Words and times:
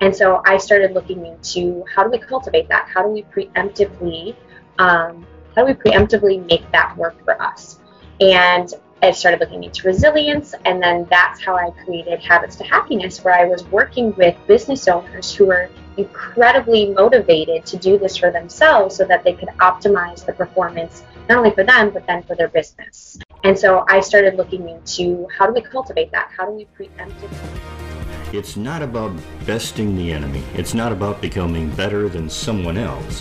And 0.00 0.14
so 0.14 0.42
I 0.46 0.56
started 0.56 0.92
looking 0.92 1.26
into 1.26 1.84
how 1.94 2.04
do 2.04 2.10
we 2.10 2.18
cultivate 2.18 2.68
that? 2.68 2.88
How 2.92 3.02
do 3.02 3.08
we 3.08 3.22
preemptively, 3.24 4.34
um, 4.78 5.26
how 5.54 5.64
do 5.64 5.66
we 5.66 5.74
preemptively 5.74 6.44
make 6.46 6.70
that 6.72 6.96
work 6.96 7.22
for 7.24 7.40
us? 7.40 7.78
And 8.20 8.72
I 9.02 9.12
started 9.12 9.40
looking 9.40 9.64
into 9.64 9.86
resilience, 9.86 10.54
and 10.66 10.82
then 10.82 11.06
that's 11.08 11.42
how 11.42 11.56
I 11.56 11.70
created 11.84 12.20
Habits 12.20 12.56
to 12.56 12.64
Happiness, 12.64 13.24
where 13.24 13.34
I 13.34 13.46
was 13.46 13.64
working 13.68 14.14
with 14.16 14.36
business 14.46 14.88
owners 14.88 15.34
who 15.34 15.46
were 15.46 15.70
incredibly 15.96 16.90
motivated 16.90 17.64
to 17.66 17.76
do 17.76 17.98
this 17.98 18.16
for 18.16 18.30
themselves 18.30 18.96
so 18.96 19.04
that 19.04 19.24
they 19.24 19.32
could 19.32 19.48
optimize 19.58 20.24
the 20.24 20.32
performance 20.32 21.02
not 21.28 21.38
only 21.38 21.50
for 21.50 21.64
them 21.64 21.90
but 21.90 22.06
then 22.06 22.22
for 22.22 22.36
their 22.36 22.48
business. 22.48 23.18
And 23.44 23.58
so 23.58 23.84
I 23.88 24.00
started 24.00 24.36
looking 24.36 24.68
into 24.68 25.26
how 25.36 25.46
do 25.46 25.52
we 25.52 25.62
cultivate 25.62 26.10
that? 26.12 26.30
How 26.36 26.46
do 26.46 26.52
we 26.52 26.66
preemptively 26.78 27.89
it's 28.32 28.56
not 28.56 28.82
about 28.82 29.12
besting 29.46 29.96
the 29.96 30.12
enemy. 30.12 30.42
It's 30.54 30.74
not 30.74 30.92
about 30.92 31.20
becoming 31.20 31.70
better 31.70 32.08
than 32.08 32.30
someone 32.30 32.76
else. 32.76 33.20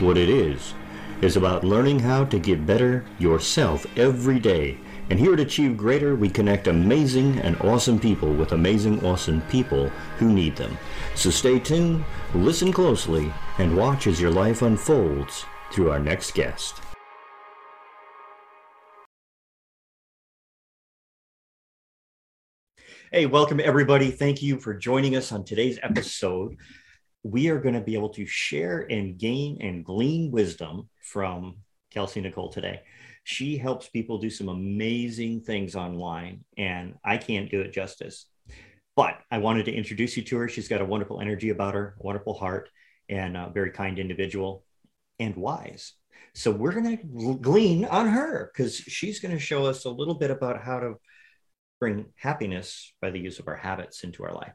What 0.00 0.16
it 0.16 0.28
is, 0.28 0.74
is 1.20 1.36
about 1.36 1.64
learning 1.64 1.98
how 1.98 2.24
to 2.24 2.38
get 2.38 2.66
better 2.66 3.04
yourself 3.18 3.86
every 3.96 4.38
day. 4.38 4.78
And 5.10 5.18
here 5.18 5.32
at 5.32 5.40
Achieve 5.40 5.76
Greater, 5.76 6.14
we 6.14 6.28
connect 6.28 6.68
amazing 6.68 7.38
and 7.40 7.60
awesome 7.62 7.98
people 7.98 8.32
with 8.32 8.52
amazing, 8.52 9.04
awesome 9.04 9.40
people 9.42 9.88
who 10.18 10.32
need 10.32 10.54
them. 10.56 10.78
So 11.14 11.30
stay 11.30 11.58
tuned, 11.58 12.04
listen 12.34 12.72
closely, 12.72 13.32
and 13.58 13.76
watch 13.76 14.06
as 14.06 14.20
your 14.20 14.30
life 14.30 14.62
unfolds 14.62 15.44
through 15.72 15.90
our 15.90 15.98
next 15.98 16.34
guest. 16.34 16.82
Hey, 23.10 23.24
welcome 23.24 23.58
everybody. 23.58 24.10
Thank 24.10 24.42
you 24.42 24.60
for 24.60 24.74
joining 24.74 25.16
us 25.16 25.32
on 25.32 25.42
today's 25.42 25.78
episode. 25.82 26.56
We 27.22 27.48
are 27.48 27.58
going 27.58 27.74
to 27.74 27.80
be 27.80 27.94
able 27.94 28.10
to 28.10 28.26
share 28.26 28.80
and 28.80 29.16
gain 29.16 29.62
and 29.62 29.82
glean 29.82 30.30
wisdom 30.30 30.90
from 31.00 31.56
Kelsey 31.90 32.20
Nicole 32.20 32.50
today. 32.50 32.82
She 33.24 33.56
helps 33.56 33.88
people 33.88 34.18
do 34.18 34.28
some 34.28 34.50
amazing 34.50 35.40
things 35.40 35.74
online, 35.74 36.44
and 36.58 36.96
I 37.02 37.16
can't 37.16 37.50
do 37.50 37.62
it 37.62 37.72
justice. 37.72 38.26
But 38.94 39.18
I 39.30 39.38
wanted 39.38 39.64
to 39.66 39.74
introduce 39.74 40.14
you 40.18 40.22
to 40.24 40.36
her. 40.36 40.48
She's 40.48 40.68
got 40.68 40.82
a 40.82 40.84
wonderful 40.84 41.22
energy 41.22 41.48
about 41.48 41.72
her, 41.72 41.96
a 41.98 42.06
wonderful 42.06 42.34
heart, 42.34 42.68
and 43.08 43.38
a 43.38 43.50
very 43.54 43.70
kind 43.70 43.98
individual 43.98 44.66
and 45.18 45.34
wise. 45.34 45.94
So 46.34 46.50
we're 46.50 46.72
going 46.72 46.98
to 46.98 47.38
glean 47.40 47.86
on 47.86 48.08
her 48.08 48.50
because 48.52 48.76
she's 48.76 49.18
going 49.18 49.32
to 49.32 49.40
show 49.40 49.64
us 49.64 49.86
a 49.86 49.90
little 49.90 50.14
bit 50.14 50.30
about 50.30 50.62
how 50.62 50.80
to 50.80 50.96
bring 51.80 52.06
happiness 52.16 52.92
by 53.00 53.10
the 53.10 53.20
use 53.20 53.38
of 53.38 53.48
our 53.48 53.56
habits 53.56 54.04
into 54.04 54.24
our 54.24 54.34
life. 54.34 54.54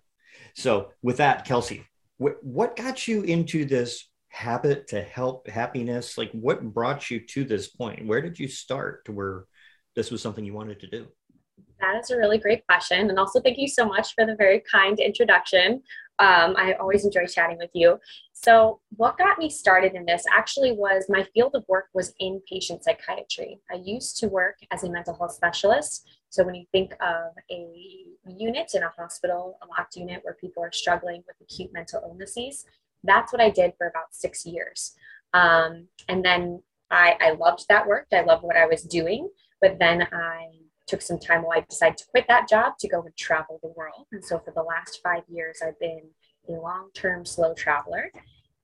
So, 0.56 0.92
with 1.02 1.18
that, 1.18 1.46
Kelsey, 1.46 1.86
wh- 2.18 2.42
what 2.44 2.76
got 2.76 3.08
you 3.08 3.22
into 3.22 3.66
this 3.66 4.10
habit 4.30 4.88
to 4.88 5.02
help 5.02 5.48
happiness? 5.48 6.18
Like, 6.18 6.32
what 6.32 6.64
brought 6.64 7.10
you 7.10 7.20
to 7.28 7.44
this 7.44 7.68
point? 7.68 8.06
Where 8.06 8.22
did 8.22 8.40
you 8.40 8.48
start 8.48 9.06
to 9.06 9.12
where 9.12 9.46
this 9.96 10.12
was 10.12 10.22
something 10.22 10.44
you 10.44 10.54
wanted 10.54 10.80
to 10.82 10.88
do? 10.88 11.08
That 11.80 12.02
is 12.02 12.10
a 12.12 12.18
really 12.18 12.38
great 12.38 12.66
question. 12.66 13.10
And 13.10 13.20
also, 13.20 13.40
thank 13.42 13.58
you 13.58 13.68
so 13.68 13.86
much 13.86 14.16
for 14.16 14.26
the 14.26 14.36
very 14.36 14.64
kind 14.72 15.00
introduction. 15.00 15.84
Um, 16.20 16.56
I 16.58 16.74
always 16.80 17.06
enjoy 17.06 17.26
chatting 17.26 17.58
with 17.58 17.72
you. 17.74 18.00
So, 18.34 18.80
what 18.96 19.18
got 19.18 19.38
me 19.38 19.50
started 19.50 19.94
in 19.94 20.06
this 20.06 20.24
actually 20.32 20.72
was 20.72 21.06
my 21.10 21.28
field 21.34 21.56
of 21.56 21.64
work 21.68 21.86
was 21.94 22.14
inpatient 22.22 22.84
psychiatry. 22.84 23.60
I 23.72 23.76
used 23.84 24.18
to 24.20 24.28
work 24.28 24.58
as 24.72 24.84
a 24.84 24.90
mental 24.90 25.16
health 25.16 25.34
specialist. 25.34 26.08
So, 26.34 26.44
when 26.44 26.56
you 26.56 26.66
think 26.72 26.94
of 26.94 27.34
a 27.52 27.68
unit 28.26 28.72
in 28.74 28.82
a 28.82 28.90
hospital, 28.90 29.60
a 29.62 29.68
locked 29.68 29.96
unit 29.96 30.22
where 30.24 30.34
people 30.34 30.64
are 30.64 30.72
struggling 30.72 31.24
with 31.28 31.36
acute 31.40 31.72
mental 31.72 32.02
illnesses, 32.04 32.66
that's 33.04 33.32
what 33.32 33.40
I 33.40 33.52
did 33.52 33.74
for 33.78 33.86
about 33.86 34.16
six 34.16 34.44
years. 34.44 34.96
Um, 35.36 35.90
and 36.10 36.26
then 36.26 36.64
I, 36.90 37.18
I 37.22 37.32
loved 37.34 37.68
that 37.70 37.86
work. 37.86 38.08
I 38.12 38.22
loved 38.22 38.42
what 38.42 38.58
I 38.58 38.66
was 38.66 38.82
doing. 38.82 39.30
But 39.62 39.78
then 39.78 40.08
I 40.12 40.48
took 40.88 41.04
some 41.04 41.20
time 41.20 41.44
while 41.44 41.60
I 41.60 41.66
decided 41.70 42.00
to 42.00 42.06
quit 42.10 42.26
that 42.30 42.50
job 42.50 42.80
to 42.80 42.88
go 42.88 43.04
and 43.04 43.16
travel 43.16 43.60
the 43.62 43.72
world. 43.78 44.08
And 44.12 44.26
so 44.26 44.40
for 44.40 44.52
the 44.56 44.64
last 44.64 45.02
five 45.04 45.22
years, 45.30 45.60
I've 45.64 45.80
been 45.80 46.02
a 46.50 46.54
long 46.54 46.90
term 46.96 47.28
slow 47.28 47.54
traveler. 47.54 48.12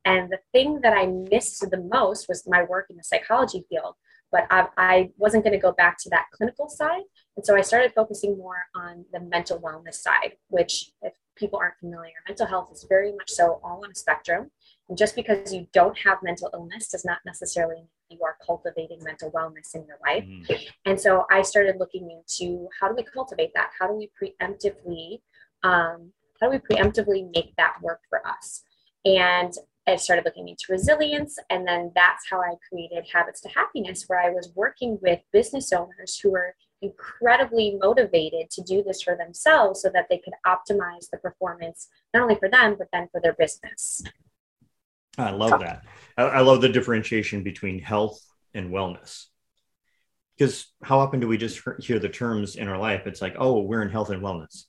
And 0.06 0.32
the 0.32 0.40
thing 0.54 0.80
that 0.82 0.98
I 0.98 1.06
missed 1.06 1.70
the 1.70 1.88
most 1.94 2.28
was 2.28 2.48
my 2.48 2.64
work 2.64 2.88
in 2.90 2.98
the 2.98 3.04
psychology 3.04 3.64
field. 3.70 3.94
But 4.32 4.46
I, 4.52 4.68
I 4.78 5.10
wasn't 5.18 5.44
going 5.44 5.54
to 5.54 5.60
go 5.60 5.72
back 5.72 5.98
to 6.00 6.10
that 6.10 6.26
clinical 6.32 6.70
side. 6.70 7.02
And 7.36 7.46
so 7.46 7.56
I 7.56 7.62
started 7.62 7.94
focusing 7.94 8.38
more 8.38 8.64
on 8.76 9.06
the 9.12 9.20
mental 9.20 9.60
wellness 9.60 9.96
side, 9.96 10.38
which, 10.50 10.92
if 11.02 11.14
people 11.36 11.58
aren't 11.58 11.80
familiar, 11.80 12.14
mental 12.28 12.46
health 12.46 12.70
is 12.72 12.86
very 12.88 13.12
much 13.14 13.32
so 13.32 13.60
all 13.64 13.82
on 13.84 13.92
a 13.92 13.96
spectrum. 13.96 14.52
And 14.88 14.98
just 14.98 15.16
because 15.16 15.54
you 15.54 15.68
don't 15.74 15.98
have 16.00 16.20
mental 16.22 16.50
illness 16.54 16.90
does 16.90 17.06
not 17.06 17.20
necessarily 17.26 17.76
mean 17.76 17.88
you 18.10 18.20
are 18.24 18.38
cultivating 18.46 19.00
mental 19.04 19.32
wellness 19.32 19.76
in 19.76 19.86
your 19.86 19.98
life. 20.04 20.26
Mm-hmm. 20.26 20.54
And 20.86 21.00
so 21.00 21.26
I 21.32 21.44
started 21.44 21.76
looking 21.80 22.10
into 22.12 22.68
how 22.80 22.90
do 22.90 22.96
we 22.96 23.04
cultivate 23.04 23.52
that? 23.56 23.70
How 23.80 23.88
do 23.88 23.94
we 23.94 24.10
preemptively, 24.22 25.22
um, 25.64 26.12
how 26.42 26.50
do 26.50 26.52
we 26.52 26.58
preemptively 26.58 27.30
make 27.34 27.56
that 27.58 27.76
work 27.82 28.02
for 28.10 28.26
us? 28.28 28.64
And 29.06 29.54
I 29.92 29.96
started 29.98 30.26
looking 30.26 30.48
into 30.48 30.66
resilience, 30.70 31.38
and 31.50 31.68
then 31.68 31.92
that's 31.96 32.30
how 32.30 32.40
I 32.40 32.56
created 32.68 33.06
Habits 33.12 33.42
to 33.42 33.50
Happiness, 33.50 34.06
where 34.08 34.20
I 34.20 34.30
was 34.30 34.52
working 34.56 34.98
with 35.02 35.20
business 35.32 35.72
owners 35.74 36.18
who 36.18 36.32
were 36.32 36.56
incredibly 36.82 37.78
motivated 37.82 38.50
to 38.52 38.62
do 38.62 38.82
this 38.84 39.02
for 39.02 39.16
themselves 39.16 39.82
so 39.82 39.90
that 39.94 40.08
they 40.10 40.18
could 40.18 40.34
optimize 40.48 41.10
the 41.12 41.18
performance 41.18 41.90
not 42.14 42.24
only 42.24 42.36
for 42.36 42.48
them 42.48 42.74
but 42.80 42.88
then 42.94 43.06
for 43.12 43.20
their 43.20 43.34
business 43.34 44.02
I 45.20 45.32
love 45.32 45.60
that. 45.60 45.84
I, 46.18 46.24
I 46.24 46.40
love 46.42 46.62
the 46.62 46.70
differentiation 46.70 47.44
between 47.44 47.80
health 47.80 48.22
and 48.54 48.72
wellness. 48.72 49.26
Because 50.38 50.68
how 50.82 51.00
often 51.00 51.20
do 51.20 51.28
we 51.28 51.38
just 51.38 51.62
hear 51.80 52.00
the 52.00 52.10
terms 52.10 52.56
in 52.56 52.68
our 52.68 52.78
life? 52.78 53.06
It's 53.06 53.22
like, 53.22 53.36
oh, 53.38 53.60
we're 53.60 53.82
in 53.82 53.90
health 53.90 54.10
and 54.10 54.24
wellness. 54.24 54.64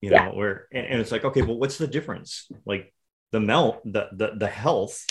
You 0.00 0.10
know, 0.10 0.16
yeah. 0.16 0.32
we're 0.34 0.66
and, 0.72 0.86
and 0.86 1.00
it's 1.00 1.12
like, 1.12 1.24
okay, 1.24 1.42
well, 1.42 1.58
what's 1.58 1.78
the 1.78 1.86
difference? 1.86 2.50
Like 2.64 2.92
the 3.32 3.40
melt, 3.40 3.80
the 3.84 4.08
the 4.12 4.32
the 4.36 4.48
health. 4.48 5.06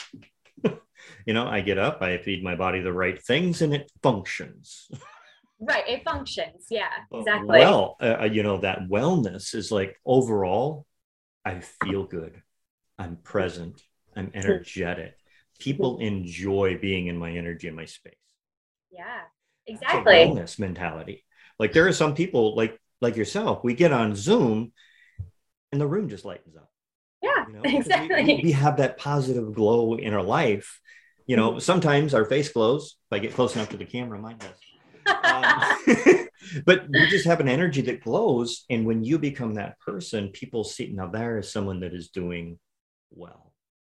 you 1.25 1.33
know, 1.33 1.47
I 1.47 1.61
get 1.61 1.77
up, 1.77 2.01
I 2.01 2.17
feed 2.17 2.43
my 2.43 2.55
body 2.55 2.81
the 2.81 2.93
right 2.93 3.21
things, 3.21 3.61
and 3.61 3.73
it 3.73 3.91
functions. 4.03 4.89
right, 5.59 5.87
it 5.87 6.03
functions. 6.03 6.67
Yeah, 6.69 6.89
exactly. 7.11 7.59
Well, 7.59 7.97
uh, 8.01 8.17
uh, 8.21 8.25
you 8.25 8.43
know, 8.43 8.59
that 8.59 8.87
wellness 8.89 9.55
is 9.55 9.71
like 9.71 9.99
overall, 10.05 10.85
I 11.45 11.61
feel 11.83 12.03
good. 12.05 12.41
I'm 12.97 13.17
present. 13.17 13.81
I'm 14.15 14.31
energetic. 14.33 15.15
People 15.59 15.99
enjoy 15.99 16.77
being 16.77 17.07
in 17.07 17.17
my 17.17 17.31
energy 17.31 17.67
in 17.67 17.75
my 17.75 17.85
space. 17.85 18.13
Yeah, 18.91 19.21
exactly. 19.65 20.13
wellness 20.13 20.59
mentality. 20.59 21.23
Like 21.57 21.73
there 21.73 21.87
are 21.87 21.93
some 21.93 22.15
people 22.15 22.55
like 22.55 22.79
like 23.01 23.15
yourself. 23.15 23.63
We 23.63 23.73
get 23.73 23.93
on 23.93 24.15
Zoom, 24.15 24.73
and 25.71 25.79
the 25.79 25.87
room 25.87 26.09
just 26.09 26.25
lightens 26.25 26.57
up. 26.57 26.69
Yeah, 27.21 27.45
you 27.47 27.53
know? 27.53 27.61
exactly. 27.77 28.23
We, 28.23 28.41
we, 28.45 28.51
have 28.51 28.77
that 28.77 28.97
positive 28.97 29.53
glow 29.53 29.95
in 29.95 30.13
our 30.13 30.23
life. 30.23 30.79
You 31.25 31.35
know, 31.35 31.59
sometimes 31.59 32.13
our 32.13 32.25
face 32.25 32.49
glows. 32.49 32.97
If 33.11 33.15
I 33.15 33.19
get 33.19 33.33
close 33.33 33.55
enough 33.55 33.69
to 33.69 33.77
the 33.77 33.85
camera, 33.85 34.19
mine 34.19 34.37
does. 34.37 35.15
Um, 35.23 36.27
but 36.65 36.85
you 36.89 37.07
just 37.07 37.25
have 37.25 37.39
an 37.39 37.49
energy 37.49 37.81
that 37.81 38.03
glows, 38.03 38.65
and 38.69 38.85
when 38.85 39.03
you 39.03 39.19
become 39.19 39.55
that 39.55 39.79
person, 39.79 40.29
people 40.29 40.63
see 40.63 40.91
now 40.93 41.07
there 41.07 41.37
is 41.37 41.51
someone 41.51 41.81
that 41.81 41.93
is 41.93 42.09
doing 42.09 42.57
well 43.11 43.49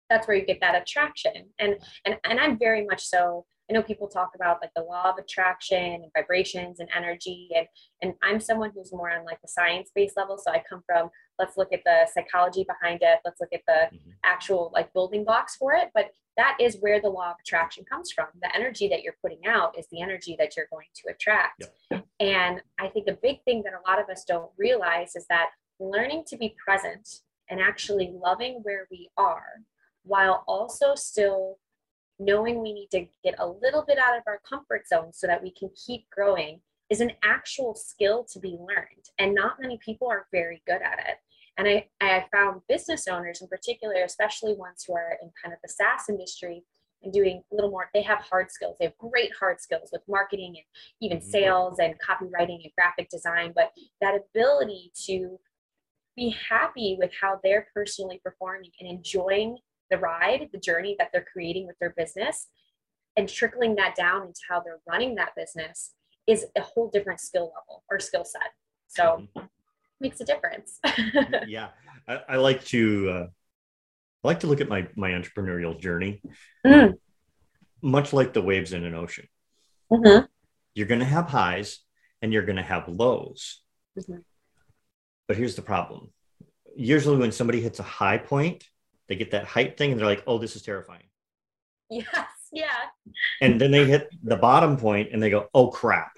that's 0.09 0.29
where 0.29 0.37
you 0.37 0.45
get 0.45 0.61
that 0.61 0.81
attraction 0.81 1.33
and 1.59 1.77
and 2.05 2.17
and 2.25 2.41
i'm 2.41 2.59
very 2.59 2.85
much 2.85 3.05
so 3.05 3.45
i 3.69 3.73
know 3.73 3.83
people 3.83 4.09
talk 4.09 4.31
about 4.35 4.59
like 4.61 4.71
the 4.77 4.83
law 4.83 5.11
of 5.11 5.19
attraction 5.19 5.95
and 5.95 6.11
vibrations 6.17 6.81
and 6.81 6.89
energy 6.95 7.49
and 7.57 7.67
and 8.03 8.15
i'm 8.23 8.41
someone 8.41 8.71
who's 8.75 8.93
more 8.93 9.11
on 9.11 9.25
like 9.25 9.41
the 9.43 9.49
science 9.49 9.91
based 9.95 10.17
level 10.17 10.39
so 10.39 10.51
i 10.53 10.63
come 10.69 10.83
from 10.87 11.09
let's 11.39 11.57
look 11.57 11.73
at 11.73 11.83
the 11.85 12.07
psychology 12.13 12.65
behind 12.65 13.01
it 13.03 13.19
let's 13.25 13.41
look 13.41 13.53
at 13.53 13.63
the 13.67 13.97
mm-hmm. 13.97 14.11
actual 14.25 14.71
like 14.75 14.93
building 14.93 15.25
blocks 15.25 15.57
for 15.57 15.75
it 15.75 15.91
but 15.95 16.11
that 16.37 16.57
is 16.61 16.77
where 16.81 17.01
the 17.01 17.09
law 17.09 17.31
of 17.31 17.37
attraction 17.41 17.85
comes 17.85 18.13
from 18.13 18.27
the 18.43 18.55
energy 18.55 18.89
that 18.89 19.03
you're 19.03 19.17
putting 19.23 19.47
out 19.47 19.77
is 19.79 19.87
the 19.91 20.01
energy 20.01 20.37
that 20.39 20.57
you're 20.57 20.69
going 20.71 20.87
to 20.95 21.11
attract 21.11 21.65
yep. 21.91 22.07
and 22.21 22.61
i 22.79 22.89
think 22.89 23.07
a 23.09 23.19
big 23.23 23.43
thing 23.45 23.63
that 23.63 23.73
a 23.73 23.91
lot 23.91 24.01
of 24.01 24.09
us 24.09 24.25
don't 24.25 24.51
realize 24.59 25.17
is 25.17 25.27
that 25.29 25.49
learning 25.79 26.25
to 26.27 26.37
be 26.37 26.55
present 26.63 27.21
and 27.49 27.61
actually 27.61 28.13
loving 28.15 28.61
where 28.63 28.87
we 28.91 29.09
are 29.17 29.63
while 30.05 30.45
also 30.47 30.95
still 30.95 31.59
knowing 32.19 32.63
we 32.63 32.73
need 32.73 32.89
to 32.91 33.07
get 33.23 33.35
a 33.39 33.47
little 33.47 33.85
bit 33.87 33.99
out 33.99 34.17
of 34.17 34.23
our 34.27 34.41
comfort 34.49 34.87
zone 34.89 35.13
so 35.13 35.27
that 35.27 35.43
we 35.43 35.51
can 35.51 35.69
keep 35.87 36.09
growing 36.11 36.61
is 36.91 37.01
an 37.01 37.13
actual 37.25 37.75
skill 37.75 38.25
to 38.33 38.39
be 38.39 38.57
learned. 38.59 39.05
And 39.19 39.35
not 39.35 39.61
many 39.61 39.79
people 39.85 40.09
are 40.09 40.27
very 40.33 40.63
good 40.67 40.83
at 40.83 40.99
it. 40.99 41.17
And 41.59 41.67
I, 41.67 41.87
I 42.01 42.27
found 42.33 42.61
business 42.69 43.09
owners 43.09 43.41
in 43.41 43.49
particular, 43.49 44.03
especially 44.05 44.55
ones 44.55 44.85
who 44.87 44.95
are 44.95 45.19
in 45.23 45.31
kind 45.43 45.53
of 45.53 45.59
the 45.63 45.71
SaaS 45.71 46.09
industry 46.09 46.63
and 47.03 47.13
doing 47.13 47.43
a 47.51 47.55
little 47.55 47.71
more, 47.71 47.89
they 47.95 48.03
have 48.03 48.19
hard 48.19 48.51
skills. 48.51 48.77
They 48.79 48.87
have 48.87 48.99
great 48.99 49.31
hard 49.39 49.61
skills 49.61 49.91
with 49.93 50.03
marketing 50.09 50.57
and 50.57 50.65
even 51.01 51.19
mm-hmm. 51.19 51.31
sales 51.31 51.79
and 51.79 51.95
copywriting 51.99 52.63
and 52.63 52.73
graphic 52.77 53.09
design. 53.11 53.53
But 53.55 53.71
that 54.01 54.15
ability 54.15 54.93
to 55.07 55.39
be 56.15 56.35
happy 56.49 56.97
with 56.99 57.11
how 57.21 57.41
they're 57.43 57.67
personally 57.75 58.21
performing 58.23 58.71
and 58.81 58.89
enjoying 58.89 59.59
the 59.91 59.99
ride, 59.99 60.49
the 60.53 60.59
journey 60.59 60.97
that 60.99 61.11
they're 61.13 61.27
creating 61.31 61.67
with 61.67 61.77
their 61.79 61.95
business, 61.97 62.49
and 63.17 63.29
trickling 63.29 63.77
that 63.77 63.95
down 63.95 64.23
into 64.23 64.41
how 64.49 64.61
they're 64.61 64.81
running 64.87 65.15
that 65.15 65.35
business 65.37 65.93
is 66.27 66.47
a 66.57 66.61
whole 66.61 66.89
different 66.91 67.21
skill 67.21 67.53
level 67.55 67.85
or 67.91 68.01
skill 68.01 68.25
set. 68.25 68.53
So 68.89 69.29
mm-hmm. 69.37 69.47
makes 70.01 70.21
a 70.21 70.25
difference. 70.25 70.81
yeah, 71.47 71.69
I, 72.09 72.21
I, 72.29 72.37
like 72.37 72.65
to 72.67 73.11
uh, 73.11 73.27
I 74.25 74.29
like 74.29 74.41
to 74.41 74.47
look 74.47 74.61
at 74.61 74.69
my 74.69 74.89
my 74.97 75.11
entrepreneurial 75.11 75.79
journey, 75.79 76.23
mm. 76.67 76.95
much 77.83 78.13
like 78.13 78.33
the 78.33 78.43
waves 78.43 78.73
in 78.73 78.85
an 78.85 78.95
ocean. 78.95 79.29
Mm-hmm. 79.93 80.25
You're 80.75 80.87
going 80.87 81.01
to 81.01 81.07
have 81.07 81.29
highs 81.29 81.81
and 82.21 82.33
you're 82.33 82.45
going 82.45 82.57
to 82.57 82.63
have 82.63 82.89
lows. 82.89 83.63
Mm-hmm. 83.99 84.19
But 85.29 85.37
here's 85.37 85.57
the 85.57 85.63
problem. 85.63 86.11
Usually, 86.77 87.17
when 87.17 87.33
somebody 87.33 87.61
hits 87.61 87.79
a 87.79 87.85
high 87.85 88.19
point, 88.19 88.65
they 89.09 89.17
get 89.17 89.31
that 89.31 89.45
height 89.45 89.77
thing 89.77 89.93
and 89.93 90.01
they're 90.01 90.07
like, 90.07 90.25
oh, 90.27 90.39
this 90.39 90.57
is 90.57 90.63
terrifying. 90.63 91.05
Yes. 91.89 92.36
Yeah. 92.57 93.13
And 93.43 93.61
then 93.61 93.71
they 93.71 93.85
hit 93.85 94.09
the 94.23 94.37
bottom 94.37 94.79
point 94.79 95.11
and 95.13 95.23
they 95.23 95.29
go, 95.29 95.49
oh, 95.53 95.69
crap. 95.69 96.13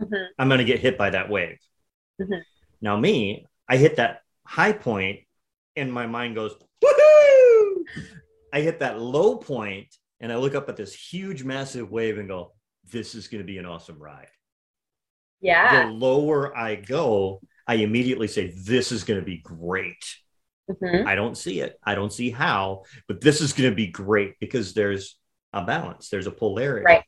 Mm-hmm. 0.00 0.24
I'm 0.38 0.48
going 0.48 0.58
to 0.58 0.64
get 0.64 0.80
hit 0.80 0.98
by 0.98 1.10
that 1.10 1.30
wave. 1.30 1.58
Mm-hmm. 2.20 2.40
Now, 2.82 2.98
me, 2.98 3.46
I 3.66 3.78
hit 3.78 3.96
that 3.96 4.20
high 4.46 4.72
point 4.72 5.20
and 5.76 5.90
my 5.90 6.06
mind 6.06 6.34
goes, 6.34 6.54
woohoo! 6.84 7.84
I 8.52 8.60
hit 8.60 8.80
that 8.80 9.00
low 9.00 9.36
point 9.36 9.94
and 10.20 10.30
I 10.30 10.36
look 10.36 10.54
up 10.54 10.68
at 10.68 10.76
this 10.76 10.94
huge, 10.94 11.44
massive 11.44 11.90
wave 11.90 12.18
and 12.18 12.28
go, 12.28 12.52
this 12.90 13.14
is 13.14 13.28
going 13.28 13.40
to 13.40 13.46
be 13.46 13.58
an 13.58 13.64
awesome 13.64 13.98
ride. 13.98 14.28
Yeah. 15.40 15.86
The 15.86 15.92
lower 15.92 16.54
I 16.56 16.74
go, 16.74 17.40
I 17.66 17.76
immediately 17.76 18.28
say, 18.28 18.52
this 18.66 18.92
is 18.92 19.04
going 19.04 19.20
to 19.20 19.24
be 19.24 19.38
great. 19.38 20.04
Mm-hmm. 20.70 21.08
I 21.08 21.14
don't 21.14 21.38
see 21.38 21.60
it. 21.60 21.78
I 21.84 21.94
don't 21.94 22.12
see 22.12 22.30
how, 22.30 22.82
but 23.08 23.20
this 23.20 23.40
is 23.40 23.54
going 23.54 23.70
to 23.70 23.76
be 23.76 23.86
great 23.86 24.38
because 24.40 24.74
there's 24.74 25.16
a 25.52 25.64
balance. 25.64 26.08
There's 26.08 26.26
a 26.26 26.30
polarity. 26.30 26.84
Right. 26.84 27.04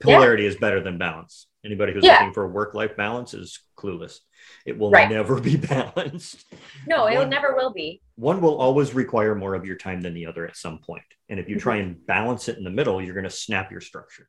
Polarity 0.00 0.44
yeah. 0.44 0.48
is 0.50 0.56
better 0.56 0.82
than 0.82 0.98
balance. 0.98 1.46
Anybody 1.64 1.92
who's 1.92 2.04
yeah. 2.04 2.18
looking 2.18 2.32
for 2.32 2.44
a 2.44 2.48
work 2.48 2.74
life 2.74 2.96
balance 2.96 3.34
is 3.34 3.60
clueless. 3.78 4.18
It 4.66 4.76
will 4.76 4.90
right. 4.90 5.08
never 5.08 5.40
be 5.40 5.56
balanced. 5.68 6.44
No, 6.88 7.04
one, 7.04 7.12
it 7.12 7.28
never 7.28 7.54
will 7.54 7.72
be. 7.72 8.02
One 8.16 8.40
will 8.40 8.56
always 8.56 8.94
require 8.94 9.34
more 9.34 9.54
of 9.54 9.64
your 9.64 9.76
time 9.76 10.00
than 10.00 10.14
the 10.14 10.26
other 10.26 10.46
at 10.46 10.56
some 10.56 10.78
point. 10.78 11.04
And 11.28 11.38
if 11.38 11.48
you 11.48 11.58
try 11.58 11.78
mm-hmm. 11.78 11.88
and 11.88 12.06
balance 12.06 12.48
it 12.48 12.58
in 12.58 12.64
the 12.64 12.70
middle, 12.70 13.00
you're 13.00 13.14
going 13.14 13.24
to 13.24 13.30
snap 13.30 13.70
your 13.70 13.80
structure. 13.80 14.28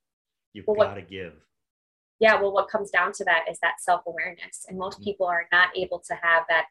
You've 0.53 0.65
well, 0.67 0.87
got 0.87 0.95
to 0.95 1.01
give. 1.01 1.33
Yeah, 2.19 2.39
well, 2.39 2.53
what 2.53 2.69
comes 2.69 2.91
down 2.91 3.11
to 3.13 3.23
that 3.25 3.45
is 3.49 3.57
that 3.61 3.81
self 3.81 4.03
awareness. 4.05 4.65
And 4.69 4.77
most 4.77 4.97
mm-hmm. 4.97 5.05
people 5.05 5.25
are 5.25 5.47
not 5.51 5.69
able 5.75 6.03
to 6.07 6.13
have 6.13 6.43
that 6.49 6.65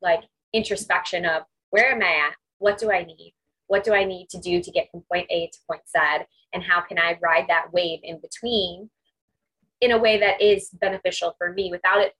like 0.00 0.22
introspection 0.52 1.24
of 1.24 1.42
where 1.70 1.90
am 1.90 2.02
I 2.02 2.28
at? 2.28 2.36
What 2.58 2.78
do 2.78 2.92
I 2.92 3.04
need? 3.04 3.34
What 3.68 3.84
do 3.84 3.92
I 3.92 4.04
need 4.04 4.28
to 4.30 4.38
do 4.38 4.62
to 4.62 4.70
get 4.70 4.90
from 4.90 5.02
point 5.12 5.26
A 5.30 5.48
to 5.52 5.58
point 5.68 5.82
Z? 5.88 6.24
And 6.52 6.62
how 6.62 6.80
can 6.80 6.98
I 6.98 7.18
ride 7.20 7.46
that 7.48 7.72
wave 7.72 8.00
in 8.02 8.20
between 8.20 8.90
in 9.80 9.92
a 9.92 9.98
way 9.98 10.18
that 10.18 10.40
is 10.40 10.70
beneficial 10.80 11.34
for 11.38 11.52
me 11.52 11.70
without 11.70 12.00
it 12.00 12.14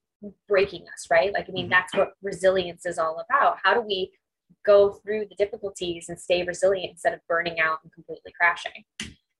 breaking 0.48 0.82
us, 0.92 1.06
right? 1.10 1.32
Like, 1.32 1.46
I 1.48 1.52
mean, 1.52 1.64
mm-hmm. 1.64 1.70
that's 1.70 1.94
what 1.94 2.12
resilience 2.22 2.86
is 2.86 2.98
all 2.98 3.24
about. 3.28 3.58
How 3.62 3.74
do 3.74 3.80
we 3.80 4.10
go 4.64 4.92
through 4.92 5.26
the 5.28 5.36
difficulties 5.36 6.08
and 6.08 6.18
stay 6.18 6.42
resilient 6.42 6.92
instead 6.92 7.14
of 7.14 7.20
burning 7.28 7.60
out 7.60 7.78
and 7.82 7.92
completely 7.92 8.32
crashing? 8.38 8.84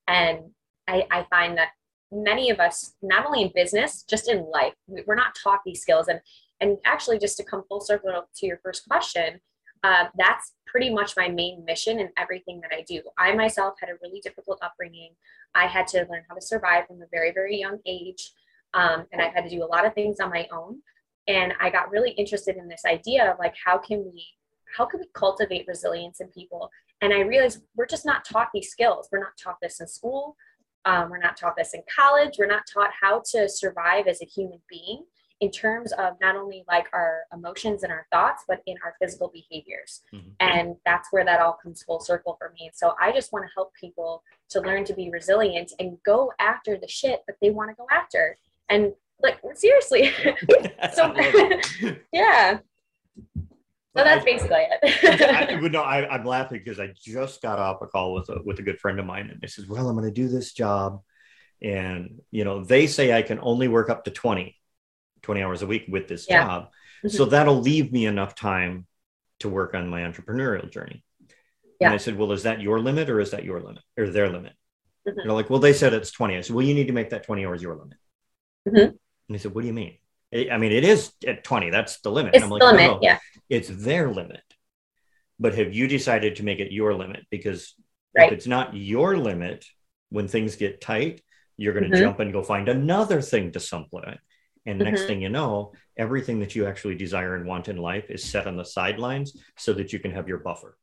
And 0.07 0.51
I, 0.87 1.05
I 1.11 1.25
find 1.29 1.57
that 1.57 1.69
many 2.11 2.49
of 2.49 2.59
us, 2.59 2.95
not 3.01 3.25
only 3.25 3.41
in 3.41 3.51
business, 3.53 4.03
just 4.03 4.29
in 4.29 4.49
life, 4.49 4.73
we're 4.87 5.15
not 5.15 5.35
taught 5.41 5.61
these 5.65 5.81
skills. 5.81 6.07
And 6.07 6.21
and 6.59 6.77
actually, 6.85 7.19
just 7.19 7.37
to 7.37 7.43
come 7.43 7.63
full 7.67 7.81
circle 7.81 8.09
to 8.35 8.45
your 8.47 8.59
first 8.63 8.87
question, 8.89 9.39
uh, 9.87 10.09
that's 10.17 10.53
pretty 10.65 10.89
much 10.89 11.15
my 11.15 11.29
main 11.29 11.63
mission 11.63 11.97
in 11.99 12.09
everything 12.17 12.59
that 12.59 12.71
I 12.73 12.83
do. 12.85 13.01
I 13.17 13.33
myself 13.33 13.75
had 13.79 13.89
a 13.89 13.97
really 14.03 14.19
difficult 14.19 14.59
upbringing. 14.61 15.11
I 15.55 15.65
had 15.65 15.87
to 15.87 16.05
learn 16.09 16.23
how 16.27 16.35
to 16.35 16.41
survive 16.41 16.87
from 16.87 17.01
a 17.01 17.05
very, 17.09 17.31
very 17.31 17.57
young 17.57 17.79
age. 17.85 18.33
Um, 18.73 19.05
and 19.13 19.21
I've 19.21 19.33
had 19.33 19.45
to 19.45 19.49
do 19.49 19.63
a 19.63 19.71
lot 19.73 19.85
of 19.85 19.93
things 19.93 20.19
on 20.19 20.29
my 20.29 20.45
own. 20.51 20.79
And 21.29 21.53
I 21.61 21.69
got 21.69 21.89
really 21.89 22.11
interested 22.11 22.57
in 22.57 22.67
this 22.67 22.83
idea 22.85 23.31
of 23.31 23.39
like, 23.39 23.55
how 23.63 23.77
can 23.77 24.03
we, 24.13 24.25
how 24.75 24.85
can 24.85 24.99
we 24.99 25.07
cultivate 25.13 25.65
resilience 25.69 26.19
in 26.19 26.27
people? 26.27 26.69
And 26.99 27.13
I 27.13 27.21
realized 27.21 27.61
we're 27.77 27.85
just 27.85 28.05
not 28.05 28.25
taught 28.25 28.49
these 28.53 28.69
skills. 28.69 29.07
We're 29.09 29.19
not 29.19 29.37
taught 29.41 29.57
this 29.61 29.79
in 29.79 29.87
school. 29.87 30.35
Um, 30.83 31.09
we're 31.09 31.17
not 31.19 31.37
taught 31.37 31.55
this 31.55 31.73
in 31.73 31.81
college. 31.93 32.33
We're 32.37 32.47
not 32.47 32.63
taught 32.71 32.91
how 33.01 33.21
to 33.31 33.47
survive 33.47 34.07
as 34.07 34.21
a 34.21 34.25
human 34.25 34.59
being 34.69 35.05
in 35.39 35.51
terms 35.51 35.91
of 35.93 36.13
not 36.19 36.35
only 36.35 36.63
like 36.67 36.87
our 36.93 37.21
emotions 37.31 37.83
and 37.83 37.91
our 37.91 38.07
thoughts, 38.11 38.43
but 38.47 38.61
in 38.65 38.75
our 38.83 38.95
physical 38.99 39.31
behaviors. 39.31 40.01
Mm-hmm. 40.13 40.29
And 40.39 40.75
that's 40.85 41.09
where 41.11 41.23
that 41.25 41.41
all 41.41 41.57
comes 41.61 41.83
full 41.83 41.99
circle 41.99 42.35
for 42.39 42.53
me. 42.59 42.71
So 42.73 42.93
I 42.99 43.11
just 43.11 43.31
want 43.31 43.45
to 43.45 43.51
help 43.55 43.73
people 43.75 44.23
to 44.49 44.61
learn 44.61 44.83
to 44.85 44.93
be 44.93 45.09
resilient 45.11 45.73
and 45.79 45.97
go 46.05 46.31
after 46.39 46.77
the 46.77 46.87
shit 46.87 47.21
that 47.27 47.37
they 47.41 47.51
want 47.51 47.69
to 47.69 47.75
go 47.75 47.85
after. 47.91 48.37
And 48.69 48.93
like, 49.21 49.39
seriously. 49.53 50.11
so, 50.93 51.13
yeah. 52.11 52.59
So 53.95 54.03
that's 54.03 54.25
basically 54.25 54.59
it. 54.59 55.21
I, 55.21 55.67
no, 55.67 55.81
I, 55.81 56.07
I'm 56.07 56.23
laughing 56.23 56.61
because 56.63 56.79
I 56.79 56.93
just 56.95 57.41
got 57.41 57.57
off 57.57 57.81
a 57.81 57.87
call 57.87 58.13
with 58.13 58.29
a, 58.29 58.41
with 58.43 58.59
a 58.59 58.61
good 58.61 58.79
friend 58.79 58.99
of 58.99 59.07
mine, 59.07 59.29
and 59.31 59.41
they 59.41 59.47
says, 59.47 59.65
"Well, 59.65 59.89
I'm 59.89 59.95
going 59.95 60.07
to 60.07 60.11
do 60.11 60.27
this 60.27 60.53
job, 60.53 61.01
and 61.63 62.21
you 62.29 62.43
know, 62.43 62.63
they 62.63 62.85
say 62.85 63.11
I 63.11 63.23
can 63.23 63.39
only 63.41 63.67
work 63.67 63.89
up 63.89 64.03
to 64.05 64.11
20, 64.11 64.55
20 65.21 65.41
hours 65.41 65.61
a 65.61 65.67
week 65.67 65.85
with 65.87 66.07
this 66.07 66.27
yeah. 66.29 66.45
job. 66.45 66.63
Mm-hmm. 66.63 67.09
So 67.09 67.25
that'll 67.25 67.59
leave 67.59 67.91
me 67.91 68.05
enough 68.05 68.35
time 68.35 68.85
to 69.39 69.49
work 69.49 69.73
on 69.73 69.89
my 69.89 70.01
entrepreneurial 70.01 70.71
journey. 70.71 71.03
Yeah. 71.79 71.87
And 71.87 71.93
I 71.93 71.97
said, 71.97 72.17
Well, 72.17 72.31
is 72.31 72.43
that 72.43 72.61
your 72.61 72.79
limit 72.79 73.09
or 73.09 73.19
is 73.19 73.31
that 73.31 73.43
your 73.43 73.61
limit 73.61 73.83
or 73.97 74.09
their 74.09 74.29
limit? 74.29 74.53
Mm-hmm. 75.07 75.19
They're 75.23 75.33
like, 75.33 75.49
Well, 75.49 75.59
they 75.59 75.73
said 75.73 75.93
it's 75.93 76.11
20. 76.11 76.37
I 76.37 76.41
said, 76.41 76.55
Well, 76.55 76.65
you 76.65 76.73
need 76.73 76.87
to 76.87 76.93
make 76.93 77.11
that 77.11 77.23
20 77.23 77.45
hours 77.45 77.61
your 77.61 77.75
limit. 77.75 77.97
Mm-hmm. 78.67 78.77
And 78.77 78.97
they 79.29 79.37
said, 79.37 79.53
What 79.53 79.61
do 79.61 79.67
you 79.67 79.73
mean? 79.73 79.97
I 80.33 80.57
mean, 80.57 80.73
it 80.73 80.83
is 80.83 81.13
at 81.25 81.43
20. 81.43 81.69
That's 81.69 82.01
the 82.01 82.11
limit. 82.11 82.35
It's 82.35 82.43
I'm 82.43 82.49
like, 82.49 82.59
the 82.59 82.65
limit. 82.65 82.81
No, 82.81 82.99
yeah. 83.01 83.19
It's 83.49 83.69
their 83.69 84.11
limit. 84.11 84.41
But 85.39 85.55
have 85.55 85.73
you 85.73 85.87
decided 85.87 86.37
to 86.37 86.43
make 86.43 86.59
it 86.59 86.71
your 86.71 86.93
limit? 86.95 87.25
Because 87.29 87.75
right. 88.17 88.27
if 88.27 88.37
it's 88.37 88.47
not 88.47 88.75
your 88.75 89.17
limit, 89.17 89.65
when 90.09 90.27
things 90.27 90.55
get 90.55 90.81
tight, 90.81 91.21
you're 91.55 91.73
going 91.73 91.85
to 91.85 91.89
mm-hmm. 91.89 92.03
jump 92.03 92.19
and 92.19 92.33
go 92.33 92.43
find 92.43 92.67
another 92.67 93.21
thing 93.21 93.51
to 93.51 93.59
supplement. 93.59 94.19
And 94.67 94.79
next 94.79 94.99
mm-hmm. 94.99 95.07
thing 95.07 95.21
you 95.21 95.29
know, 95.29 95.71
everything 95.97 96.39
that 96.41 96.53
you 96.53 96.67
actually 96.67 96.95
desire 96.95 97.35
and 97.35 97.47
want 97.47 97.69
in 97.69 97.77
life 97.77 98.09
is 98.09 98.23
set 98.23 98.47
on 98.47 98.57
the 98.57 98.65
sidelines 98.65 99.35
so 99.57 99.73
that 99.73 99.93
you 99.93 99.99
can 99.99 100.11
have 100.11 100.27
your 100.27 100.39
buffer. 100.39 100.77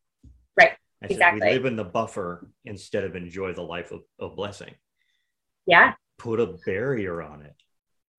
Right. 0.56 0.72
I 1.02 1.06
exactly. 1.06 1.40
Said, 1.40 1.48
we 1.48 1.52
live 1.52 1.66
in 1.66 1.76
the 1.76 1.84
buffer 1.84 2.48
instead 2.64 3.04
of 3.04 3.14
enjoy 3.14 3.52
the 3.52 3.62
life 3.62 3.92
of, 3.92 4.00
of 4.18 4.36
blessing. 4.36 4.74
Yeah. 5.66 5.92
Put 6.18 6.40
a 6.40 6.56
barrier 6.64 7.22
on 7.22 7.42
it. 7.42 7.54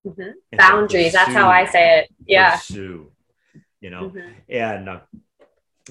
Mm-hmm. 0.06 0.56
Boundaries. 0.56 1.06
Pursue, 1.06 1.16
that's 1.16 1.32
how 1.32 1.48
I 1.48 1.66
say 1.66 1.98
it. 1.98 2.10
Yeah. 2.24 2.56
Pursue, 2.56 3.10
you 3.80 3.90
know, 3.90 4.10
mm-hmm. 4.10 4.32
and 4.48 4.88
uh, 4.88 5.00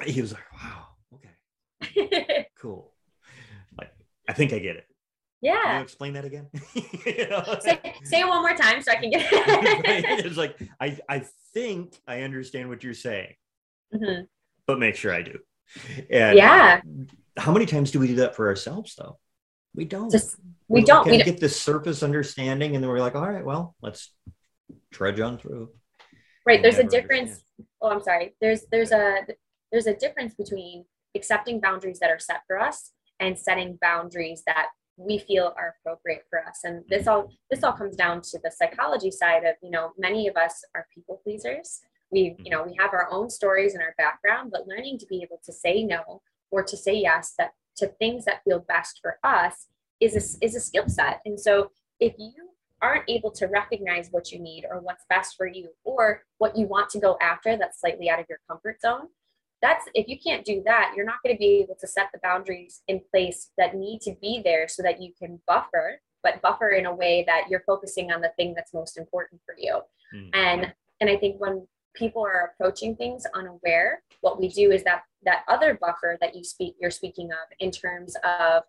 he 0.05 0.21
was 0.21 0.31
like, 0.33 0.53
wow, 0.53 0.87
okay, 1.13 2.47
cool. 2.59 2.93
Like, 3.77 3.91
I 4.27 4.33
think 4.33 4.53
I 4.53 4.59
get 4.59 4.77
it. 4.77 4.87
Yeah. 5.41 5.61
Can 5.63 5.75
you 5.75 5.83
explain 5.83 6.13
that 6.13 6.25
again? 6.25 6.47
you 7.05 7.29
know? 7.29 7.43
say, 7.59 7.79
say 8.03 8.21
it 8.21 8.27
one 8.27 8.41
more 8.41 8.55
time 8.55 8.81
so 8.81 8.91
I 8.91 8.95
can 8.95 9.09
get 9.09 9.21
it. 9.31 10.25
It's 10.25 10.37
like, 10.37 10.57
I, 10.79 10.97
I 11.07 11.23
think 11.53 11.93
I 12.07 12.21
understand 12.21 12.69
what 12.69 12.83
you're 12.83 12.93
saying, 12.93 13.33
mm-hmm. 13.93 14.23
but 14.65 14.79
make 14.79 14.95
sure 14.95 15.13
I 15.13 15.21
do. 15.21 15.39
And 16.09 16.37
yeah. 16.37 16.81
How 17.37 17.51
many 17.51 17.65
times 17.65 17.91
do 17.91 17.99
we 17.99 18.07
do 18.07 18.15
that 18.15 18.35
for 18.35 18.47
ourselves 18.47 18.95
though? 18.95 19.17
We 19.75 19.85
don't. 19.85 20.09
Just, 20.09 20.37
we, 20.67 20.81
we 20.81 20.85
don't. 20.85 21.05
We 21.05 21.21
get 21.21 21.39
this 21.39 21.61
surface 21.61 22.01
understanding 22.01 22.75
and 22.75 22.83
then 22.83 22.89
we're 22.89 22.99
like, 22.99 23.15
all 23.15 23.29
right, 23.29 23.43
well, 23.43 23.75
let's 23.81 24.11
trudge 24.91 25.19
on 25.19 25.37
through. 25.37 25.69
Right. 26.45 26.61
There's 26.61 26.77
a 26.77 26.83
difference. 26.83 27.29
Understand. 27.31 27.67
Oh, 27.81 27.89
I'm 27.89 28.01
sorry. 28.01 28.35
There's, 28.39 28.61
there's 28.71 28.91
a, 28.91 29.17
there's 29.71 29.87
a 29.87 29.95
difference 29.95 30.33
between 30.33 30.85
accepting 31.15 31.59
boundaries 31.59 31.99
that 31.99 32.09
are 32.09 32.19
set 32.19 32.41
for 32.47 32.59
us 32.59 32.91
and 33.19 33.37
setting 33.37 33.77
boundaries 33.81 34.43
that 34.45 34.67
we 34.97 35.19
feel 35.19 35.53
are 35.57 35.75
appropriate 35.79 36.23
for 36.29 36.45
us. 36.45 36.61
And 36.63 36.83
this 36.89 37.07
all 37.07 37.29
this 37.49 37.63
all 37.63 37.73
comes 37.73 37.95
down 37.95 38.21
to 38.21 38.39
the 38.43 38.51
psychology 38.51 39.11
side 39.11 39.43
of 39.43 39.55
you 39.61 39.71
know 39.71 39.91
many 39.97 40.27
of 40.27 40.35
us 40.35 40.63
are 40.73 40.87
people 40.93 41.21
pleasers. 41.23 41.81
We 42.11 42.35
you 42.39 42.51
know 42.51 42.63
we 42.63 42.75
have 42.79 42.93
our 42.93 43.07
own 43.11 43.29
stories 43.29 43.73
and 43.73 43.83
our 43.83 43.95
background 43.97 44.51
but 44.51 44.67
learning 44.67 44.99
to 44.99 45.05
be 45.07 45.21
able 45.21 45.39
to 45.45 45.53
say 45.53 45.83
no 45.83 46.21
or 46.51 46.63
to 46.63 46.77
say 46.77 46.95
yes 46.95 47.33
that 47.37 47.51
to 47.77 47.87
things 47.87 48.25
that 48.25 48.43
feel 48.43 48.59
best 48.59 48.99
for 49.01 49.19
us 49.23 49.67
is 49.99 50.13
a, 50.15 50.45
is 50.45 50.55
a 50.55 50.59
skill 50.59 50.87
set. 50.87 51.21
And 51.25 51.39
so 51.39 51.71
if 51.99 52.13
you 52.17 52.33
aren't 52.81 53.09
able 53.09 53.31
to 53.31 53.47
recognize 53.47 54.09
what 54.11 54.31
you 54.31 54.39
need 54.39 54.65
or 54.69 54.79
what's 54.79 55.05
best 55.09 55.35
for 55.37 55.47
you 55.47 55.69
or 55.83 56.23
what 56.37 56.57
you 56.57 56.67
want 56.67 56.89
to 56.89 56.99
go 56.99 57.17
after 57.21 57.57
that's 57.57 57.79
slightly 57.79 58.09
out 58.09 58.19
of 58.19 58.25
your 58.29 58.39
comfort 58.49 58.81
zone 58.81 59.07
that's 59.65 59.85
if 59.93 60.07
you 60.07 60.17
can't 60.19 60.45
do 60.45 60.61
that 60.65 60.93
you're 60.95 61.05
not 61.05 61.21
going 61.23 61.35
to 61.35 61.39
be 61.39 61.61
able 61.63 61.75
to 61.79 61.87
set 61.87 62.07
the 62.13 62.19
boundaries 62.21 62.81
in 62.87 63.01
place 63.11 63.51
that 63.57 63.75
need 63.75 63.99
to 64.01 64.15
be 64.21 64.41
there 64.43 64.67
so 64.67 64.83
that 64.83 65.01
you 65.01 65.11
can 65.17 65.39
buffer 65.47 65.99
but 66.23 66.41
buffer 66.41 66.69
in 66.69 66.85
a 66.85 66.93
way 66.93 67.23
that 67.27 67.45
you're 67.49 67.63
focusing 67.65 68.11
on 68.11 68.21
the 68.21 68.31
thing 68.37 68.53
that's 68.55 68.73
most 68.73 68.97
important 68.97 69.41
for 69.45 69.55
you 69.57 69.79
mm. 70.13 70.29
and 70.33 70.73
and 71.01 71.09
i 71.09 71.17
think 71.17 71.39
when 71.39 71.65
people 71.95 72.23
are 72.23 72.51
approaching 72.53 72.95
things 72.95 73.25
unaware, 73.33 74.03
what 74.21 74.39
we 74.39 74.49
do 74.49 74.71
is 74.71 74.83
that 74.83 75.03
that 75.23 75.43
other 75.47 75.77
buffer 75.81 76.17
that 76.21 76.35
you 76.35 76.43
speak 76.43 76.75
you're 76.79 76.91
speaking 76.91 77.29
of 77.31 77.47
in 77.59 77.71
terms 77.71 78.15
of 78.23 78.63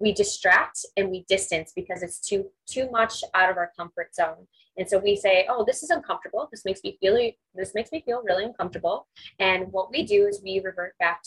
we 0.00 0.12
distract 0.12 0.78
and 0.96 1.10
we 1.10 1.24
distance 1.28 1.72
because 1.74 2.02
it's 2.02 2.20
too 2.20 2.46
too 2.66 2.90
much 2.90 3.22
out 3.34 3.50
of 3.50 3.56
our 3.56 3.72
comfort 3.76 4.14
zone 4.14 4.46
and 4.78 4.88
so 4.88 4.98
we 4.98 5.16
say 5.16 5.46
oh 5.48 5.64
this 5.66 5.82
is 5.82 5.90
uncomfortable. 5.90 6.48
This 6.50 6.64
makes 6.64 6.82
me 6.82 6.96
feel 7.00 7.18
this 7.54 7.74
makes 7.74 7.92
me 7.92 8.02
feel 8.04 8.22
really 8.24 8.44
uncomfortable. 8.44 9.06
And 9.38 9.70
what 9.72 9.90
we 9.90 10.04
do 10.04 10.26
is 10.26 10.40
we 10.42 10.60
revert 10.64 10.94
back 10.98 11.20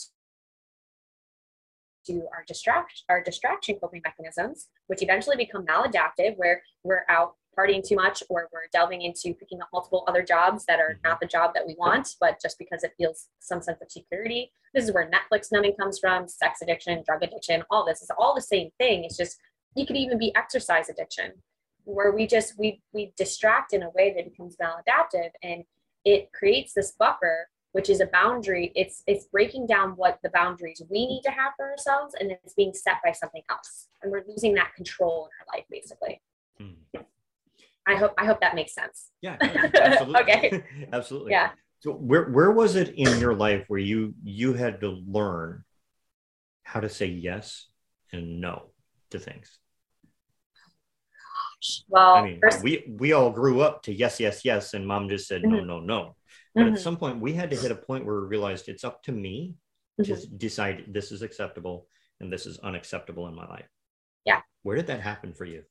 to 2.06 2.26
our 2.34 2.44
distract 2.46 3.02
our 3.08 3.22
distraction 3.22 3.76
coping 3.80 4.02
mechanisms 4.04 4.68
which 4.88 5.02
eventually 5.02 5.36
become 5.36 5.64
maladaptive 5.64 6.36
where 6.36 6.62
we're 6.82 7.04
out 7.08 7.34
partying 7.56 7.86
too 7.86 7.96
much 7.96 8.22
or 8.28 8.48
we're 8.52 8.62
delving 8.72 9.02
into 9.02 9.34
picking 9.34 9.60
up 9.60 9.68
multiple 9.72 10.04
other 10.08 10.22
jobs 10.22 10.64
that 10.64 10.80
are 10.80 10.98
not 11.04 11.20
the 11.20 11.26
job 11.26 11.52
that 11.54 11.66
we 11.66 11.76
want 11.78 12.16
but 12.20 12.40
just 12.40 12.58
because 12.58 12.82
it 12.82 12.92
feels 12.96 13.28
some 13.40 13.60
sense 13.60 13.78
of 13.82 13.90
security. 13.90 14.50
This 14.74 14.84
is 14.84 14.92
where 14.92 15.10
netflix 15.10 15.52
numbing 15.52 15.76
comes 15.78 15.98
from 15.98 16.28
sex 16.28 16.60
addiction 16.62 17.02
drug 17.06 17.22
addiction 17.22 17.62
all 17.70 17.84
this 17.84 18.02
is 18.02 18.10
all 18.18 18.34
the 18.34 18.42
same 18.42 18.70
thing. 18.78 19.04
It's 19.04 19.16
just 19.16 19.38
it 19.76 19.86
could 19.86 19.96
even 19.96 20.18
be 20.18 20.34
exercise 20.34 20.88
addiction 20.88 21.32
where 21.84 22.12
we 22.12 22.26
just 22.26 22.58
we 22.58 22.80
we 22.92 23.12
distract 23.16 23.72
in 23.72 23.82
a 23.82 23.90
way 23.90 24.12
that 24.14 24.30
becomes 24.30 24.56
maladaptive 24.56 25.30
and 25.42 25.64
it 26.04 26.32
creates 26.32 26.74
this 26.74 26.92
buffer 26.98 27.48
which 27.72 27.88
is 27.88 28.00
a 28.00 28.06
boundary 28.06 28.72
it's 28.74 29.02
it's 29.06 29.26
breaking 29.26 29.66
down 29.66 29.90
what 29.92 30.18
the 30.22 30.30
boundaries 30.30 30.82
we 30.90 31.06
need 31.06 31.22
to 31.22 31.30
have 31.30 31.52
for 31.56 31.70
ourselves 31.70 32.14
and 32.18 32.30
it's 32.30 32.54
being 32.54 32.72
set 32.74 32.96
by 33.04 33.12
something 33.12 33.42
else 33.50 33.88
and 34.02 34.12
we're 34.12 34.24
losing 34.28 34.54
that 34.54 34.74
control 34.74 35.28
in 35.28 35.30
our 35.40 35.58
life 35.58 35.66
basically 35.70 36.20
hmm. 36.58 37.00
I 37.86 37.96
hope 37.96 38.12
I 38.16 38.26
hope 38.26 38.40
that 38.40 38.54
makes 38.54 38.74
sense. 38.74 39.10
Yeah, 39.20 39.36
absolutely. 39.40 40.20
okay. 40.22 40.64
absolutely. 40.92 41.32
Yeah. 41.32 41.50
So 41.80 41.92
where 41.92 42.30
where 42.30 42.52
was 42.52 42.76
it 42.76 42.94
in 42.94 43.18
your 43.18 43.34
life 43.34 43.64
where 43.68 43.80
you 43.80 44.14
you 44.22 44.52
had 44.52 44.80
to 44.80 44.90
learn 44.90 45.64
how 46.62 46.80
to 46.80 46.88
say 46.88 47.06
yes 47.06 47.66
and 48.12 48.40
no 48.40 48.70
to 49.10 49.18
things? 49.18 49.58
Well, 51.88 52.14
I 52.14 52.22
mean, 52.24 52.40
first... 52.40 52.62
we 52.62 52.94
we 52.98 53.12
all 53.12 53.30
grew 53.30 53.60
up 53.60 53.82
to 53.84 53.92
yes, 53.92 54.20
yes, 54.20 54.44
yes, 54.44 54.74
and 54.74 54.86
mom 54.86 55.08
just 55.08 55.28
said 55.28 55.42
mm-hmm. 55.42 55.66
no, 55.66 55.78
no, 55.78 55.80
no. 55.80 56.16
But 56.54 56.64
mm-hmm. 56.64 56.74
at 56.74 56.80
some 56.80 56.96
point, 56.96 57.20
we 57.20 57.32
had 57.32 57.50
to 57.50 57.56
hit 57.56 57.70
a 57.70 57.76
point 57.76 58.04
where 58.04 58.20
we 58.20 58.26
realized 58.26 58.68
it's 58.68 58.84
up 58.84 59.02
to 59.04 59.12
me 59.12 59.54
mm-hmm. 60.00 60.12
to 60.12 60.26
decide 60.26 60.84
this 60.88 61.12
is 61.12 61.22
acceptable 61.22 61.86
and 62.20 62.32
this 62.32 62.46
is 62.46 62.58
unacceptable 62.58 63.26
in 63.28 63.34
my 63.34 63.46
life. 63.46 63.68
Yeah. 64.24 64.40
Where 64.62 64.76
did 64.76 64.86
that 64.88 65.00
happen 65.00 65.32
for 65.32 65.44
you? 65.44 65.62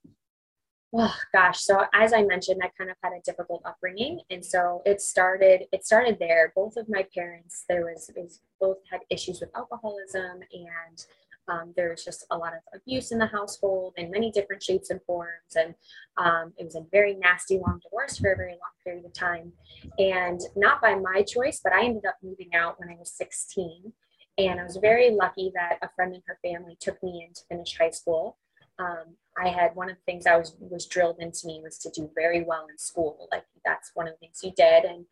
oh 0.94 1.16
gosh 1.34 1.62
so 1.62 1.86
as 1.94 2.14
i 2.14 2.22
mentioned 2.24 2.60
i 2.64 2.70
kind 2.78 2.90
of 2.90 2.98
had 3.02 3.14
a 3.14 3.22
difficult 3.24 3.62
upbringing 3.66 4.20
and 4.30 4.44
so 4.44 4.82
it 4.86 5.00
started 5.00 5.64
it 5.72 5.86
started 5.86 6.18
there 6.20 6.52
both 6.56 6.76
of 6.76 6.88
my 6.90 7.06
parents 7.16 7.64
there 7.70 7.86
was, 7.86 8.12
was 8.16 8.42
both 8.60 8.78
had 8.90 9.00
issues 9.10 9.40
with 9.40 9.50
alcoholism 9.56 10.40
and 10.52 11.06
um, 11.52 11.74
there 11.76 11.90
was 11.90 12.04
just 12.04 12.26
a 12.32 12.38
lot 12.38 12.54
of 12.54 12.60
abuse 12.74 13.12
in 13.12 13.18
the 13.18 13.26
household 13.26 13.94
in 13.98 14.10
many 14.10 14.32
different 14.32 14.64
shapes 14.64 14.90
and 14.90 15.02
forms 15.04 15.56
and 15.56 15.76
um, 16.18 16.54
it 16.58 16.64
was 16.64 16.76
a 16.76 16.86
very 16.92 17.16
nasty 17.16 17.58
long 17.58 17.80
divorce 17.84 18.18
for 18.18 18.32
a 18.32 18.38
very 18.38 18.54
long 18.54 18.76
period 18.84 19.06
of 19.06 19.14
time 19.14 19.52
and 20.00 20.40
not 20.56 20.82
by 20.82 20.96
my 20.96 21.22
choice 21.22 21.60
but 21.64 21.74
i 21.74 21.84
ended 21.84 22.06
up 22.06 22.16
moving 22.24 22.54
out 22.56 22.80
when 22.80 22.90
i 22.90 22.96
was 22.98 23.12
16 23.12 23.92
and 24.38 24.60
i 24.60 24.64
was 24.64 24.78
very 24.78 25.12
lucky 25.12 25.52
that 25.54 25.78
a 25.82 25.90
friend 25.96 26.14
and 26.14 26.24
her 26.26 26.40
family 26.44 26.78
took 26.80 27.02
me 27.04 27.26
in 27.28 27.34
to 27.34 27.42
finish 27.50 27.78
high 27.78 27.90
school 27.90 28.38
um, 28.80 29.16
I 29.38 29.50
had 29.50 29.76
one 29.76 29.90
of 29.90 29.96
the 29.96 30.12
things 30.12 30.26
I 30.26 30.38
was 30.38 30.56
was 30.60 30.86
drilled 30.86 31.20
into 31.20 31.48
me 31.48 31.62
was 31.64 31.78
to 31.80 31.90
do 31.92 32.10
very 32.16 32.44
well 32.44 32.68
in 32.70 32.78
school. 32.78 33.28
Like 33.32 33.46
that's 33.64 33.92
one 33.94 34.08
of 34.08 34.14
the 34.14 34.18
things 34.18 34.42
you 34.44 34.52
did, 34.56 34.86
and 34.86 35.06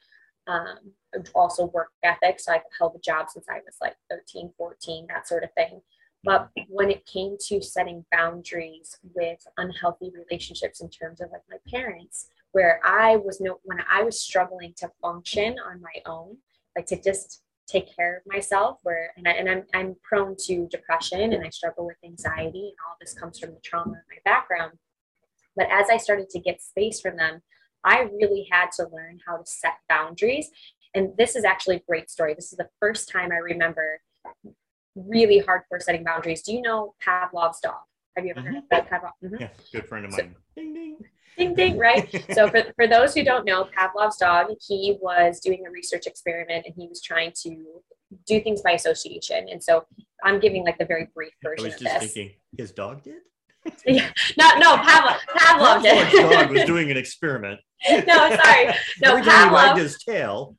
um, 0.47 1.23
also 1.35 1.65
work 1.67 1.89
ethic. 2.03 2.39
So 2.39 2.53
I 2.53 2.61
held 2.77 2.95
a 2.95 2.99
job 2.99 3.29
since 3.29 3.45
I 3.49 3.59
was 3.65 3.75
like 3.81 3.95
13, 4.09 4.51
14, 4.57 5.07
that 5.07 5.27
sort 5.27 5.43
of 5.43 5.53
thing. 5.53 5.81
But 6.23 6.49
when 6.67 6.91
it 6.91 7.05
came 7.05 7.37
to 7.47 7.61
setting 7.61 8.05
boundaries 8.11 8.97
with 9.15 9.39
unhealthy 9.57 10.11
relationships 10.13 10.81
in 10.81 10.89
terms 10.89 11.21
of 11.21 11.29
like 11.31 11.43
my 11.49 11.57
parents, 11.69 12.27
where 12.51 12.81
I 12.83 13.15
was 13.15 13.39
no 13.39 13.59
when 13.63 13.79
I 13.89 14.03
was 14.03 14.21
struggling 14.21 14.73
to 14.77 14.91
function 15.01 15.55
on 15.65 15.81
my 15.81 16.01
own, 16.05 16.37
like 16.75 16.87
to 16.87 17.01
just 17.01 17.43
take 17.67 17.95
care 17.95 18.17
of 18.17 18.23
myself 18.25 18.79
where 18.83 19.13
and, 19.15 19.27
I, 19.27 19.31
and 19.31 19.49
I'm, 19.49 19.63
I'm 19.73 19.95
prone 20.01 20.35
to 20.47 20.67
depression 20.71 21.33
and 21.33 21.45
i 21.45 21.49
struggle 21.49 21.85
with 21.85 21.97
anxiety 22.03 22.69
and 22.69 22.77
all 22.87 22.97
this 22.99 23.13
comes 23.13 23.37
from 23.37 23.51
the 23.51 23.59
trauma 23.63 23.91
of 23.91 23.97
my 24.09 24.17
background. 24.25 24.73
But 25.55 25.67
as 25.71 25.87
i 25.91 25.97
started 25.97 26.29
to 26.31 26.39
get 26.39 26.61
space 26.61 26.99
from 26.99 27.15
them 27.15 27.41
i 27.83 28.09
really 28.19 28.47
had 28.51 28.71
to 28.77 28.87
learn 28.91 29.19
how 29.25 29.37
to 29.37 29.45
set 29.45 29.77
boundaries. 29.87 30.49
And 30.95 31.09
this 31.17 31.35
is 31.35 31.43
actually 31.45 31.75
a 31.75 31.83
great 31.87 32.09
story. 32.09 32.33
This 32.33 32.51
is 32.51 32.57
the 32.57 32.69
first 32.79 33.09
time 33.09 33.31
i 33.31 33.37
remember 33.37 34.01
really 35.07 35.41
hardcore 35.41 35.81
setting 35.81 36.03
boundaries. 36.03 36.41
Do 36.41 36.53
you 36.53 36.61
know 36.61 36.95
pavlov's 37.05 37.59
dog? 37.59 37.75
Have 38.15 38.25
you 38.25 38.31
ever 38.31 38.41
mm-hmm. 38.41 38.55
heard 38.55 38.57
of 38.57 38.69
that 38.71 38.89
pavlov? 38.89 39.11
Mm-hmm. 39.23 39.35
yeah 39.39 39.49
good 39.71 39.87
friend 39.87 40.05
of 40.05 40.11
mine. 40.11 40.35
So, 40.55 40.61
ding 40.61 40.73
ding. 40.73 40.97
Ding 41.37 41.55
ding 41.55 41.77
right? 41.77 42.25
So 42.33 42.49
for, 42.49 42.63
for 42.75 42.87
those 42.87 43.13
who 43.13 43.23
don't 43.23 43.45
know 43.45 43.67
pavlov's 43.75 44.17
dog 44.17 44.47
he 44.67 44.97
was 45.01 45.39
doing 45.39 45.63
a 45.67 45.71
research 45.71 46.05
experiment 46.07 46.65
and 46.65 46.75
he 46.77 46.87
was 46.87 47.01
trying 47.01 47.31
to 47.43 47.81
do 48.25 48.41
things 48.41 48.61
by 48.61 48.71
association. 48.71 49.47
And 49.49 49.63
so 49.63 49.85
i'm 50.23 50.39
giving 50.39 50.65
like 50.65 50.77
the 50.77 50.85
very 50.85 51.07
brief 51.13 51.33
version 51.43 51.65
I 51.65 51.69
was 51.69 51.79
just 51.79 51.95
of 51.95 52.01
this. 52.01 52.13
thinking 52.13 52.35
his 52.57 52.71
dog 52.71 53.03
did 53.03 53.21
yeah. 53.85 54.11
no 54.37 54.57
no 54.57 54.77
pavlov 54.77 55.17
pavlov 55.37 55.81
did 55.81 56.31
dog 56.31 56.49
was 56.49 56.63
doing 56.63 56.89
an 56.89 56.97
experiment 56.97 57.59
no 58.07 58.29
sorry 58.35 58.67
no 59.01 59.11
Every 59.11 59.23
time 59.23 59.49
pavlov 59.49 59.53
wagged 59.53 59.79
his 59.79 59.97
tail 60.03 60.55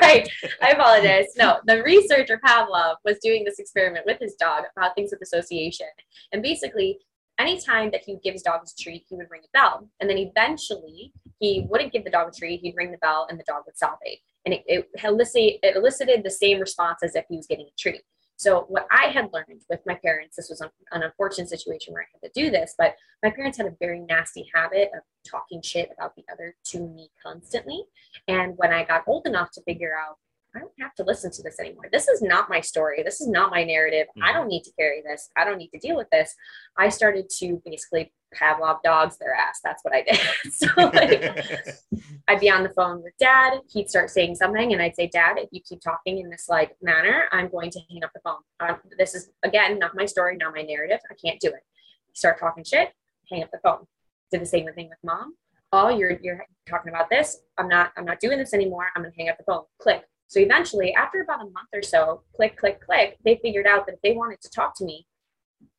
right 0.00 0.28
i 0.62 0.70
apologize 0.70 1.26
no 1.36 1.58
the 1.66 1.82
researcher 1.82 2.40
pavlov 2.44 2.96
was 3.04 3.16
doing 3.22 3.44
this 3.44 3.58
experiment 3.58 4.04
with 4.06 4.18
his 4.20 4.34
dog 4.34 4.64
about 4.76 4.94
things 4.94 5.10
with 5.10 5.22
association 5.22 5.88
and 6.32 6.42
basically 6.42 6.98
anytime 7.38 7.90
that 7.90 8.02
he 8.04 8.14
would 8.14 8.22
give 8.22 8.32
his 8.32 8.42
dog 8.42 8.60
a 8.64 8.82
treat, 8.82 9.04
he 9.08 9.16
would 9.16 9.30
ring 9.30 9.42
a 9.44 9.58
bell. 9.58 9.88
And 10.00 10.08
then 10.08 10.18
eventually 10.18 11.12
he 11.40 11.66
wouldn't 11.68 11.92
give 11.92 12.04
the 12.04 12.10
dog 12.10 12.28
a 12.28 12.38
treat, 12.38 12.60
he'd 12.60 12.76
ring 12.76 12.92
the 12.92 12.98
bell 12.98 13.26
and 13.28 13.38
the 13.38 13.44
dog 13.44 13.62
would 13.66 13.76
salivate. 13.76 14.20
And 14.44 14.54
it, 14.54 14.62
it, 14.66 14.88
elicited, 15.02 15.58
it 15.62 15.76
elicited 15.76 16.22
the 16.22 16.30
same 16.30 16.60
response 16.60 16.98
as 17.02 17.14
if 17.14 17.24
he 17.28 17.36
was 17.36 17.46
getting 17.46 17.66
a 17.66 17.76
treat. 17.78 18.02
So 18.36 18.66
what 18.68 18.86
I 18.90 19.06
had 19.06 19.30
learned 19.32 19.62
with 19.70 19.80
my 19.86 19.94
parents, 19.94 20.36
this 20.36 20.48
was 20.50 20.60
an, 20.60 20.70
unfortunate 20.90 21.48
situation 21.48 21.92
where 21.92 22.02
I 22.02 22.06
had 22.12 22.32
to 22.32 22.40
do 22.40 22.50
this, 22.50 22.74
but 22.76 22.94
my 23.22 23.30
parents 23.30 23.58
had 23.58 23.66
a 23.66 23.76
very 23.80 24.00
nasty 24.00 24.50
habit 24.52 24.90
of 24.94 25.02
talking 25.28 25.62
shit 25.62 25.90
about 25.96 26.14
the 26.16 26.24
other 26.32 26.54
to 26.66 26.80
me 26.80 27.10
constantly. 27.22 27.84
And 28.28 28.54
when 28.56 28.72
I 28.72 28.84
got 28.84 29.04
old 29.06 29.26
enough 29.26 29.50
to 29.52 29.62
figure 29.62 29.94
out 29.96 30.16
I 30.54 30.60
don't 30.60 30.72
have 30.80 30.94
to 30.96 31.04
listen 31.04 31.32
to 31.32 31.42
this 31.42 31.58
anymore. 31.58 31.86
This 31.90 32.06
is 32.06 32.22
not 32.22 32.48
my 32.48 32.60
story. 32.60 33.02
This 33.02 33.20
is 33.20 33.26
not 33.26 33.50
my 33.50 33.64
narrative. 33.64 34.06
Mm-hmm. 34.10 34.24
I 34.24 34.32
don't 34.32 34.46
need 34.46 34.62
to 34.64 34.72
carry 34.78 35.02
this. 35.02 35.28
I 35.36 35.44
don't 35.44 35.58
need 35.58 35.70
to 35.70 35.78
deal 35.78 35.96
with 35.96 36.08
this. 36.10 36.34
I 36.78 36.88
started 36.90 37.28
to 37.38 37.60
basically 37.64 38.12
Pavlov 38.34 38.78
dogs 38.84 39.18
their 39.18 39.34
ass. 39.34 39.60
That's 39.64 39.82
what 39.82 39.94
I 39.94 40.02
did. 40.02 40.20
so 40.52 40.66
like 40.76 41.44
I'd 42.28 42.40
be 42.40 42.50
on 42.50 42.62
the 42.62 42.68
phone 42.70 43.02
with 43.02 43.14
dad. 43.18 43.60
He'd 43.72 43.90
start 43.90 44.10
saying 44.10 44.36
something 44.36 44.72
and 44.72 44.80
I'd 44.80 44.94
say, 44.94 45.08
Dad, 45.08 45.38
if 45.38 45.48
you 45.50 45.60
keep 45.60 45.80
talking 45.80 46.18
in 46.18 46.30
this 46.30 46.46
like 46.48 46.76
manner, 46.80 47.28
I'm 47.32 47.48
going 47.48 47.70
to 47.72 47.80
hang 47.90 48.04
up 48.04 48.10
the 48.14 48.20
phone. 48.20 48.42
Um, 48.60 48.76
this 48.96 49.14
is 49.14 49.30
again, 49.42 49.78
not 49.78 49.96
my 49.96 50.06
story, 50.06 50.36
not 50.36 50.54
my 50.54 50.62
narrative. 50.62 51.00
I 51.10 51.14
can't 51.24 51.40
do 51.40 51.48
it. 51.48 51.64
Start 52.12 52.38
talking 52.38 52.64
shit, 52.64 52.90
hang 53.30 53.42
up 53.42 53.50
the 53.50 53.58
phone. 53.58 53.86
Did 54.30 54.40
the 54.40 54.46
same 54.46 54.66
thing 54.74 54.88
with 54.88 54.98
mom. 55.04 55.34
Oh, 55.72 55.88
you're 55.88 56.16
you're 56.22 56.44
talking 56.68 56.92
about 56.92 57.10
this. 57.10 57.38
I'm 57.58 57.68
not 57.68 57.92
I'm 57.96 58.04
not 58.04 58.20
doing 58.20 58.38
this 58.38 58.54
anymore. 58.54 58.86
I'm 58.94 59.02
gonna 59.02 59.14
hang 59.18 59.28
up 59.28 59.38
the 59.38 59.44
phone. 59.44 59.64
Click 59.80 60.04
so 60.26 60.40
eventually, 60.40 60.94
after 60.94 61.20
about 61.22 61.42
a 61.42 61.50
month 61.50 61.68
or 61.72 61.82
so, 61.82 62.22
click, 62.34 62.56
click, 62.56 62.80
click, 62.84 63.18
they 63.24 63.38
figured 63.42 63.66
out 63.66 63.86
that 63.86 63.94
if 63.94 64.02
they 64.02 64.12
wanted 64.12 64.40
to 64.42 64.50
talk 64.50 64.76
to 64.78 64.84
me, 64.84 65.06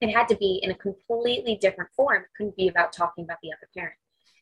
it 0.01 0.11
had 0.11 0.27
to 0.29 0.37
be 0.37 0.59
in 0.63 0.71
a 0.71 0.75
completely 0.75 1.55
different 1.55 1.89
form. 1.95 2.23
It 2.23 2.29
couldn't 2.37 2.55
be 2.55 2.67
about 2.67 2.93
talking 2.93 3.23
about 3.23 3.37
the 3.41 3.51
other 3.51 3.69
parent. 3.75 3.95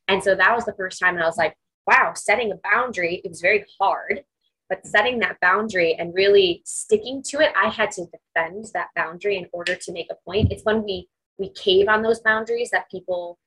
And 0.07 0.23
so 0.23 0.35
that 0.35 0.55
was 0.55 0.65
the 0.65 0.73
first 0.73 0.99
time 0.99 1.15
that 1.15 1.23
I 1.23 1.27
was 1.27 1.37
like, 1.37 1.55
wow, 1.87 2.13
setting 2.15 2.51
a 2.51 2.59
boundary, 2.63 3.21
it 3.23 3.29
was 3.29 3.41
very 3.41 3.65
hard, 3.79 4.23
but 4.69 4.85
setting 4.85 5.19
that 5.19 5.39
boundary 5.41 5.95
and 5.95 6.13
really 6.13 6.61
sticking 6.65 7.21
to 7.27 7.39
it, 7.39 7.51
I 7.61 7.69
had 7.69 7.91
to 7.91 8.05
defend 8.05 8.67
that 8.73 8.89
boundary 8.95 9.37
in 9.37 9.47
order 9.51 9.75
to 9.75 9.91
make 9.91 10.07
a 10.11 10.15
point. 10.25 10.51
It's 10.51 10.63
when 10.63 10.83
we 10.83 11.07
we 11.39 11.49
cave 11.49 11.87
on 11.87 12.03
those 12.03 12.19
boundaries 12.19 12.69
that 12.71 12.89
people 12.91 13.39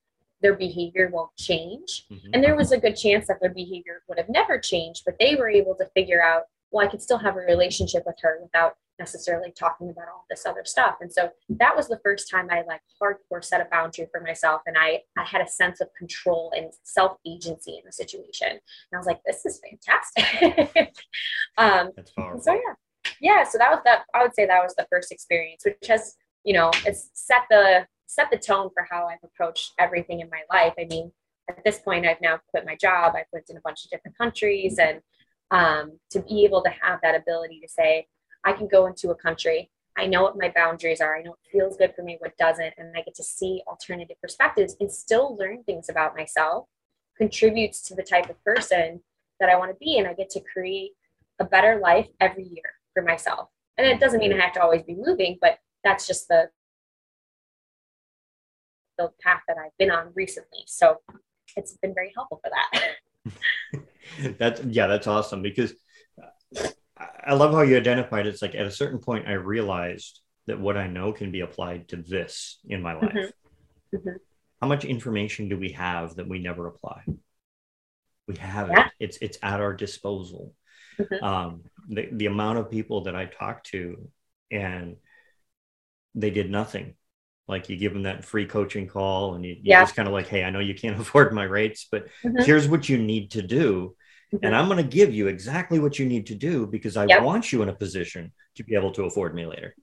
their 0.47 0.55
behavior 0.55 1.11
won't 1.12 1.35
change. 1.37 2.05
Mm-hmm. 2.09 2.29
And 2.33 2.45
there 2.45 2.55
was 2.55 2.71
a 2.71 2.79
good 2.79 2.95
chance 2.95 3.26
that 3.26 3.38
their 3.41 3.53
behavior 3.53 4.03
would 4.09 4.17
have 4.17 4.29
never 4.29 4.61
changed, 4.61 5.03
but 5.05 5.17
they 5.19 5.35
were 5.35 5.49
able 5.49 5.75
to 5.75 5.87
figure 5.87 6.23
out, 6.23 6.43
well, 6.71 6.87
I 6.87 6.88
could 6.88 7.03
still 7.03 7.19
have 7.19 7.35
a 7.35 7.41
relationship 7.41 8.05
with 8.07 8.15
her 8.23 8.38
without 8.41 8.75
necessarily 9.00 9.50
talking 9.50 9.91
about 9.91 10.07
all 10.07 10.25
this 10.31 10.47
other 10.47 10.62
stuff. 10.65 10.99
And 11.00 11.12
so 11.12 11.31
that 11.49 11.75
was 11.76 11.88
the 11.88 11.99
first 12.05 12.31
time 12.31 12.47
I 12.49 12.62
like 12.62 12.81
hardcore 13.03 13.45
set 13.45 13.61
a 13.61 13.67
boundary 13.73 14.07
for 14.12 14.21
myself. 14.21 14.62
And 14.67 14.76
I, 14.79 15.00
I 15.19 15.25
had 15.25 15.41
a 15.41 15.49
sense 15.49 15.81
of 15.81 15.88
control 15.99 16.53
and 16.57 16.73
self 16.85 17.17
agency 17.26 17.73
in 17.73 17.83
the 17.85 17.93
situation. 17.93 18.50
And 18.50 18.61
I 18.95 18.99
was 18.99 19.07
like, 19.07 19.21
this 19.26 19.45
is 19.45 19.61
fantastic. 19.69 20.95
um, 21.59 21.91
That's 21.97 22.12
powerful. 22.12 22.41
So 22.41 22.53
yeah. 22.53 22.75
Yeah. 23.21 23.43
So 23.43 23.59
that 23.59 23.71
was 23.73 23.81
that. 23.85 24.05
I 24.15 24.23
would 24.23 24.35
say 24.37 24.47
that 24.47 24.62
was 24.62 24.76
the 24.76 24.87
first 24.93 25.11
experience, 25.11 25.65
which 25.65 25.88
has, 25.88 26.15
you 26.45 26.53
know, 26.53 26.71
it's 26.85 27.11
set 27.15 27.43
the 27.50 27.85
set 28.06 28.30
the 28.30 28.38
tone 28.38 28.70
for 28.75 28.86
how 28.88 29.06
I've 29.06 29.25
approached 29.25 29.72
everything 29.78 30.20
in 30.20 30.30
my 30.30 30.42
life. 30.50 30.75
I 30.78 30.84
mean, 30.84 31.12
at 31.48 31.62
this 31.64 31.78
point, 31.78 32.06
I've 32.06 32.20
now 32.20 32.40
quit 32.48 32.66
my 32.66 32.76
job. 32.76 33.14
I've 33.16 33.26
lived 33.32 33.50
in 33.50 33.56
a 33.56 33.60
bunch 33.60 33.84
of 33.84 33.90
different 33.90 34.18
countries, 34.18 34.78
and 34.78 35.00
um, 35.50 35.98
to 36.10 36.20
be 36.20 36.44
able 36.44 36.62
to 36.62 36.70
have 36.70 37.00
that 37.02 37.14
ability 37.14 37.60
to 37.60 37.68
say, 37.68 38.06
I 38.44 38.52
can 38.52 38.68
go 38.68 38.86
into 38.86 39.10
a 39.10 39.14
country. 39.14 39.70
I 39.98 40.06
know 40.06 40.22
what 40.22 40.36
my 40.38 40.52
boundaries 40.54 41.00
are. 41.00 41.16
I 41.16 41.22
know 41.22 41.30
what 41.30 41.38
feels 41.50 41.76
good 41.76 41.94
for 41.94 42.02
me, 42.02 42.16
what 42.18 42.36
doesn't. 42.36 42.75
And 42.76 42.92
I 42.96 43.02
get 43.02 43.14
to 43.14 43.22
see 43.22 43.62
alternative 43.66 44.16
perspectives 44.20 44.76
and 44.78 44.92
still 44.92 45.36
learn 45.36 45.62
things 45.62 45.88
about 45.88 46.16
myself, 46.16 46.66
contributes 47.16 47.80
to 47.82 47.94
the 47.94 48.02
type 48.02 48.28
of 48.28 48.42
person 48.44 49.00
that 49.40 49.48
I 49.48 49.56
want 49.56 49.70
to 49.70 49.76
be. 49.78 49.98
And 49.98 50.06
I 50.06 50.12
get 50.12 50.30
to 50.30 50.40
create 50.40 50.92
a 51.38 51.44
better 51.44 51.80
life 51.82 52.08
every 52.20 52.44
year 52.44 52.75
for 52.92 53.02
myself. 53.02 53.48
And 53.78 53.86
it 53.86 54.00
doesn't 54.00 54.20
mean 54.20 54.32
I 54.32 54.42
have 54.42 54.52
to 54.54 54.62
always 54.62 54.82
be 54.82 54.94
moving, 54.94 55.38
but 55.40 55.58
that's 55.82 56.06
just 56.06 56.28
the 56.28 56.50
the 58.99 59.11
path 59.21 59.43
that 59.49 59.57
I've 59.59 59.76
been 59.79 59.91
on 59.91 60.12
recently. 60.15 60.65
So 60.67 60.99
it's 61.57 61.76
been 61.79 61.95
very 61.95 62.12
helpful 62.15 62.41
for 62.43 62.50
that. 62.50 63.83
that's 64.38 64.62
yeah, 64.65 64.87
that's 64.87 65.07
awesome 65.07 65.43
because 65.43 65.75
I 67.26 67.35
love 67.35 67.53
how 67.53 67.62
you 67.62 67.76
identified 67.76 68.26
it's 68.26 68.43
like 68.43 68.55
at 68.55 68.67
a 68.67 68.71
certain 68.71 68.99
point 68.99 69.29
I 69.29 69.33
realized 69.33 70.21
that 70.47 70.61
what 70.61 70.76
I 70.76 70.87
know 70.87 71.12
can 71.12 71.33
be 71.33 71.41
applied 71.41 71.88
to 71.88 71.97
this 71.97 72.59
in 72.69 72.83
my 72.83 72.95
life. 72.95 73.12
Mm-hmm. 73.12 73.97
Mm-hmm. 73.97 74.17
How 74.61 74.69
much 74.69 74.85
information 74.85 75.49
do 75.49 75.59
we 75.59 75.73
have 75.73 76.17
that 76.17 76.29
we 76.29 76.38
never 76.38 76.67
apply? 76.67 77.03
We 78.26 78.37
have 78.37 78.69
yeah. 78.69 78.87
it. 78.87 78.93
It's 79.00 79.19
it's 79.21 79.38
at 79.43 79.61
our 79.61 79.75
disposal. 79.75 80.55
Mm-hmm. 80.99 81.25
Um, 81.25 81.62
the, 81.88 82.09
the 82.11 82.26
amount 82.26 82.59
of 82.59 82.71
people 82.71 83.03
that 83.03 83.15
I 83.15 83.26
talked 83.26 83.67
to 83.67 84.09
and 84.50 84.97
they 86.15 86.31
did 86.31 86.50
nothing. 86.50 86.95
Like 87.49 87.69
you 87.69 87.76
give 87.76 87.93
them 87.93 88.03
that 88.03 88.25
free 88.25 88.47
coaching 88.47 88.88
call 88.88 89.35
and 89.35 89.45
you, 89.45 89.53
you 89.53 89.61
yeah. 89.65 89.83
just 89.83 89.95
kind 89.95 90.09
of 90.09 90.12
like, 90.12 90.26
hey, 90.26 90.43
I 90.43 90.50
know 90.50 90.59
you 90.59 90.75
can't 90.75 91.00
afford 91.00 91.33
my 91.33 91.45
rates, 91.45 91.87
but 91.91 92.07
mm-hmm. 92.25 92.43
here's 92.43 92.69
what 92.69 92.88
you 92.88 92.99
need 92.99 93.33
to 93.33 93.43
do. 93.43 93.95
Mm-hmm. 94.35 94.45
And 94.45 94.57
I'm 94.57 94.67
going 94.67 94.83
to 94.83 94.97
give 94.97 95.15
you 95.15 95.29
exactly 95.29 95.79
what 95.79 95.99
you 95.99 96.07
need 96.07 96.26
to 96.26 96.35
do 96.35 96.67
because 96.67 96.97
I 96.97 97.07
yep. 97.07 97.23
want 97.23 97.53
you 97.53 97.62
in 97.62 97.69
a 97.69 97.75
position 97.75 98.33
to 98.57 98.65
be 98.65 98.75
able 98.75 98.91
to 98.93 99.05
afford 99.05 99.35
me 99.35 99.47
later. 99.47 99.75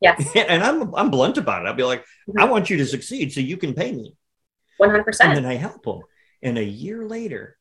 Yes. 0.00 0.30
and 0.36 0.62
I'm 0.62 0.94
I'm 0.94 1.10
blunt 1.10 1.38
about 1.38 1.62
it. 1.62 1.68
I'll 1.68 1.74
be 1.74 1.82
like, 1.82 2.02
mm-hmm. 2.02 2.38
I 2.38 2.44
want 2.44 2.70
you 2.70 2.76
to 2.76 2.86
succeed 2.86 3.32
so 3.32 3.40
you 3.40 3.56
can 3.56 3.74
pay 3.74 3.90
me. 3.90 4.14
100%. 4.80 5.04
And 5.20 5.36
then 5.36 5.46
I 5.46 5.54
help 5.54 5.82
them. 5.84 6.02
And 6.40 6.56
a 6.56 6.64
year 6.64 7.04
later, 7.04 7.56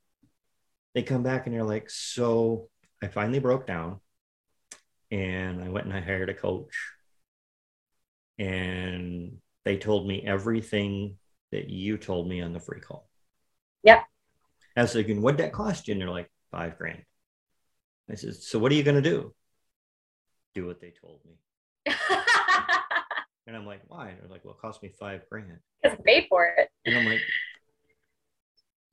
they 0.93 1.01
come 1.01 1.23
back 1.23 1.47
and 1.47 1.55
they're 1.55 1.63
like, 1.63 1.89
so 1.89 2.69
I 3.01 3.07
finally 3.07 3.39
broke 3.39 3.65
down 3.65 3.99
and 5.09 5.63
I 5.63 5.69
went 5.69 5.87
and 5.87 5.95
I 5.95 6.01
hired 6.01 6.29
a 6.29 6.35
coach 6.35 6.73
and 8.37 9.37
they 9.67 9.75
told 9.75 10.07
me 10.07 10.23
everything 10.25 11.17
that 11.51 11.69
you 11.69 11.97
told 11.97 12.25
me 12.25 12.41
on 12.41 12.53
the 12.53 12.59
free 12.59 12.79
call. 12.79 13.09
Yep. 13.83 14.05
I 14.77 14.81
was 14.81 14.93
thinking, 14.93 15.21
what'd 15.21 15.41
that 15.41 15.51
cost 15.51 15.87
you? 15.87 15.91
And 15.91 16.01
they're 16.01 16.09
like, 16.09 16.31
five 16.51 16.77
grand. 16.77 17.03
I 18.09 18.15
said, 18.15 18.35
so 18.35 18.59
what 18.59 18.71
are 18.71 18.75
you 18.75 18.83
going 18.83 19.03
to 19.03 19.09
do? 19.09 19.33
Do 20.55 20.65
what 20.65 20.79
they 20.79 20.93
told 21.01 21.19
me. 21.25 21.33
and 23.45 23.57
I'm 23.57 23.65
like, 23.65 23.81
why? 23.87 24.09
And 24.09 24.21
they're 24.21 24.29
like, 24.29 24.45
well, 24.45 24.53
it 24.53 24.61
cost 24.61 24.81
me 24.81 24.93
five 24.97 25.23
grand. 25.29 25.57
Because 25.83 25.97
paid 26.05 26.27
for 26.29 26.45
it. 26.57 26.69
And 26.85 26.97
I'm 26.97 27.05
like, 27.05 27.19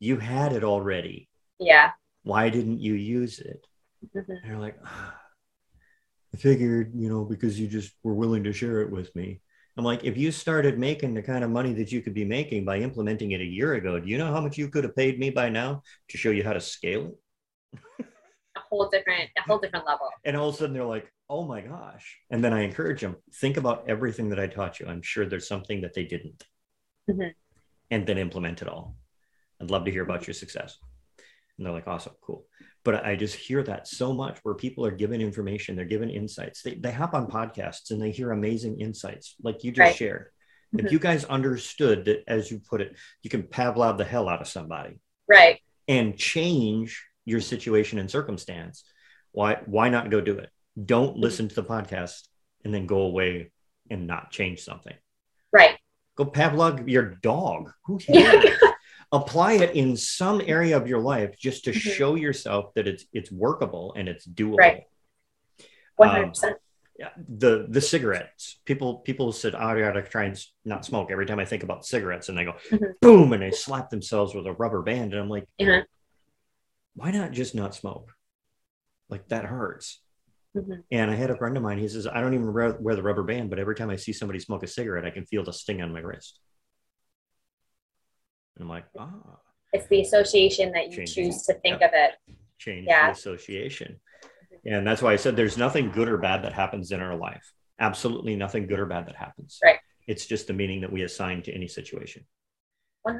you 0.00 0.16
had 0.16 0.52
it 0.52 0.64
already. 0.64 1.28
Yeah. 1.60 1.92
Why 2.24 2.48
didn't 2.50 2.80
you 2.80 2.94
use 2.94 3.38
it? 3.38 3.64
Mm-hmm. 4.04 4.28
And 4.28 4.40
they're 4.44 4.58
like, 4.58 4.78
ah, 4.84 5.16
I 6.34 6.36
figured, 6.36 6.94
you 6.96 7.08
know, 7.08 7.24
because 7.24 7.60
you 7.60 7.68
just 7.68 7.92
were 8.02 8.14
willing 8.14 8.42
to 8.42 8.52
share 8.52 8.80
it 8.80 8.90
with 8.90 9.14
me. 9.14 9.40
I'm 9.76 9.84
like, 9.84 10.04
if 10.04 10.16
you 10.16 10.30
started 10.30 10.78
making 10.78 11.14
the 11.14 11.22
kind 11.22 11.42
of 11.42 11.50
money 11.50 11.72
that 11.74 11.90
you 11.90 12.00
could 12.00 12.14
be 12.14 12.24
making 12.24 12.64
by 12.64 12.78
implementing 12.78 13.32
it 13.32 13.40
a 13.40 13.44
year 13.44 13.74
ago, 13.74 13.98
do 13.98 14.08
you 14.08 14.18
know 14.18 14.32
how 14.32 14.40
much 14.40 14.56
you 14.56 14.68
could 14.68 14.84
have 14.84 14.94
paid 14.94 15.18
me 15.18 15.30
by 15.30 15.48
now 15.48 15.82
to 16.10 16.18
show 16.18 16.30
you 16.30 16.44
how 16.44 16.52
to 16.52 16.60
scale 16.60 17.16
it? 17.98 18.06
a 18.56 18.60
whole 18.70 18.88
different, 18.88 19.30
a 19.36 19.42
whole 19.42 19.58
different 19.58 19.84
level. 19.84 20.08
And 20.24 20.36
all 20.36 20.48
of 20.48 20.54
a 20.54 20.58
sudden 20.58 20.74
they're 20.74 20.84
like, 20.84 21.12
oh 21.28 21.44
my 21.44 21.60
gosh. 21.60 22.18
And 22.30 22.42
then 22.42 22.52
I 22.52 22.60
encourage 22.60 23.00
them, 23.00 23.16
think 23.40 23.56
about 23.56 23.84
everything 23.88 24.28
that 24.28 24.38
I 24.38 24.46
taught 24.46 24.78
you. 24.78 24.86
I'm 24.86 25.02
sure 25.02 25.26
there's 25.26 25.48
something 25.48 25.80
that 25.80 25.94
they 25.94 26.04
didn't. 26.04 26.44
Mm-hmm. 27.10 27.30
And 27.90 28.06
then 28.06 28.18
implement 28.18 28.62
it 28.62 28.68
all. 28.68 28.96
I'd 29.60 29.70
love 29.70 29.84
to 29.87 29.90
hear 29.90 30.04
about 30.04 30.26
your 30.26 30.34
success. 30.34 30.78
And 31.58 31.66
they're 31.66 31.72
like, 31.72 31.88
awesome, 31.88 32.14
cool 32.20 32.46
but 32.85 33.05
I 33.05 33.16
just 33.16 33.35
hear 33.35 33.62
that 33.62 33.88
so 33.88 34.12
much 34.12 34.38
where 34.42 34.55
people 34.55 34.85
are 34.85 34.90
given 34.90 35.20
information, 35.20 35.75
they're 35.75 35.87
given 35.87 36.11
insights. 36.11 36.62
They, 36.62 36.75
they 36.75 36.92
hop 36.92 37.14
on 37.14 37.27
podcasts 37.27 37.90
and 37.90 38.01
they 38.01 38.11
hear 38.11 38.31
amazing 38.31 38.81
insights 38.81 39.35
like 39.42 39.64
you 39.64 39.73
just 39.73 39.81
right. 39.81 39.97
shared. 39.97 40.27
Mm-hmm. 40.75 40.87
If 40.87 40.92
you 40.92 40.99
guys 40.99 41.25
understood 41.25 42.05
that, 42.05 42.25
as 42.29 42.51
you 42.51 42.61
put 42.61 42.83
it, 42.83 42.97
you 43.23 43.31
can 43.31 43.44
Pavlov 43.44 43.97
the 43.97 44.05
hell 44.05 44.29
out 44.29 44.42
of 44.42 44.49
somebody. 44.49 45.01
Right. 45.27 45.61
And 45.88 46.16
change 46.16 47.03
your 47.25 47.40
situation 47.40 47.99
and 47.99 48.11
circumstance. 48.11 48.85
Why, 49.33 49.59
why 49.64 49.88
not 49.88 50.11
go 50.11 50.20
do 50.20 50.38
it? 50.38 50.51
Don't 50.83 51.12
mm-hmm. 51.12 51.20
listen 51.20 51.49
to 51.49 51.55
the 51.55 51.64
podcast 51.64 52.29
and 52.64 52.75
then 52.75 52.87
go 52.87 52.99
away 52.99 53.51
and 53.90 54.07
not 54.07 54.31
change 54.31 54.62
something. 54.62 54.94
Right. 55.53 55.79
Go 56.16 56.27
Pavlov 56.27 56.88
your 56.88 57.14
dog. 57.23 57.73
Who 57.87 57.99
cares? 57.99 58.44
Apply 59.14 59.53
it 59.55 59.77
in 59.77 59.96
some 59.96 60.42
area 60.44 60.77
of 60.77 60.88
your 60.88 61.00
life 61.00 61.38
just 61.38 61.64
to 61.64 61.70
mm-hmm. 61.70 61.79
show 61.90 62.14
yourself 62.16 62.74
that 62.74 62.87
it's 62.87 63.05
it's 63.12 63.31
workable 63.31 63.94
and 63.96 64.09
it's 64.09 64.27
doable. 64.27 64.59
Right. 64.59 64.85
One 65.96 66.09
hundred 66.09 66.29
percent. 66.29 66.57
Yeah, 66.98 67.09
the 67.16 67.66
the 67.68 67.81
cigarettes. 67.81 68.61
People 68.64 68.98
people 68.98 69.33
said, 69.33 69.55
"Oh, 69.55 69.59
I 69.59 69.81
gotta 69.81 70.03
try 70.03 70.24
and 70.24 70.38
not 70.64 70.85
smoke." 70.85 71.11
Every 71.11 71.27
time 71.27 71.38
I 71.38 71.44
think 71.44 71.62
about 71.62 71.87
cigarettes, 71.87 72.29
and 72.29 72.37
they 72.37 72.44
go 72.44 72.55
mm-hmm. 72.70 72.85
boom, 73.00 73.33
and 73.33 73.42
they 73.42 73.50
slap 73.50 73.90
themselves 73.90 74.35
with 74.35 74.46
a 74.46 74.53
rubber 74.53 74.83
band, 74.83 75.12
and 75.12 75.22
I'm 75.22 75.29
like, 75.29 75.46
mm-hmm. 75.61 75.83
why 76.94 77.11
not 77.11 77.33
just 77.33 77.55
not 77.55 77.74
smoke? 77.74 78.12
Like 79.09 79.29
that 79.29 79.44
hurts. 79.44 80.00
Mm-hmm. 80.57 80.72
And 80.92 81.11
I 81.11 81.14
had 81.14 81.31
a 81.31 81.37
friend 81.37 81.57
of 81.57 81.64
mine. 81.64 81.79
He 81.79 81.88
says, 81.88 82.07
"I 82.07 82.20
don't 82.20 82.35
even 82.35 82.53
wear 82.53 82.94
the 82.94 83.03
rubber 83.03 83.24
band, 83.24 83.50
but 83.50 83.59
every 83.59 83.74
time 83.74 83.90
I 83.90 83.96
see 83.96 84.12
somebody 84.12 84.38
smoke 84.38 84.62
a 84.62 84.68
cigarette, 84.68 85.05
I 85.05 85.11
can 85.11 85.27
feel 85.27 85.44
the 85.44 85.53
sting 85.53 85.83
on 85.83 85.92
my 85.92 86.00
wrist." 86.00 86.38
And 88.56 88.62
I'm 88.62 88.68
like, 88.68 88.84
ah. 88.98 89.10
It's 89.72 89.88
the 89.88 90.00
association 90.00 90.72
that 90.72 90.92
you 90.92 91.06
choose 91.06 91.42
to 91.42 91.54
think 91.54 91.80
yeah. 91.80 91.86
of 91.86 91.92
it. 91.94 92.36
Change 92.58 92.86
yeah. 92.88 93.06
the 93.06 93.12
association. 93.12 94.00
And 94.64 94.86
that's 94.86 95.02
why 95.02 95.12
I 95.12 95.16
said 95.16 95.36
there's 95.36 95.58
nothing 95.58 95.90
good 95.90 96.08
or 96.08 96.16
bad 96.16 96.44
that 96.44 96.52
happens 96.52 96.92
in 96.92 97.00
our 97.00 97.16
life. 97.16 97.52
Absolutely 97.80 98.36
nothing 98.36 98.66
good 98.66 98.78
or 98.78 98.86
bad 98.86 99.06
that 99.06 99.16
happens. 99.16 99.58
Right. 99.62 99.78
It's 100.06 100.26
just 100.26 100.46
the 100.46 100.52
meaning 100.52 100.80
that 100.82 100.92
we 100.92 101.02
assign 101.02 101.42
to 101.42 101.52
any 101.52 101.68
situation. 101.68 102.24
100%. 103.06 103.18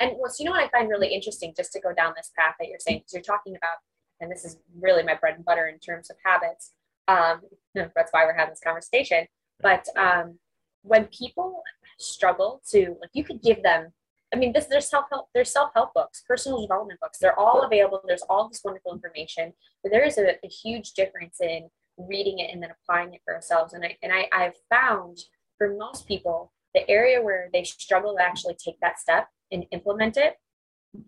And 0.00 0.12
what's, 0.16 0.38
you 0.38 0.46
know 0.46 0.52
what 0.52 0.62
I 0.62 0.68
find 0.68 0.88
really 0.88 1.12
interesting 1.12 1.52
just 1.56 1.72
to 1.72 1.80
go 1.80 1.92
down 1.92 2.14
this 2.16 2.30
path 2.38 2.54
that 2.58 2.68
you're 2.68 2.78
saying, 2.78 3.00
because 3.00 3.12
you're 3.12 3.22
talking 3.22 3.56
about, 3.56 3.76
and 4.20 4.30
this 4.30 4.44
is 4.44 4.56
really 4.80 5.02
my 5.02 5.14
bread 5.14 5.34
and 5.36 5.44
butter 5.44 5.66
in 5.66 5.78
terms 5.78 6.10
of 6.10 6.16
habits. 6.24 6.72
Um, 7.08 7.40
that's 7.74 8.12
why 8.12 8.24
we're 8.24 8.34
having 8.34 8.52
this 8.52 8.60
conversation. 8.64 9.26
But 9.60 9.86
um, 9.96 10.38
when 10.82 11.06
people 11.06 11.62
struggle 11.98 12.62
to, 12.70 12.96
like, 13.00 13.10
you 13.12 13.24
could 13.24 13.42
give 13.42 13.62
them 13.62 13.92
I 14.34 14.38
mean, 14.38 14.52
this 14.52 14.66
there's 14.66 14.88
self 14.88 15.06
help, 15.10 15.28
there's 15.34 15.52
self 15.52 15.70
help 15.74 15.94
books, 15.94 16.22
personal 16.26 16.60
development 16.60 17.00
books. 17.00 17.18
They're 17.18 17.38
all 17.38 17.62
available. 17.62 18.00
There's 18.06 18.24
all 18.28 18.48
this 18.48 18.62
wonderful 18.64 18.92
information, 18.92 19.52
but 19.82 19.92
there 19.92 20.04
is 20.04 20.18
a, 20.18 20.36
a 20.44 20.48
huge 20.48 20.92
difference 20.92 21.40
in 21.40 21.68
reading 21.96 22.40
it 22.40 22.50
and 22.52 22.62
then 22.62 22.70
applying 22.70 23.14
it 23.14 23.20
for 23.24 23.34
ourselves. 23.34 23.72
And 23.72 23.84
I 23.84 23.96
and 24.02 24.12
I, 24.12 24.28
I've 24.32 24.56
found 24.68 25.18
for 25.58 25.74
most 25.76 26.06
people, 26.06 26.52
the 26.74 26.88
area 26.90 27.22
where 27.22 27.48
they 27.52 27.64
struggle 27.64 28.14
to 28.16 28.22
actually 28.22 28.54
take 28.62 28.78
that 28.80 28.98
step 28.98 29.28
and 29.50 29.64
implement 29.70 30.16
it, 30.16 30.34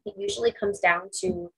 it 0.07 0.15
usually 0.17 0.53
comes 0.53 0.81
down 0.81 1.11
to 1.21 1.51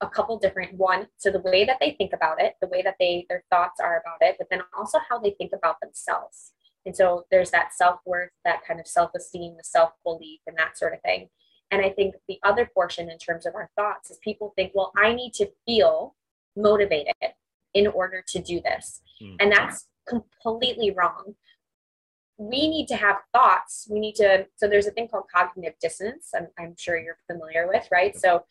a 0.00 0.08
couple 0.08 0.36
different 0.36 0.74
one 0.74 1.06
so 1.16 1.30
the 1.30 1.40
way 1.40 1.64
that 1.64 1.76
they 1.80 1.92
think 1.92 2.12
about 2.12 2.42
it 2.42 2.54
the 2.60 2.66
way 2.66 2.82
that 2.82 2.96
they 2.98 3.24
their 3.28 3.44
thoughts 3.50 3.78
are 3.80 4.02
about 4.04 4.18
it 4.20 4.34
but 4.36 4.48
then 4.50 4.60
also 4.76 4.98
how 5.08 5.16
they 5.18 5.30
think 5.38 5.52
about 5.54 5.76
themselves 5.80 6.52
and 6.84 6.96
so 6.96 7.24
there's 7.30 7.50
that 7.50 7.74
self 7.74 8.00
worth, 8.04 8.30
that 8.44 8.64
kind 8.66 8.80
of 8.80 8.86
self 8.86 9.10
esteem, 9.16 9.56
the 9.56 9.64
self 9.64 9.90
belief, 10.04 10.40
and 10.46 10.56
that 10.58 10.78
sort 10.78 10.94
of 10.94 11.00
thing. 11.02 11.28
And 11.70 11.82
I 11.84 11.90
think 11.90 12.14
the 12.28 12.38
other 12.42 12.68
portion 12.72 13.10
in 13.10 13.18
terms 13.18 13.46
of 13.46 13.54
our 13.54 13.70
thoughts 13.76 14.10
is 14.10 14.18
people 14.22 14.52
think, 14.56 14.72
well, 14.74 14.92
I 14.96 15.14
need 15.14 15.32
to 15.34 15.50
feel 15.64 16.14
motivated 16.54 17.14
in 17.72 17.86
order 17.86 18.22
to 18.28 18.42
do 18.42 18.60
this. 18.60 19.00
Mm-hmm. 19.22 19.36
And 19.40 19.52
that's 19.52 19.86
completely 20.06 20.90
wrong. 20.90 21.34
We 22.36 22.68
need 22.68 22.88
to 22.88 22.96
have 22.96 23.16
thoughts. 23.32 23.86
We 23.90 24.00
need 24.00 24.16
to, 24.16 24.46
so 24.56 24.68
there's 24.68 24.86
a 24.86 24.90
thing 24.90 25.08
called 25.08 25.24
cognitive 25.34 25.74
dissonance, 25.80 26.30
I'm, 26.34 26.48
I'm 26.58 26.74
sure 26.76 26.98
you're 26.98 27.18
familiar 27.30 27.68
with, 27.68 27.86
right? 27.92 28.16
So, 28.16 28.44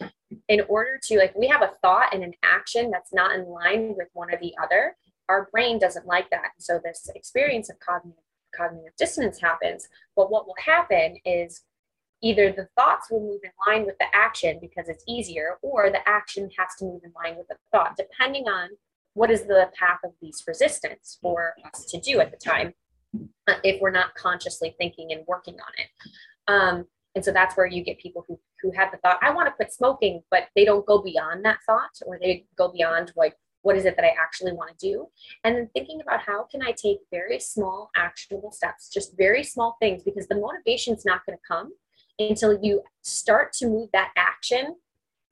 in 0.47 0.61
order 0.69 0.97
to, 1.03 1.17
like, 1.17 1.35
we 1.35 1.47
have 1.47 1.61
a 1.61 1.73
thought 1.81 2.13
and 2.13 2.23
an 2.23 2.33
action 2.41 2.89
that's 2.89 3.13
not 3.13 3.35
in 3.35 3.45
line 3.45 3.95
with 3.97 4.07
one 4.13 4.33
or 4.33 4.37
the 4.37 4.53
other, 4.63 4.95
our 5.29 5.49
brain 5.51 5.79
doesn't 5.79 6.05
like 6.05 6.29
that. 6.31 6.51
So 6.60 6.79
this 6.84 7.10
experience 7.15 7.69
of 7.69 7.79
cognitive 7.79 8.23
cognitive 8.55 8.93
dissonance 8.97 9.39
happens. 9.39 9.88
But 10.15 10.29
what 10.29 10.45
will 10.45 10.55
happen 10.65 11.17
is 11.23 11.63
either 12.21 12.51
the 12.51 12.67
thoughts 12.75 13.10
will 13.10 13.21
move 13.21 13.39
in 13.43 13.51
line 13.65 13.86
with 13.86 13.97
the 13.99 14.07
action 14.13 14.60
because 14.60 14.89
it's 14.89 15.03
easier, 15.07 15.57
or 15.62 15.89
the 15.89 16.07
action 16.07 16.49
has 16.60 16.75
to 16.79 16.86
move 16.86 17.01
in 17.03 17.13
line 17.23 17.38
with 17.38 17.47
the 17.47 17.55
thought, 17.71 17.95
depending 17.97 18.47
on 18.49 18.69
what 19.13 19.31
is 19.31 19.43
the 19.43 19.69
path 19.79 19.99
of 20.03 20.12
least 20.21 20.43
resistance 20.47 21.17
for 21.21 21.53
us 21.73 21.86
to 21.86 21.99
do 21.99 22.19
at 22.19 22.31
the 22.31 22.38
time, 22.38 22.73
uh, 23.47 23.55
if 23.63 23.81
we're 23.81 23.89
not 23.91 24.13
consciously 24.15 24.75
thinking 24.77 25.12
and 25.12 25.25
working 25.27 25.55
on 25.55 25.73
it. 25.77 25.89
Um, 26.47 26.86
And 27.15 27.25
so 27.25 27.31
that's 27.31 27.57
where 27.57 27.65
you 27.65 27.84
get 27.84 27.99
people 27.99 28.23
who 28.27 28.39
who 28.62 28.71
have 28.71 28.91
the 28.91 28.97
thought, 28.97 29.17
I 29.21 29.34
want 29.34 29.47
to 29.47 29.51
quit 29.51 29.73
smoking, 29.73 30.21
but 30.29 30.43
they 30.55 30.65
don't 30.65 30.86
go 30.86 31.01
beyond 31.01 31.43
that 31.45 31.60
thought 31.65 31.95
or 32.05 32.19
they 32.19 32.45
go 32.55 32.71
beyond 32.71 33.12
like 33.15 33.36
what 33.62 33.78
is 33.78 33.86
it 33.86 33.95
that 33.95 34.06
I 34.06 34.13
actually 34.19 34.54
want 34.54 34.78
to 34.78 34.88
do? 34.88 35.08
And 35.43 35.56
then 35.56 35.69
thinking 35.74 36.02
about 36.02 36.21
how 36.21 36.43
can 36.43 36.62
I 36.62 36.71
take 36.71 37.00
very 37.12 37.39
small 37.39 37.89
actionable 37.95 38.52
steps, 38.52 38.89
just 38.89 39.17
very 39.17 39.43
small 39.43 39.78
things, 39.80 40.04
because 40.04 40.28
the 40.28 40.39
motivation 40.39 40.95
is 40.95 41.06
not 41.06 41.26
going 41.26 41.38
to 41.38 41.43
come 41.47 41.71
until 42.19 42.58
you 42.62 42.82
start 43.02 43.54
to 43.54 43.67
move 43.67 43.89
that 43.93 44.12
action 44.15 44.76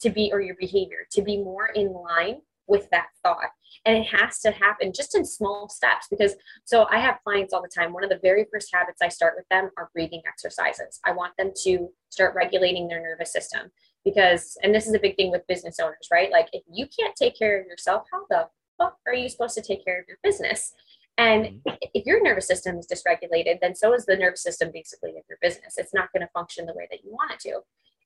to 0.02 0.10
be 0.10 0.30
or 0.32 0.42
your 0.42 0.56
behavior 0.60 1.06
to 1.12 1.22
be 1.22 1.38
more 1.38 1.68
in 1.68 1.92
line 1.92 2.38
with 2.68 2.88
that 2.92 3.08
thought. 3.24 3.50
And 3.86 3.98
it 3.98 4.08
has 4.08 4.40
to 4.42 4.52
happen 4.52 4.94
just 4.94 5.16
in 5.16 5.26
small 5.26 5.70
steps 5.70 6.08
because 6.10 6.36
so 6.66 6.86
i 6.90 7.00
have 7.00 7.20
clients 7.24 7.54
all 7.54 7.62
the 7.62 7.68
time. 7.68 7.94
One 7.94 8.04
of 8.04 8.10
the 8.10 8.20
very 8.22 8.46
first 8.52 8.70
habits 8.74 9.02
i 9.02 9.10
start 9.10 9.34
with 9.36 9.48
them 9.50 9.72
are 9.78 9.90
breathing 9.94 10.22
exercises. 10.28 11.00
I 11.06 11.12
want 11.12 11.34
them 11.38 11.52
to 11.64 11.90
start 12.10 12.36
regulating 12.36 12.88
their 12.88 13.02
nervous 13.02 13.34
system 13.34 13.72
because 14.10 14.58
and 14.64 14.74
this 14.74 14.88
is 14.88 14.94
a 14.94 15.00
big 15.00 15.16
thing 15.16 15.32
with 15.32 15.48
business 15.48 15.80
owners 15.80 16.08
right 16.12 16.32
like 16.32 16.50
if 16.54 16.64
you 16.72 16.88
can't 16.98 17.16
take 17.16 17.38
care 17.38 17.60
of 17.60 17.68
yourself 17.68 18.04
how 18.12 18.22
the 18.30 18.48
fuck 18.78 18.98
are 19.08 19.14
you 19.14 19.30
supposed 19.30 19.56
to 19.56 19.62
take 19.62 19.84
care 19.84 20.00
of 20.00 20.08
your 20.08 20.18
business 20.24 20.74
and 21.18 21.46
mm-hmm. 21.46 21.76
if 21.94 22.06
your 22.06 22.24
nervous 22.24 22.48
system 22.48 22.78
is 22.78 22.88
dysregulated 22.88 23.60
then 23.62 23.76
so 23.76 23.94
is 23.94 24.06
the 24.06 24.16
nervous 24.16 24.44
system 24.44 24.70
basically 24.74 25.12
of 25.12 25.24
your 25.28 25.38
business 25.42 25.76
it's 25.78 25.94
not 25.94 26.12
going 26.14 26.22
to 26.22 26.32
function 26.34 26.66
the 26.66 26.74
way 26.74 26.88
that 26.90 27.04
you 27.04 27.12
want 27.12 27.32
it 27.32 27.40
to 27.40 27.60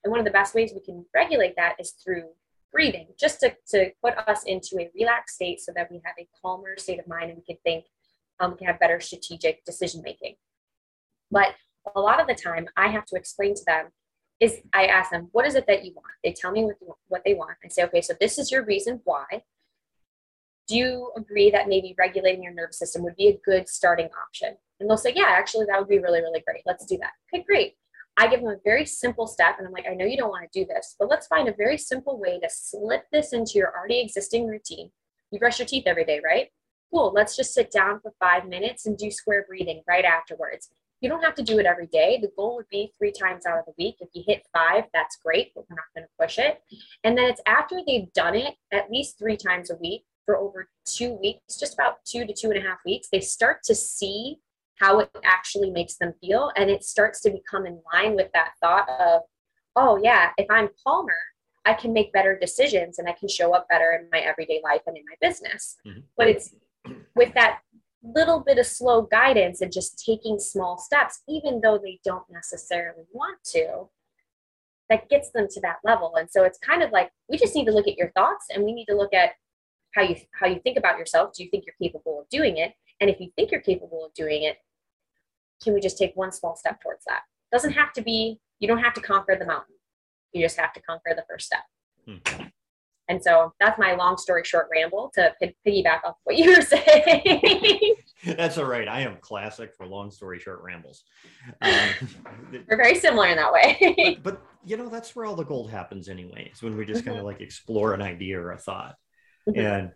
and 0.03 0.11
one 0.11 0.19
of 0.19 0.25
the 0.25 0.31
best 0.31 0.53
ways 0.53 0.71
we 0.73 0.81
can 0.81 1.05
regulate 1.13 1.55
that 1.55 1.75
is 1.79 1.91
through 1.91 2.29
breathing, 2.73 3.07
just 3.17 3.39
to, 3.39 3.55
to 3.69 3.91
put 4.03 4.17
us 4.27 4.43
into 4.43 4.77
a 4.79 4.89
relaxed 4.95 5.35
state 5.35 5.61
so 5.61 5.71
that 5.75 5.89
we 5.89 6.01
have 6.03 6.15
a 6.19 6.27
calmer 6.41 6.75
state 6.77 6.99
of 6.99 7.07
mind 7.07 7.29
and 7.29 7.37
we 7.37 7.43
can 7.45 7.61
think, 7.63 7.85
um, 8.39 8.51
we 8.51 8.57
can 8.57 8.67
have 8.67 8.79
better 8.79 8.99
strategic 8.99 9.63
decision 9.63 10.01
making. 10.03 10.35
But 11.31 11.49
a 11.95 12.01
lot 12.01 12.19
of 12.19 12.27
the 12.27 12.35
time, 12.35 12.67
I 12.75 12.87
have 12.87 13.05
to 13.05 13.15
explain 13.15 13.53
to 13.55 13.61
them 13.65 13.85
is 14.39 14.57
I 14.73 14.85
ask 14.87 15.11
them, 15.11 15.29
what 15.31 15.45
is 15.45 15.55
it 15.55 15.65
that 15.67 15.85
you 15.85 15.93
want? 15.93 16.07
They 16.23 16.33
tell 16.33 16.51
me 16.51 16.63
what, 16.63 16.97
what 17.07 17.21
they 17.25 17.33
want. 17.33 17.57
I 17.63 17.67
say, 17.69 17.83
okay, 17.83 18.01
so 18.01 18.13
this 18.19 18.37
is 18.37 18.51
your 18.51 18.65
reason 18.65 19.01
why. 19.03 19.43
Do 20.67 20.77
you 20.77 21.11
agree 21.17 21.51
that 21.51 21.67
maybe 21.67 21.93
regulating 21.97 22.43
your 22.43 22.53
nervous 22.53 22.79
system 22.79 23.03
would 23.03 23.15
be 23.15 23.27
a 23.27 23.39
good 23.45 23.67
starting 23.67 24.09
option? 24.25 24.55
And 24.79 24.89
they'll 24.89 24.97
say, 24.97 25.13
yeah, 25.15 25.27
actually, 25.27 25.65
that 25.69 25.79
would 25.79 25.89
be 25.89 25.99
really, 25.99 26.21
really 26.21 26.43
great. 26.47 26.63
Let's 26.65 26.85
do 26.85 26.97
that. 26.99 27.11
Okay, 27.33 27.43
great. 27.47 27.75
I 28.15 28.27
give 28.27 28.41
them 28.41 28.49
a 28.49 28.57
very 28.63 28.85
simple 28.85 29.25
step, 29.27 29.55
and 29.57 29.67
I'm 29.67 29.73
like, 29.73 29.87
I 29.89 29.95
know 29.95 30.05
you 30.05 30.17
don't 30.17 30.29
want 30.29 30.49
to 30.49 30.59
do 30.59 30.65
this, 30.65 30.95
but 30.99 31.09
let's 31.09 31.27
find 31.27 31.49
a 31.49 31.53
very 31.53 31.77
simple 31.77 32.19
way 32.19 32.39
to 32.39 32.47
slip 32.49 33.05
this 33.11 33.33
into 33.33 33.53
your 33.55 33.75
already 33.75 33.99
existing 34.01 34.47
routine. 34.47 34.91
You 35.31 35.39
brush 35.39 35.57
your 35.57 35.65
teeth 35.65 35.85
every 35.87 36.05
day, 36.05 36.21
right? 36.23 36.49
Cool. 36.93 37.11
Let's 37.13 37.35
just 37.35 37.55
sit 37.55 37.71
down 37.71 37.99
for 38.01 38.13
five 38.19 38.47
minutes 38.47 38.85
and 38.85 38.95
do 38.95 39.09
square 39.09 39.45
breathing 39.47 39.81
right 39.87 40.05
afterwards. 40.05 40.69
You 41.03 41.09
don't 41.09 41.21
have 41.21 41.35
to 41.35 41.43
do 41.43 41.59
it 41.59 41.65
every 41.65 41.87
day. 41.87 42.17
The 42.21 42.31
goal 42.37 42.55
would 42.55 42.69
be 42.69 42.93
three 42.97 43.11
times 43.11 43.45
out 43.45 43.59
of 43.59 43.65
the 43.65 43.73
week. 43.77 43.97
If 43.99 44.07
you 44.13 44.23
hit 44.25 44.47
five, 44.53 44.85
that's 44.93 45.17
great, 45.17 45.51
but 45.53 45.65
we're 45.69 45.75
not 45.75 45.85
going 45.93 46.05
to 46.05 46.09
push 46.17 46.39
it. 46.39 46.61
And 47.03 47.17
then 47.17 47.25
it's 47.25 47.41
after 47.45 47.81
they've 47.85 48.11
done 48.13 48.35
it 48.35 48.55
at 48.71 48.89
least 48.89 49.19
three 49.19 49.35
times 49.35 49.69
a 49.69 49.75
week 49.75 50.05
for 50.25 50.37
over 50.37 50.69
two 50.85 51.11
weeks, 51.21 51.59
just 51.59 51.73
about 51.73 52.05
two 52.05 52.25
to 52.25 52.33
two 52.33 52.51
and 52.51 52.57
a 52.57 52.65
half 52.65 52.77
weeks, 52.85 53.09
they 53.11 53.19
start 53.19 53.63
to 53.65 53.75
see 53.75 54.37
how 54.79 54.99
it 54.99 55.09
actually 55.25 55.71
makes 55.71 55.97
them 55.97 56.13
feel. 56.21 56.51
And 56.55 56.69
it 56.69 56.85
starts 56.85 57.19
to 57.23 57.31
become 57.31 57.65
in 57.65 57.81
line 57.93 58.15
with 58.15 58.31
that 58.33 58.51
thought 58.61 58.87
of, 58.97 59.23
oh, 59.75 59.99
yeah, 60.01 60.29
if 60.37 60.47
I'm 60.49 60.69
calmer, 60.87 61.19
I 61.65 61.73
can 61.73 61.91
make 61.91 62.13
better 62.13 62.39
decisions 62.39 62.97
and 62.97 63.09
I 63.09 63.11
can 63.11 63.27
show 63.27 63.53
up 63.53 63.67
better 63.67 63.91
in 63.91 64.07
my 64.09 64.19
everyday 64.19 64.61
life 64.63 64.81
and 64.87 64.95
in 64.95 65.03
my 65.03 65.27
business. 65.27 65.75
Mm-hmm. 65.85 65.99
But 66.15 66.29
it's 66.29 66.55
with 67.13 67.33
that 67.33 67.59
little 68.03 68.41
bit 68.41 68.57
of 68.57 68.65
slow 68.65 69.03
guidance 69.03 69.61
and 69.61 69.71
just 69.71 70.03
taking 70.05 70.39
small 70.39 70.77
steps, 70.77 71.21
even 71.27 71.61
though 71.61 71.77
they 71.77 71.99
don't 72.03 72.29
necessarily 72.29 73.03
want 73.11 73.37
to, 73.45 73.89
that 74.89 75.09
gets 75.09 75.31
them 75.31 75.47
to 75.49 75.61
that 75.61 75.77
level. 75.83 76.15
And 76.15 76.29
so 76.29 76.43
it's 76.43 76.59
kind 76.59 76.83
of 76.83 76.91
like 76.91 77.11
we 77.29 77.37
just 77.37 77.55
need 77.55 77.65
to 77.65 77.71
look 77.71 77.87
at 77.87 77.97
your 77.97 78.11
thoughts 78.11 78.47
and 78.53 78.63
we 78.63 78.73
need 78.73 78.85
to 78.85 78.95
look 78.95 79.13
at 79.13 79.31
how 79.95 80.01
you 80.01 80.15
how 80.33 80.47
you 80.47 80.59
think 80.59 80.77
about 80.77 80.97
yourself. 80.97 81.31
Do 81.35 81.43
you 81.43 81.49
think 81.49 81.65
you're 81.65 81.89
capable 81.89 82.19
of 82.19 82.29
doing 82.29 82.57
it? 82.57 82.73
And 82.99 83.09
if 83.09 83.19
you 83.19 83.31
think 83.35 83.51
you're 83.51 83.61
capable 83.61 84.05
of 84.05 84.13
doing 84.13 84.43
it, 84.43 84.57
can 85.63 85.73
we 85.73 85.79
just 85.79 85.97
take 85.97 86.15
one 86.15 86.31
small 86.31 86.55
step 86.55 86.81
towards 86.81 87.05
that? 87.05 87.21
Doesn't 87.51 87.71
have 87.71 87.93
to 87.93 88.01
be, 88.01 88.39
you 88.59 88.67
don't 88.67 88.79
have 88.79 88.93
to 88.93 89.01
conquer 89.01 89.35
the 89.37 89.45
mountain. 89.45 89.75
You 90.31 90.43
just 90.43 90.59
have 90.59 90.73
to 90.73 90.81
conquer 90.81 91.13
the 91.15 91.23
first 91.29 91.45
step. 91.45 91.63
Hmm. 92.07 92.47
And 93.09 93.21
so 93.21 93.53
that's 93.59 93.77
my 93.77 93.95
long 93.95 94.17
story 94.17 94.43
short 94.45 94.67
ramble 94.71 95.11
to 95.15 95.33
piggyback 95.65 96.03
off 96.05 96.15
what 96.23 96.37
you 96.37 96.55
were 96.55 96.61
saying. 96.61 97.95
that's 98.25 98.57
all 98.57 98.65
right. 98.65 98.87
I 98.87 99.01
am 99.01 99.17
classic 99.19 99.73
for 99.75 99.85
long 99.85 100.09
story 100.11 100.39
short 100.39 100.61
rambles. 100.63 101.03
Um, 101.61 101.89
We're 102.51 102.77
very 102.77 102.95
similar 102.95 103.27
in 103.27 103.37
that 103.37 103.51
way. 103.51 104.19
but, 104.21 104.23
but, 104.23 104.41
you 104.65 104.77
know, 104.77 104.87
that's 104.87 105.15
where 105.15 105.25
all 105.25 105.35
the 105.35 105.43
gold 105.43 105.69
happens, 105.69 106.07
anyways, 106.07 106.61
when 106.61 106.77
we 106.77 106.85
just 106.85 107.01
mm-hmm. 107.01 107.09
kind 107.09 107.19
of 107.19 107.25
like 107.25 107.41
explore 107.41 107.93
an 107.93 108.01
idea 108.01 108.39
or 108.39 108.51
a 108.51 108.57
thought. 108.57 108.95
Mm-hmm. 109.49 109.59
And 109.59 109.91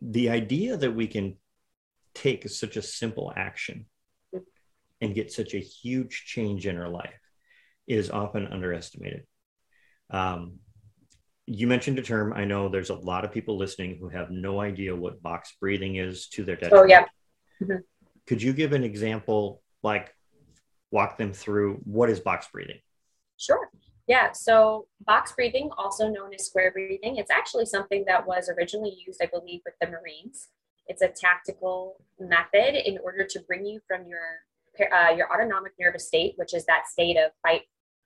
the 0.00 0.30
idea 0.30 0.76
that 0.76 0.92
we 0.92 1.08
can 1.08 1.36
take 2.14 2.48
such 2.48 2.76
a 2.76 2.82
simple 2.82 3.32
action 3.36 3.86
and 5.00 5.14
get 5.14 5.32
such 5.32 5.54
a 5.54 5.58
huge 5.58 6.24
change 6.26 6.66
in 6.66 6.76
our 6.76 6.88
life 6.88 7.27
is 7.88 8.10
often 8.10 8.46
underestimated. 8.46 9.24
Um, 10.10 10.58
you 11.46 11.66
mentioned 11.66 11.98
a 11.98 12.02
term. 12.02 12.32
I 12.34 12.44
know 12.44 12.68
there's 12.68 12.90
a 12.90 12.94
lot 12.94 13.24
of 13.24 13.32
people 13.32 13.56
listening 13.56 13.96
who 13.98 14.08
have 14.10 14.30
no 14.30 14.60
idea 14.60 14.94
what 14.94 15.22
box 15.22 15.56
breathing 15.58 15.96
is 15.96 16.28
to 16.28 16.44
their 16.44 16.56
detriment. 16.56 16.84
Oh, 16.84 16.88
yeah. 16.88 17.04
Mm-hmm. 17.62 17.80
Could 18.26 18.42
you 18.42 18.52
give 18.52 18.72
an 18.72 18.84
example, 18.84 19.62
like 19.82 20.14
walk 20.90 21.16
them 21.16 21.32
through 21.32 21.80
what 21.84 22.10
is 22.10 22.20
box 22.20 22.48
breathing? 22.52 22.78
Sure. 23.38 23.70
Yeah, 24.06 24.32
so 24.32 24.86
box 25.06 25.32
breathing, 25.32 25.70
also 25.76 26.08
known 26.08 26.32
as 26.34 26.46
square 26.46 26.70
breathing, 26.72 27.16
it's 27.16 27.30
actually 27.30 27.66
something 27.66 28.04
that 28.06 28.26
was 28.26 28.48
originally 28.48 28.96
used, 29.06 29.20
I 29.22 29.26
believe, 29.26 29.60
with 29.66 29.74
the 29.80 29.86
Marines. 29.86 30.48
It's 30.86 31.02
a 31.02 31.08
tactical 31.08 31.96
method 32.18 32.74
in 32.88 32.98
order 33.04 33.26
to 33.26 33.40
bring 33.40 33.66
you 33.66 33.80
from 33.86 34.06
your 34.06 34.40
uh, 34.92 35.10
your 35.10 35.32
autonomic 35.32 35.72
nervous 35.78 36.06
state, 36.06 36.34
which 36.36 36.54
is 36.54 36.64
that 36.66 36.86
state 36.86 37.16
of 37.16 37.32
fight, 37.42 37.62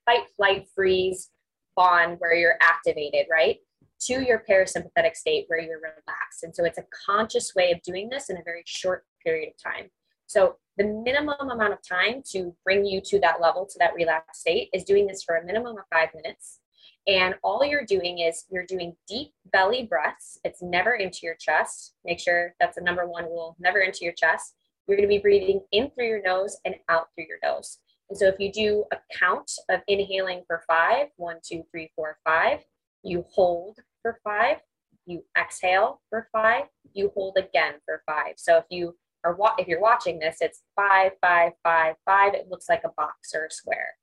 fight, 0.06 0.24
flight, 0.36 0.66
freeze, 0.74 1.30
fawn, 1.74 2.16
where 2.18 2.34
you're 2.34 2.58
activated, 2.60 3.26
right, 3.30 3.58
to 4.00 4.22
your 4.22 4.42
parasympathetic 4.48 5.14
state 5.14 5.44
where 5.48 5.60
you're 5.60 5.78
relaxed. 5.78 6.42
And 6.42 6.54
so 6.54 6.64
it's 6.64 6.78
a 6.78 6.84
conscious 7.06 7.54
way 7.54 7.70
of 7.70 7.82
doing 7.82 8.08
this 8.08 8.30
in 8.30 8.36
a 8.36 8.42
very 8.44 8.62
short 8.66 9.04
period 9.24 9.50
of 9.50 9.72
time. 9.72 9.90
So 10.26 10.56
the 10.78 10.84
minimum 10.84 11.50
amount 11.50 11.74
of 11.74 11.78
time 11.86 12.22
to 12.30 12.54
bring 12.64 12.84
you 12.84 13.00
to 13.02 13.20
that 13.20 13.40
level, 13.40 13.66
to 13.66 13.78
that 13.78 13.94
relaxed 13.94 14.40
state, 14.40 14.70
is 14.72 14.84
doing 14.84 15.06
this 15.06 15.22
for 15.22 15.36
a 15.36 15.44
minimum 15.44 15.76
of 15.76 15.84
five 15.92 16.08
minutes. 16.14 16.60
And 17.06 17.34
all 17.42 17.64
you're 17.64 17.84
doing 17.84 18.20
is 18.20 18.44
you're 18.50 18.66
doing 18.66 18.96
deep 19.08 19.32
belly 19.52 19.84
breaths. 19.84 20.38
It's 20.44 20.62
never 20.62 20.94
into 20.94 21.20
your 21.22 21.34
chest. 21.34 21.94
Make 22.04 22.20
sure 22.20 22.54
that's 22.60 22.76
the 22.76 22.82
number 22.82 23.06
one 23.06 23.24
rule 23.24 23.56
never 23.58 23.80
into 23.80 24.04
your 24.04 24.14
chest. 24.14 24.54
You're 24.86 24.96
going 24.96 25.08
to 25.08 25.14
be 25.14 25.20
breathing 25.20 25.60
in 25.72 25.90
through 25.90 26.08
your 26.08 26.22
nose 26.22 26.56
and 26.64 26.76
out 26.88 27.08
through 27.14 27.26
your 27.28 27.38
nose. 27.42 27.78
And 28.12 28.18
so 28.18 28.26
if 28.26 28.38
you 28.38 28.52
do 28.52 28.84
a 28.92 28.98
count 29.18 29.50
of 29.70 29.80
inhaling 29.88 30.42
for 30.46 30.62
five, 30.66 31.06
one, 31.16 31.38
two, 31.42 31.62
three, 31.70 31.90
four, 31.96 32.18
five, 32.26 32.58
you 33.02 33.24
hold 33.30 33.78
for 34.02 34.18
five, 34.22 34.58
you 35.06 35.24
exhale 35.34 36.02
for 36.10 36.28
five, 36.30 36.64
you 36.92 37.10
hold 37.14 37.38
again 37.38 37.76
for 37.86 38.02
five. 38.04 38.34
So 38.36 38.58
if 38.58 38.64
you 38.68 38.98
are 39.24 39.34
wa- 39.34 39.54
if 39.56 39.66
you're 39.66 39.80
watching 39.80 40.18
this, 40.18 40.42
it's 40.42 40.60
five, 40.76 41.12
five, 41.22 41.52
five, 41.62 41.94
five. 42.04 42.34
It 42.34 42.48
looks 42.50 42.68
like 42.68 42.82
a 42.84 42.92
box 42.98 43.32
or 43.34 43.46
a 43.46 43.50
square. 43.50 43.94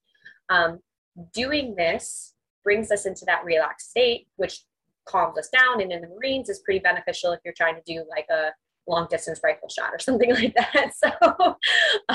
Um, 0.49 0.79
doing 1.31 1.75
this 1.75 2.33
brings 2.63 2.89
us 2.89 3.05
into 3.05 3.25
that 3.25 3.45
relaxed 3.45 3.91
state, 3.91 4.25
which 4.37 4.63
calms 5.05 5.37
us 5.37 5.49
down. 5.49 5.81
And 5.81 5.91
in 5.91 6.01
the 6.01 6.07
Marines 6.07 6.49
is 6.49 6.63
pretty 6.65 6.79
beneficial 6.79 7.31
if 7.31 7.41
you're 7.45 7.53
trying 7.55 7.75
to 7.75 7.83
do 7.85 8.03
like 8.09 8.25
a 8.31 8.53
long 8.89 9.07
distance 9.09 9.39
rifle 9.43 9.69
shot 9.69 9.93
or 9.93 9.99
something 9.99 10.33
like 10.33 10.55
that. 10.55 10.91
So 10.95 11.57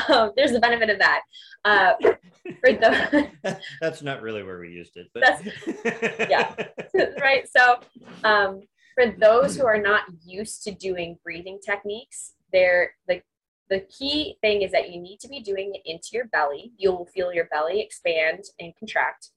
um, 0.08 0.32
there's 0.36 0.52
the 0.52 0.60
benefit 0.60 0.90
of 0.90 0.98
that. 0.98 1.22
Uh, 1.64 1.94
for 2.00 2.72
the 2.72 3.30
that's 3.80 4.02
not 4.02 4.20
really 4.20 4.42
where 4.42 4.58
we 4.58 4.68
used 4.68 4.96
it. 4.96 5.08
But. 5.14 6.28
yeah, 6.28 6.54
right. 7.20 7.48
So 7.48 7.78
um, 8.24 8.62
for 8.94 9.14
those 9.18 9.56
who 9.56 9.64
are 9.64 9.80
not 9.80 10.02
used 10.24 10.62
to 10.64 10.72
doing 10.72 11.18
breathing 11.24 11.58
techniques, 11.64 12.34
there 12.52 12.94
the 13.08 13.22
the 13.70 13.80
key 13.80 14.36
thing 14.42 14.60
is 14.60 14.72
that 14.72 14.90
you 14.90 15.00
need 15.00 15.20
to 15.20 15.28
be 15.28 15.40
doing 15.40 15.72
it 15.74 15.80
into 15.86 16.08
your 16.12 16.26
belly. 16.26 16.72
You'll 16.76 17.06
feel 17.06 17.32
your 17.32 17.46
belly 17.46 17.80
expand 17.80 18.44
and 18.60 18.74
contract. 18.78 19.30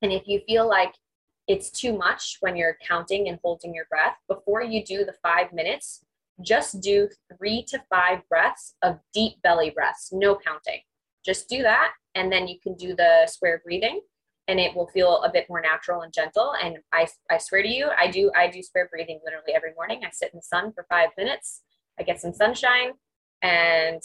And 0.00 0.12
if 0.12 0.28
you 0.28 0.40
feel 0.46 0.68
like 0.68 0.94
it's 1.48 1.70
too 1.70 1.96
much 1.96 2.36
when 2.40 2.56
you're 2.56 2.76
counting 2.86 3.28
and 3.28 3.38
holding 3.42 3.74
your 3.74 3.86
breath, 3.90 4.16
before 4.28 4.62
you 4.62 4.84
do 4.84 5.04
the 5.04 5.14
five 5.22 5.52
minutes, 5.52 6.04
just 6.42 6.80
do 6.80 7.08
three 7.36 7.64
to 7.68 7.82
five 7.90 8.20
breaths 8.28 8.74
of 8.82 8.98
deep 9.12 9.40
belly 9.42 9.70
breaths, 9.70 10.10
no 10.12 10.36
counting. 10.36 10.80
Just 11.24 11.48
do 11.48 11.62
that, 11.62 11.92
and 12.14 12.32
then 12.32 12.48
you 12.48 12.58
can 12.62 12.74
do 12.74 12.94
the 12.94 13.26
square 13.26 13.60
breathing, 13.64 14.00
and 14.46 14.58
it 14.60 14.74
will 14.74 14.86
feel 14.88 15.22
a 15.22 15.30
bit 15.30 15.46
more 15.48 15.60
natural 15.60 16.02
and 16.02 16.12
gentle. 16.12 16.54
And 16.62 16.78
I, 16.92 17.08
I 17.30 17.38
swear 17.38 17.62
to 17.62 17.68
you, 17.68 17.90
I 17.98 18.08
do 18.10 18.30
I 18.36 18.48
do 18.48 18.62
square 18.62 18.88
breathing 18.90 19.20
literally 19.24 19.52
every 19.54 19.74
morning. 19.74 20.02
I 20.04 20.10
sit 20.10 20.32
in 20.32 20.38
the 20.38 20.42
sun 20.42 20.72
for 20.72 20.86
five 20.88 21.10
minutes 21.18 21.62
I 21.98 22.02
get 22.02 22.20
some 22.20 22.32
sunshine, 22.32 22.92
and 23.42 24.02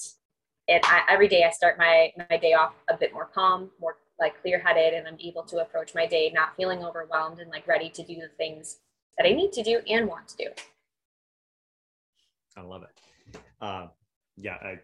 it 0.68 0.82
I, 0.86 1.02
every 1.10 1.28
day 1.28 1.44
I 1.44 1.52
start 1.52 1.78
my 1.78 2.12
my 2.30 2.38
day 2.38 2.54
off 2.54 2.74
a 2.90 2.98
bit 2.98 3.14
more 3.14 3.30
calm, 3.34 3.70
more 3.80 3.98
like 4.20 4.40
clear 4.42 4.60
headed, 4.60 4.94
and 4.94 5.08
I'm 5.08 5.18
able 5.20 5.44
to 5.44 5.60
approach 5.60 5.94
my 5.94 6.06
day 6.06 6.32
not 6.34 6.56
feeling 6.56 6.84
overwhelmed 6.84 7.40
and 7.40 7.50
like 7.50 7.68
ready 7.68 7.90
to 7.90 8.04
do 8.04 8.16
the 8.16 8.30
things 8.38 8.78
that 9.18 9.28
I 9.28 9.32
need 9.32 9.54
to 9.54 9.64
do 9.64 9.82
and 9.88 10.08
want 10.08 10.28
to 10.30 10.38
do. 10.38 10.46
I 12.58 12.62
love 12.62 12.84
it. 12.84 13.40
Uh, 13.62 13.88
yeah, 14.38 14.56
I 14.56 14.80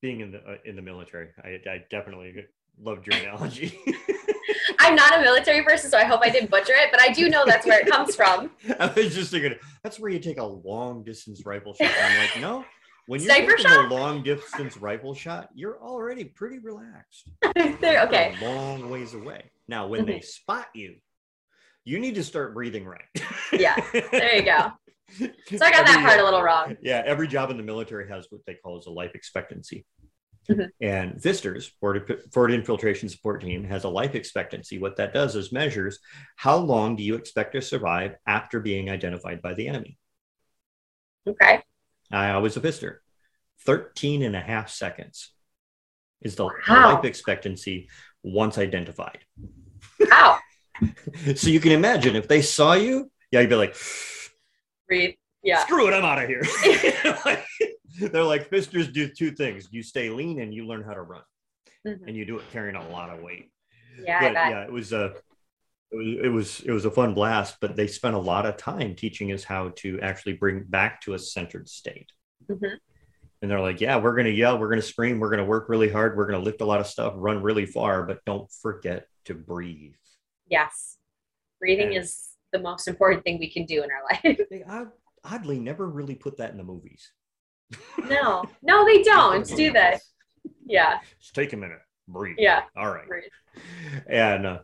being 0.00 0.20
in 0.20 0.32
the 0.32 0.38
uh, 0.38 0.56
in 0.64 0.76
the 0.76 0.82
military, 0.82 1.28
I, 1.42 1.60
I 1.68 1.84
definitely 1.90 2.34
loved 2.80 3.06
your 3.06 3.16
analogy. 3.16 3.78
I'm 4.78 4.96
not 4.96 5.18
a 5.18 5.22
military 5.22 5.62
person, 5.62 5.90
so 5.90 5.98
I 5.98 6.04
hope 6.04 6.20
I 6.22 6.28
didn't 6.28 6.50
butcher 6.50 6.74
it, 6.74 6.90
but 6.90 7.00
I 7.00 7.12
do 7.12 7.28
know 7.28 7.44
that's 7.46 7.66
where 7.66 7.80
it 7.80 7.86
comes 7.88 8.16
from. 8.16 8.50
I 8.80 8.86
was 8.94 9.14
just 9.14 9.30
thinking 9.30 9.54
that's 9.82 10.00
where 10.00 10.10
you 10.10 10.18
take 10.18 10.38
a 10.38 10.44
long 10.44 11.04
distance 11.04 11.44
rifle 11.46 11.74
shot. 11.74 11.90
I'm 12.02 12.18
like, 12.18 12.40
no, 12.40 12.64
when 13.06 13.20
you're 13.20 13.34
Sniper 13.34 13.56
taking 13.56 13.70
shot? 13.70 13.90
a 13.90 13.94
long 13.94 14.22
distance 14.22 14.76
rifle 14.76 15.14
shot, 15.14 15.48
you're 15.54 15.80
already 15.82 16.24
pretty 16.24 16.58
relaxed. 16.58 17.30
there, 17.80 18.02
okay. 18.06 18.34
You're 18.40 18.50
long 18.50 18.90
ways 18.90 19.14
away. 19.14 19.50
Now, 19.68 19.86
when 19.86 20.04
they 20.04 20.20
spot 20.20 20.66
you, 20.74 20.96
you 21.84 21.98
need 21.98 22.14
to 22.16 22.24
start 22.24 22.54
breathing 22.54 22.84
right. 22.84 23.00
Yeah, 23.52 23.76
There 23.92 24.36
you 24.36 24.44
go. 24.44 24.72
So 25.58 25.64
I 25.64 25.70
got 25.70 25.86
that 25.86 26.02
part 26.04 26.20
a 26.20 26.24
little 26.24 26.42
wrong. 26.42 26.76
Yeah, 26.82 27.02
every 27.04 27.28
job 27.28 27.50
in 27.50 27.56
the 27.56 27.62
military 27.62 28.08
has 28.08 28.26
what 28.30 28.40
they 28.46 28.54
call 28.54 28.78
as 28.78 28.86
a 28.86 28.90
life 28.90 29.12
expectancy. 29.14 29.84
Mhm. 30.48 30.68
And 30.80 31.22
Fisters, 31.22 31.66
Forward, 31.80 32.22
Forward 32.32 32.52
Infiltration 32.52 33.08
Support 33.08 33.42
Team, 33.42 33.64
has 33.64 33.84
a 33.84 33.88
life 33.88 34.14
expectancy. 34.14 34.78
What 34.78 34.96
that 34.96 35.12
does 35.14 35.36
is 35.36 35.52
measures 35.52 35.98
how 36.36 36.56
long 36.56 36.96
do 36.96 37.02
you 37.02 37.14
expect 37.14 37.52
to 37.54 37.62
survive 37.62 38.16
after 38.26 38.58
being 38.60 38.90
identified 38.90 39.40
by 39.42 39.54
the 39.54 39.68
enemy. 39.68 39.98
Okay. 41.28 41.62
I 42.10 42.38
was 42.38 42.56
a 42.56 42.60
Fister. 42.60 42.96
13 43.64 44.22
and 44.22 44.34
a 44.34 44.40
half 44.40 44.68
seconds 44.68 45.32
is 46.20 46.34
the 46.34 46.44
Wow. 46.46 46.94
life 46.94 47.04
expectancy 47.04 47.88
once 48.22 48.58
identified. 48.58 49.20
Wow. 50.00 50.38
So 51.36 51.48
you 51.48 51.60
can 51.60 51.70
imagine 51.70 52.16
if 52.16 52.26
they 52.26 52.42
saw 52.42 52.72
you, 52.72 53.08
yeah, 53.30 53.38
you'd 53.40 53.50
be 53.50 53.54
like, 53.54 53.76
Breathe. 54.92 55.14
Yeah. 55.42 55.64
screw 55.64 55.88
it, 55.88 55.94
I'm 55.94 56.04
out 56.04 56.22
of 56.22 56.28
here. 56.28 56.42
They're 58.12 58.22
like, 58.24 58.48
Fisters 58.50 58.88
do 58.88 59.08
two 59.08 59.30
things 59.32 59.68
you 59.70 59.82
stay 59.82 60.10
lean 60.10 60.40
and 60.40 60.52
you 60.54 60.66
learn 60.66 60.82
how 60.82 60.94
to 60.94 61.02
run, 61.02 61.22
Mhm. 61.86 62.06
and 62.06 62.16
you 62.16 62.24
do 62.24 62.38
it 62.38 62.44
carrying 62.52 62.76
a 62.76 62.88
lot 62.90 63.10
of 63.10 63.20
weight. 63.22 63.50
Yeah. 64.02 64.20
But 64.20 64.32
yeah, 64.34 64.64
it 64.64 64.72
was 64.72 64.92
a. 64.92 65.14
It 65.90 65.96
was, 65.96 66.16
it 66.24 66.28
was 66.28 66.60
it 66.60 66.70
was 66.72 66.84
a 66.86 66.90
fun 66.90 67.12
blast, 67.14 67.56
but 67.60 67.76
they 67.76 67.86
spent 67.86 68.14
a 68.14 68.18
lot 68.18 68.46
of 68.46 68.56
time 68.56 68.94
teaching 68.94 69.32
us 69.32 69.44
how 69.44 69.70
to 69.76 70.00
actually 70.00 70.32
bring 70.34 70.64
back 70.64 71.00
to 71.02 71.12
a 71.14 71.18
centered 71.18 71.68
state. 71.68 72.10
Mhm. 72.50 72.76
And 73.42 73.50
they're 73.50 73.60
like, 73.60 73.80
yeah, 73.80 73.96
we're 73.98 74.14
gonna 74.16 74.28
yell, 74.30 74.58
we're 74.58 74.70
gonna 74.70 74.80
scream, 74.80 75.18
we're 75.20 75.28
gonna 75.30 75.44
work 75.44 75.68
really 75.68 75.90
hard, 75.90 76.16
we're 76.16 76.26
gonna 76.26 76.42
lift 76.44 76.60
a 76.60 76.64
lot 76.64 76.80
of 76.80 76.86
stuff, 76.86 77.12
run 77.16 77.42
really 77.42 77.66
far, 77.66 78.04
but 78.04 78.24
don't 78.24 78.50
forget 78.62 79.06
to 79.26 79.34
breathe. 79.34 79.94
Yes. 80.48 80.96
Breathing 81.60 81.92
Yeah. 81.92 82.00
is 82.00 82.31
the 82.52 82.58
most 82.60 82.86
important 82.88 83.24
thing 83.24 83.38
we 83.38 83.50
can 83.50 83.64
do 83.66 83.82
in 83.82 83.90
our 83.90 84.02
life. 84.10 84.38
They 84.50 84.62
odd, 84.68 84.90
oddly 85.24 85.58
never 85.58 85.88
really 85.88 86.14
put 86.14 86.36
that 86.38 86.50
in 86.50 86.56
the 86.58 86.64
movies. 86.64 87.10
no. 88.08 88.44
No, 88.62 88.84
they 88.84 89.02
don't 89.02 89.46
do 89.56 89.72
that. 89.72 90.00
Yeah. 90.66 90.98
Just 91.20 91.34
take 91.34 91.52
a 91.52 91.56
minute, 91.56 91.78
breathe. 92.08 92.36
Yeah. 92.38 92.62
All 92.76 92.90
right. 92.92 93.06
Breathe. 93.08 93.30
And 94.06 94.46
uh, 94.46 94.58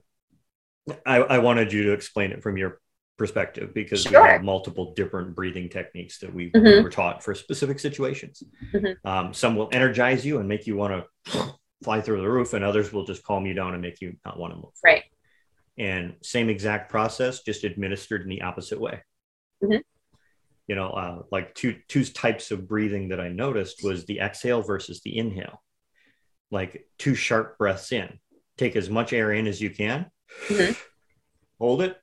I, 1.06 1.16
I 1.18 1.38
wanted 1.38 1.72
you 1.72 1.84
to 1.84 1.92
explain 1.92 2.30
it 2.32 2.42
from 2.42 2.56
your 2.56 2.80
perspective 3.16 3.74
because 3.74 4.08
we 4.08 4.14
have 4.14 4.42
multiple 4.42 4.94
different 4.94 5.34
breathing 5.34 5.68
techniques 5.68 6.18
that 6.20 6.32
we, 6.32 6.50
Mhm. 6.52 6.82
were 6.84 6.88
taught 6.90 7.22
for 7.22 7.34
specific 7.34 7.80
situations. 7.80 8.42
Mhm. 8.72 8.96
Um, 9.04 9.34
some 9.34 9.56
will 9.56 9.68
energize 9.72 10.24
you 10.24 10.38
and 10.38 10.48
make 10.48 10.66
you 10.68 10.76
want 10.76 11.04
to 11.26 11.52
fly 11.82 12.00
through 12.00 12.20
the 12.22 12.28
roof, 12.30 12.54
and 12.54 12.64
others 12.64 12.92
will 12.92 13.04
just 13.04 13.22
calm 13.24 13.44
you 13.46 13.54
down 13.54 13.72
and 13.72 13.82
make 13.82 14.00
you 14.00 14.16
not 14.24 14.38
want 14.38 14.52
to 14.52 14.56
move. 14.56 14.72
Right. 14.84 15.02
And 15.78 16.16
same 16.22 16.48
exact 16.48 16.90
process, 16.90 17.42
just 17.42 17.62
administered 17.64 18.22
in 18.22 18.28
the 18.28 18.42
opposite 18.42 18.80
way. 18.80 19.02
Mhm. 19.62 19.82
You 20.66 20.74
know, 20.74 20.90
uh, 20.90 21.22
like 21.30 21.54
two 21.54 21.80
two 21.88 22.04
types 22.04 22.50
of 22.50 22.66
breathing 22.68 23.08
that 23.08 23.20
I 23.20 23.28
noticed 23.28 23.84
was 23.84 24.04
the 24.04 24.18
exhale 24.20 24.62
versus 24.62 25.00
the 25.02 25.16
inhale. 25.16 25.62
Like 26.50 26.88
two 26.98 27.14
sharp 27.14 27.58
breaths 27.58 27.92
in. 27.92 28.18
Take 28.56 28.74
as 28.74 28.90
much 28.90 29.12
air 29.12 29.32
in 29.32 29.46
as 29.46 29.60
you 29.60 29.70
can, 29.70 30.10
Mhm. 30.48 30.76
hold 31.60 31.80
it, 31.82 31.96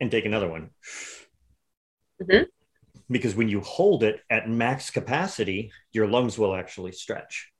and 0.00 0.10
take 0.10 0.26
another 0.26 0.48
one. 0.48 0.70
Mhm. 2.22 2.46
Because 3.10 3.34
when 3.34 3.48
you 3.48 3.60
hold 3.62 4.04
it 4.04 4.22
at 4.28 4.48
max 4.50 4.90
capacity, 4.90 5.72
your 5.92 6.06
lungs 6.06 6.38
will 6.38 6.54
actually 6.54 6.92
stretch. 6.92 7.50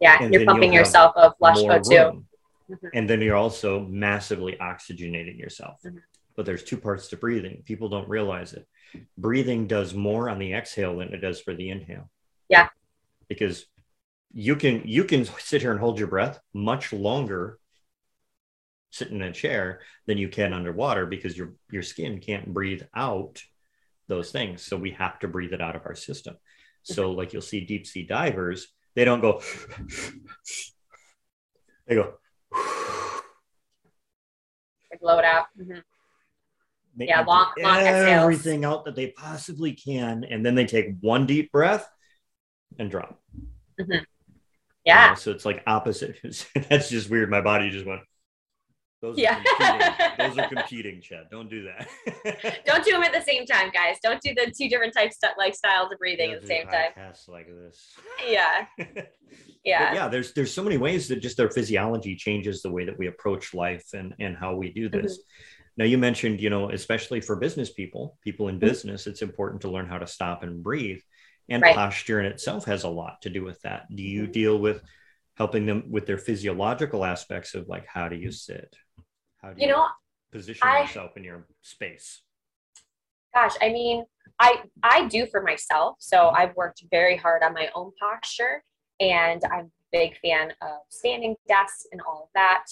Yeah. 0.00 0.22
And 0.22 0.32
You're 0.32 0.44
pumping 0.44 0.72
yourself 0.72 1.16
of 1.16 1.36
flush 1.38 1.56
more 1.56 1.72
O2. 1.80 2.04
room. 2.04 2.28
Mhm. 2.70 2.90
And 2.94 3.10
then 3.10 3.20
you're 3.20 3.36
also 3.36 3.80
massively 3.80 4.56
oxygenating 4.60 5.38
yourself. 5.38 5.82
Mhm. 5.82 6.02
But 6.36 6.46
there's 6.46 6.64
two 6.64 6.78
parts 6.78 7.08
to 7.08 7.16
breathing. 7.16 7.62
People 7.64 7.88
don't 7.88 8.08
realize 8.08 8.54
it. 8.54 8.66
Breathing 9.16 9.66
does 9.66 9.94
more 9.94 10.28
on 10.28 10.38
the 10.38 10.54
exhale 10.54 10.96
than 10.98 11.12
it 11.12 11.18
does 11.18 11.40
for 11.40 11.54
the 11.54 11.70
inhale. 11.70 12.10
Yeah. 12.48 12.68
Because 13.28 13.66
you 14.32 14.56
can 14.56 14.82
you 14.84 15.04
can 15.04 15.24
sit 15.24 15.62
here 15.62 15.70
and 15.70 15.80
hold 15.80 15.98
your 15.98 16.08
breath 16.08 16.40
much 16.52 16.92
longer 16.92 17.58
sitting 18.90 19.16
in 19.16 19.22
a 19.22 19.32
chair 19.32 19.80
than 20.06 20.18
you 20.18 20.28
can 20.28 20.52
underwater 20.52 21.06
because 21.06 21.36
your 21.36 21.54
your 21.70 21.82
skin 21.82 22.20
can't 22.20 22.52
breathe 22.52 22.82
out 22.94 23.44
those 24.08 24.30
things. 24.32 24.62
So 24.62 24.76
we 24.76 24.90
have 24.92 25.18
to 25.20 25.28
breathe 25.28 25.52
it 25.52 25.60
out 25.60 25.76
of 25.76 25.86
our 25.86 25.94
system. 25.94 26.36
So 26.82 27.12
like 27.12 27.32
you'll 27.32 27.42
see 27.42 27.64
deep 27.64 27.86
sea 27.86 28.02
divers, 28.04 28.68
they 28.94 29.04
don't 29.04 29.20
go 29.20 29.40
they 31.86 31.94
go 31.94 32.14
blow 35.04 35.18
it 35.18 35.24
out. 35.24 35.46
Mhm. 35.58 35.82
They 36.96 37.08
Yeah, 37.08 37.20
long- 37.20 37.52
long 37.58 37.78
exhales. 37.80 38.22
everything 38.22 38.64
out 38.64 38.84
that 38.86 38.94
they 38.96 39.10
possibly 39.10 39.72
can, 39.74 40.24
and 40.24 40.44
then 40.46 40.54
they 40.54 40.64
take 40.64 40.94
one 41.00 41.26
deep 41.26 41.52
breath 41.52 41.86
and 42.78 42.90
drop. 42.90 43.20
You 43.78 43.84
know, 43.86 44.00
Yeah. 44.84 45.14
so 45.14 45.30
it's 45.30 45.44
like 45.44 45.62
opposite. 45.66 46.16
That's 46.70 46.88
just 46.88 47.10
weird. 47.10 47.28
My 47.30 47.40
body 47.42 47.68
just 47.70 47.84
went. 47.84 48.00
Those 49.04 49.18
Yeah. 49.18 49.38
are 49.38 49.44
competing. 49.44 50.16
Those 50.18 50.38
are 50.38 50.48
competing, 50.48 51.00
Chad. 51.02 51.26
Don't 51.30 51.50
do 51.50 51.64
that. 51.64 52.62
Don't 52.64 52.82
do 52.82 52.92
them 52.92 53.02
at 53.02 53.12
the 53.12 53.20
same 53.20 53.44
time, 53.44 53.70
guys. 53.70 53.96
Don't 54.02 54.18
do 54.22 54.32
the 54.34 54.50
two 54.50 54.66
different 54.70 54.94
types 54.94 55.18
of 55.22 55.30
like 55.36 55.54
styles 55.54 55.92
of 55.92 55.98
breathing 55.98 56.32
at 56.32 56.40
the 56.40 56.46
same 56.46 56.66
time. 56.66 56.92
Like 57.28 57.46
this. 57.48 57.92
Yeah. 58.26 58.66
But 58.96 59.08
Yeah. 59.64 59.94
yeah, 59.94 60.08
there's 60.08 60.32
there's 60.34 60.52
so 60.52 60.62
many 60.62 60.76
ways 60.78 61.08
that 61.08 61.16
just 61.20 61.40
our 61.40 61.50
physiology 61.50 62.16
changes 62.16 62.60
the 62.62 62.70
way 62.70 62.84
that 62.84 62.98
we 62.98 63.06
approach 63.08 63.52
life 63.54 63.86
and 63.94 64.14
and 64.20 64.36
how 64.36 64.54
we 64.54 64.72
do 64.72 64.88
this. 64.88 65.18
Now 65.78 65.84
you 65.86 65.98
mentioned, 65.98 66.40
you 66.40 66.50
know, 66.50 66.70
especially 66.70 67.20
for 67.20 67.36
business 67.36 67.70
people, 67.72 68.18
people 68.22 68.48
in 68.48 68.56
Mhm. 68.56 68.60
business, 68.60 69.06
it's 69.06 69.22
important 69.22 69.62
to 69.62 69.70
learn 69.70 69.86
how 69.86 69.98
to 69.98 70.06
stop 70.06 70.42
and 70.44 70.62
breathe. 70.62 71.00
And 71.48 71.62
Right. 71.62 71.74
posture 71.74 72.20
in 72.20 72.26
itself 72.26 72.64
has 72.66 72.84
a 72.84 72.88
lot 72.90 73.20
to 73.22 73.30
do 73.30 73.42
with 73.42 73.60
that. 73.62 73.82
Do 73.94 74.02
you 74.02 74.24
Mhm. 74.28 74.32
deal 74.32 74.58
with 74.58 74.82
helping 75.36 75.66
them 75.66 75.90
with 75.90 76.06
their 76.06 76.18
physiological 76.18 77.04
aspects 77.04 77.54
of 77.54 77.66
like 77.66 77.86
how 77.86 78.08
do 78.08 78.16
you 78.16 78.30
sit? 78.30 78.76
How 79.44 79.52
do 79.52 79.60
You 79.60 79.68
know, 79.68 79.86
position 80.32 80.66
I- 80.66 80.82
yourself 80.82 81.16
in 81.18 81.24
your 81.24 81.46
space? 81.60 82.22
gosh, 83.34 83.54
I 83.60 83.68
mean, 83.70 84.04
I 84.38 84.62
I 84.82 85.06
do 85.08 85.26
for 85.26 85.42
myself. 85.42 85.96
So 86.00 86.30
I've 86.30 86.54
worked 86.56 86.82
very 86.90 87.16
hard 87.16 87.42
on 87.42 87.52
my 87.52 87.68
own 87.74 87.92
posture, 88.00 88.64
and 89.00 89.42
I'm 89.52 89.66
a 89.66 89.70
big 89.92 90.16
fan 90.18 90.52
of 90.62 90.78
standing 90.88 91.36
desks 91.48 91.86
and 91.92 92.00
all 92.02 92.24
of 92.24 92.28
that. 92.34 92.64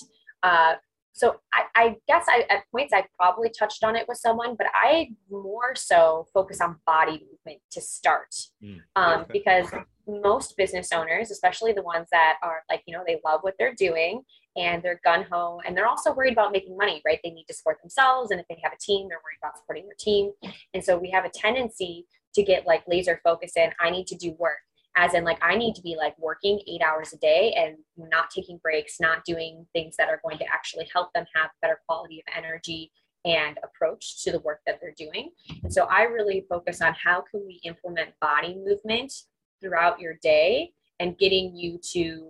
Uh, 0.43 0.75
so 1.15 1.41
I, 1.53 1.65
I 1.77 1.97
guess 2.09 2.25
I, 2.27 2.47
at 2.49 2.63
points 2.73 2.93
I 2.95 3.05
probably 3.19 3.51
touched 3.51 3.85
on 3.85 3.97
it 3.97 4.09
with 4.09 4.17
someone, 4.19 4.55
but 4.57 4.69
I 4.73 5.11
more 5.31 5.75
so 5.75 6.27
focus 6.33 6.61
on 6.63 6.79
body 6.87 7.27
movement 7.31 7.61
to 7.73 7.81
start, 7.83 8.35
Mm, 8.63 8.81
um, 8.97 9.21
okay. 9.23 9.33
because 9.33 9.67
most 10.07 10.57
business 10.57 10.91
owners, 10.91 11.31
especially 11.31 11.73
the 11.75 11.83
ones 11.83 12.09
that 12.13 12.39
are 12.43 12.63
like 12.71 12.83
you 12.87 12.97
know 12.97 13.05
they 13.07 13.21
love 13.25 13.41
what 13.43 13.55
they're 13.59 13.75
doing 13.75 14.23
and 14.57 14.83
they're 14.83 15.01
gun 15.05 15.25
ho 15.31 15.61
and 15.65 15.77
they're 15.77 15.88
also 15.88 16.12
worried 16.12 16.33
about 16.33 16.53
making 16.53 16.77
money, 16.77 17.01
right? 17.07 17.19
They 17.25 17.31
need 17.31 17.47
to 17.47 17.55
support 17.55 17.81
themselves, 17.81 18.31
and 18.31 18.41
if 18.41 18.47
they 18.49 18.59
have 18.62 18.73
a 18.73 18.79
team, 18.79 19.09
they're 19.09 19.19
worried 19.25 19.38
about 19.43 19.57
supporting 19.57 19.87
their 19.87 19.97
team. 19.99 20.33
And 20.75 20.85
so 20.85 20.99
we 20.99 21.11
have 21.11 21.25
a 21.25 21.31
tendency 21.31 22.07
to 22.35 22.43
get 22.43 22.67
like 22.67 22.83
laser 22.88 23.21
focused 23.23 23.57
in, 23.57 23.71
I 23.81 23.91
need 23.91 24.07
to 24.09 24.17
do 24.17 24.35
work, 24.38 24.59
as 24.97 25.15
in 25.15 25.25
like 25.25 25.38
I 25.43 25.57
need 25.57 25.75
to 25.75 25.83
be 25.83 25.97
like 25.97 26.19
working 26.19 26.61
eight 26.67 26.83
hours 26.83 27.12
a 27.12 27.19
day 27.19 27.55
and 27.57 27.77
not 28.11 28.31
taking 28.31 28.59
breaks, 28.62 29.01
not 29.01 29.25
doing 29.25 29.67
things 29.73 29.97
that 29.97 30.09
are 30.09 30.21
going 30.25 30.38
to 30.38 30.47
actually 30.53 30.88
help 30.93 31.12
them 31.12 31.27
have 31.35 31.51
better 31.61 31.81
quality 31.87 32.21
of 32.21 32.35
energy 32.37 32.91
and 33.25 33.59
approach 33.62 34.25
to 34.25 34.33
the 34.33 34.41
work 34.41 34.61
that 34.67 34.79
they're 34.81 34.95
doing. 34.97 35.31
And 35.62 35.73
so 35.73 35.85
I 35.85 36.03
really 36.03 36.45
focus 36.49 36.81
on 36.81 36.95
how 37.03 37.23
can 37.31 37.45
we 37.47 37.61
implement 37.65 38.11
body 38.21 38.57
movement 38.65 39.12
throughout 39.61 40.01
your 40.01 40.15
day 40.23 40.73
and 40.99 41.17
getting 41.19 41.55
you 41.55 41.79
to 41.93 42.29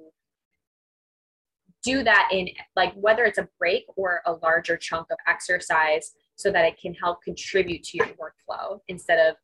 do 1.83 2.03
that 2.05 2.29
in 2.33 2.49
like 2.77 2.93
whether 2.95 3.25
it's 3.25 3.39
a 3.39 3.49
break 3.59 3.85
or 3.97 4.23
a 4.27 4.33
larger 4.33 4.77
chunk 4.77 5.07
of 5.11 5.19
exercise 5.27 6.13
so 6.37 6.51
that 6.51 6.65
it 6.65 6.79
can 6.81 6.95
help 6.95 7.23
contribute 7.23 7.83
to 7.83 7.99
your 7.99 8.09
workflow 8.09 8.79
instead 8.89 9.19
of 9.19 9.37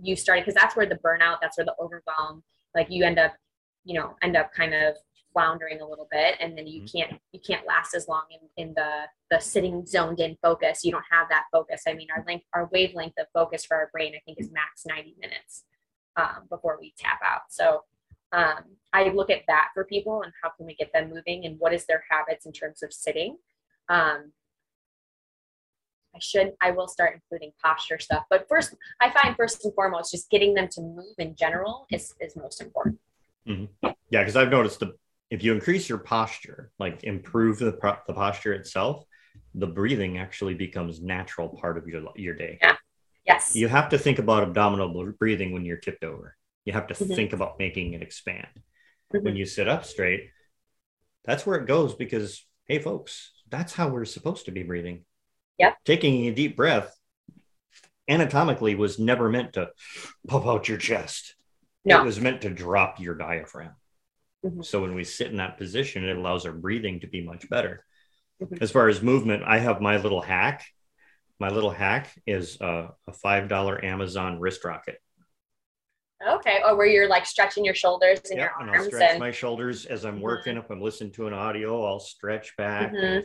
you 0.00 0.16
starting 0.16 0.42
because 0.42 0.54
that's 0.54 0.76
where 0.76 0.86
the 0.86 0.96
burnout 0.96 1.38
that's 1.40 1.58
where 1.58 1.64
the 1.64 1.74
overwhelm 1.80 2.42
like 2.74 2.86
you 2.90 3.04
end 3.04 3.18
up 3.18 3.34
you 3.84 3.98
know 3.98 4.14
end 4.22 4.36
up 4.36 4.52
kind 4.52 4.74
of 4.74 4.94
floundering 5.32 5.80
a 5.80 5.86
little 5.86 6.08
bit 6.10 6.34
and 6.40 6.56
then 6.58 6.66
you 6.66 6.82
mm-hmm. 6.82 6.98
can't 6.98 7.20
you 7.32 7.40
can't 7.46 7.66
last 7.66 7.94
as 7.94 8.08
long 8.08 8.22
in, 8.30 8.68
in 8.68 8.74
the 8.74 9.02
the 9.30 9.38
sitting 9.38 9.86
zoned 9.86 10.18
in 10.18 10.36
focus. 10.42 10.84
You 10.84 10.90
don't 10.90 11.04
have 11.08 11.28
that 11.28 11.44
focus. 11.52 11.82
I 11.86 11.94
mean 11.94 12.08
our 12.14 12.24
length 12.26 12.46
our 12.52 12.68
wavelength 12.72 13.14
of 13.18 13.26
focus 13.32 13.64
for 13.64 13.76
our 13.76 13.90
brain 13.92 14.12
i 14.16 14.20
think 14.24 14.40
is 14.40 14.50
max 14.50 14.84
90 14.86 15.14
minutes 15.20 15.64
um, 16.16 16.46
before 16.48 16.78
we 16.80 16.94
tap 16.98 17.20
out. 17.24 17.42
So 17.48 17.82
um, 18.32 18.64
i 18.92 19.08
look 19.08 19.30
at 19.30 19.42
that 19.46 19.68
for 19.74 19.84
people 19.84 20.22
and 20.22 20.32
how 20.42 20.50
can 20.50 20.66
we 20.66 20.74
get 20.74 20.92
them 20.92 21.10
moving 21.10 21.46
and 21.46 21.58
what 21.58 21.72
is 21.72 21.86
their 21.86 22.04
habits 22.08 22.46
in 22.46 22.52
terms 22.52 22.82
of 22.82 22.92
sitting 22.92 23.36
um, 23.88 24.32
I 26.14 26.18
should, 26.20 26.52
I 26.60 26.72
will 26.72 26.88
start 26.88 27.14
including 27.14 27.52
posture 27.62 27.98
stuff. 27.98 28.24
But 28.30 28.46
first, 28.48 28.74
I 29.00 29.10
find 29.10 29.36
first 29.36 29.64
and 29.64 29.72
foremost, 29.74 30.10
just 30.10 30.28
getting 30.28 30.54
them 30.54 30.68
to 30.72 30.80
move 30.80 31.14
in 31.18 31.36
general 31.36 31.86
is, 31.90 32.14
is 32.20 32.36
most 32.36 32.60
important. 32.60 32.98
Mm-hmm. 33.46 33.88
Yeah, 34.10 34.20
because 34.22 34.36
I've 34.36 34.50
noticed 34.50 34.80
the 34.80 34.94
if 35.30 35.44
you 35.44 35.52
increase 35.52 35.88
your 35.88 35.98
posture, 35.98 36.72
like 36.78 37.04
improve 37.04 37.58
the, 37.58 37.78
the 38.06 38.12
posture 38.12 38.52
itself, 38.52 39.04
the 39.54 39.66
breathing 39.66 40.18
actually 40.18 40.54
becomes 40.54 41.00
natural 41.00 41.48
part 41.48 41.78
of 41.78 41.86
your 41.86 42.02
your 42.16 42.34
day. 42.34 42.58
Yeah. 42.60 42.76
Yes. 43.26 43.54
You 43.54 43.68
have 43.68 43.90
to 43.90 43.98
think 43.98 44.18
about 44.18 44.42
abdominal 44.42 45.12
breathing 45.18 45.52
when 45.52 45.64
you're 45.64 45.76
tipped 45.76 46.02
over. 46.02 46.36
You 46.64 46.72
have 46.72 46.88
to 46.88 46.94
mm-hmm. 46.94 47.14
think 47.14 47.32
about 47.32 47.58
making 47.58 47.94
it 47.94 48.02
expand. 48.02 48.48
Mm-hmm. 49.12 49.24
When 49.24 49.36
you 49.36 49.46
sit 49.46 49.68
up 49.68 49.84
straight, 49.84 50.30
that's 51.24 51.46
where 51.46 51.58
it 51.58 51.66
goes 51.66 51.94
because 51.94 52.44
hey 52.66 52.78
folks, 52.78 53.32
that's 53.48 53.72
how 53.72 53.88
we're 53.88 54.04
supposed 54.04 54.44
to 54.44 54.52
be 54.52 54.62
breathing. 54.62 55.04
Yep. 55.58 55.78
Taking 55.84 56.26
a 56.26 56.34
deep 56.34 56.56
breath 56.56 56.94
anatomically 58.08 58.74
was 58.74 58.98
never 58.98 59.28
meant 59.28 59.54
to 59.54 59.70
pump 60.28 60.46
out 60.46 60.68
your 60.68 60.78
chest. 60.78 61.34
No. 61.84 62.00
It 62.00 62.04
was 62.04 62.20
meant 62.20 62.42
to 62.42 62.50
drop 62.50 63.00
your 63.00 63.14
diaphragm. 63.14 63.74
Mm-hmm. 64.44 64.62
So 64.62 64.82
when 64.82 64.94
we 64.94 65.04
sit 65.04 65.30
in 65.30 65.36
that 65.36 65.58
position, 65.58 66.04
it 66.04 66.16
allows 66.16 66.46
our 66.46 66.52
breathing 66.52 67.00
to 67.00 67.06
be 67.06 67.24
much 67.24 67.48
better. 67.48 67.84
Mm-hmm. 68.42 68.62
As 68.62 68.70
far 68.70 68.88
as 68.88 69.02
movement, 69.02 69.42
I 69.44 69.58
have 69.58 69.80
my 69.80 69.96
little 69.96 70.20
hack. 70.20 70.64
My 71.38 71.48
little 71.48 71.70
hack 71.70 72.10
is 72.26 72.58
a, 72.60 72.90
a 73.08 73.12
$5 73.12 73.84
Amazon 73.84 74.38
wrist 74.38 74.64
rocket. 74.64 74.98
Okay. 76.28 76.60
Or 76.66 76.76
where 76.76 76.86
you're 76.86 77.08
like 77.08 77.24
stretching 77.24 77.64
your 77.64 77.74
shoulders 77.74 78.20
and 78.30 78.38
yep, 78.38 78.50
your 78.58 78.68
arms. 78.68 78.70
And 78.72 78.80
I'll 78.80 78.84
stretch 78.86 79.10
and... 79.12 79.20
my 79.20 79.30
shoulders 79.30 79.86
as 79.86 80.04
I'm 80.04 80.20
working. 80.20 80.54
Mm-hmm. 80.56 80.64
If 80.64 80.70
I'm 80.70 80.82
listening 80.82 81.12
to 81.12 81.26
an 81.26 81.32
audio, 81.32 81.84
I'll 81.84 82.00
stretch 82.00 82.56
back. 82.56 82.92
Mm-hmm. 82.92 83.20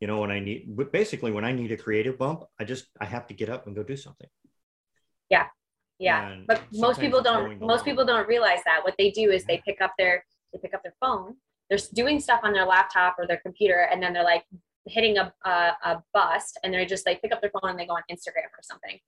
You 0.00 0.08
know, 0.08 0.20
when 0.20 0.30
I 0.30 0.40
need, 0.40 0.66
but 0.68 0.92
basically 0.92 1.30
when 1.30 1.44
I 1.44 1.52
need 1.52 1.72
a 1.72 1.76
creative 1.76 2.18
bump, 2.18 2.44
I 2.58 2.64
just, 2.64 2.86
I 3.00 3.04
have 3.04 3.26
to 3.28 3.34
get 3.34 3.48
up 3.48 3.66
and 3.66 3.76
go 3.76 3.82
do 3.82 3.96
something. 3.96 4.28
Yeah. 5.30 5.46
Yeah. 5.98 6.32
And 6.32 6.46
but 6.46 6.62
most 6.72 7.00
people 7.00 7.22
don't, 7.22 7.60
most 7.60 7.84
people 7.84 8.04
don't 8.04 8.28
realize 8.28 8.58
that 8.64 8.80
what 8.82 8.94
they 8.98 9.10
do 9.10 9.30
is 9.30 9.44
they 9.44 9.62
pick 9.64 9.80
up 9.80 9.92
their, 9.96 10.24
they 10.52 10.58
pick 10.58 10.74
up 10.74 10.82
their 10.82 10.94
phone, 11.00 11.36
they're 11.70 11.78
doing 11.94 12.20
stuff 12.20 12.40
on 12.42 12.52
their 12.52 12.66
laptop 12.66 13.14
or 13.18 13.26
their 13.26 13.38
computer, 13.38 13.88
and 13.90 14.02
then 14.02 14.12
they're 14.12 14.24
like 14.24 14.44
hitting 14.86 15.16
a, 15.16 15.32
a, 15.46 15.50
a 15.84 16.02
bust 16.12 16.58
and 16.62 16.74
they're 16.74 16.84
just 16.84 17.06
like 17.06 17.22
pick 17.22 17.32
up 17.32 17.40
their 17.40 17.50
phone 17.50 17.70
and 17.70 17.78
they 17.78 17.86
go 17.86 17.94
on 17.94 18.02
Instagram 18.10 18.50
or 18.52 18.62
something. 18.62 18.98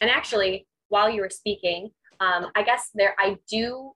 And 0.00 0.10
actually, 0.10 0.66
while 0.88 1.08
you 1.08 1.22
were 1.22 1.30
speaking, 1.30 1.90
um, 2.20 2.50
I 2.54 2.62
guess 2.62 2.90
there 2.94 3.14
I 3.18 3.36
do 3.50 3.92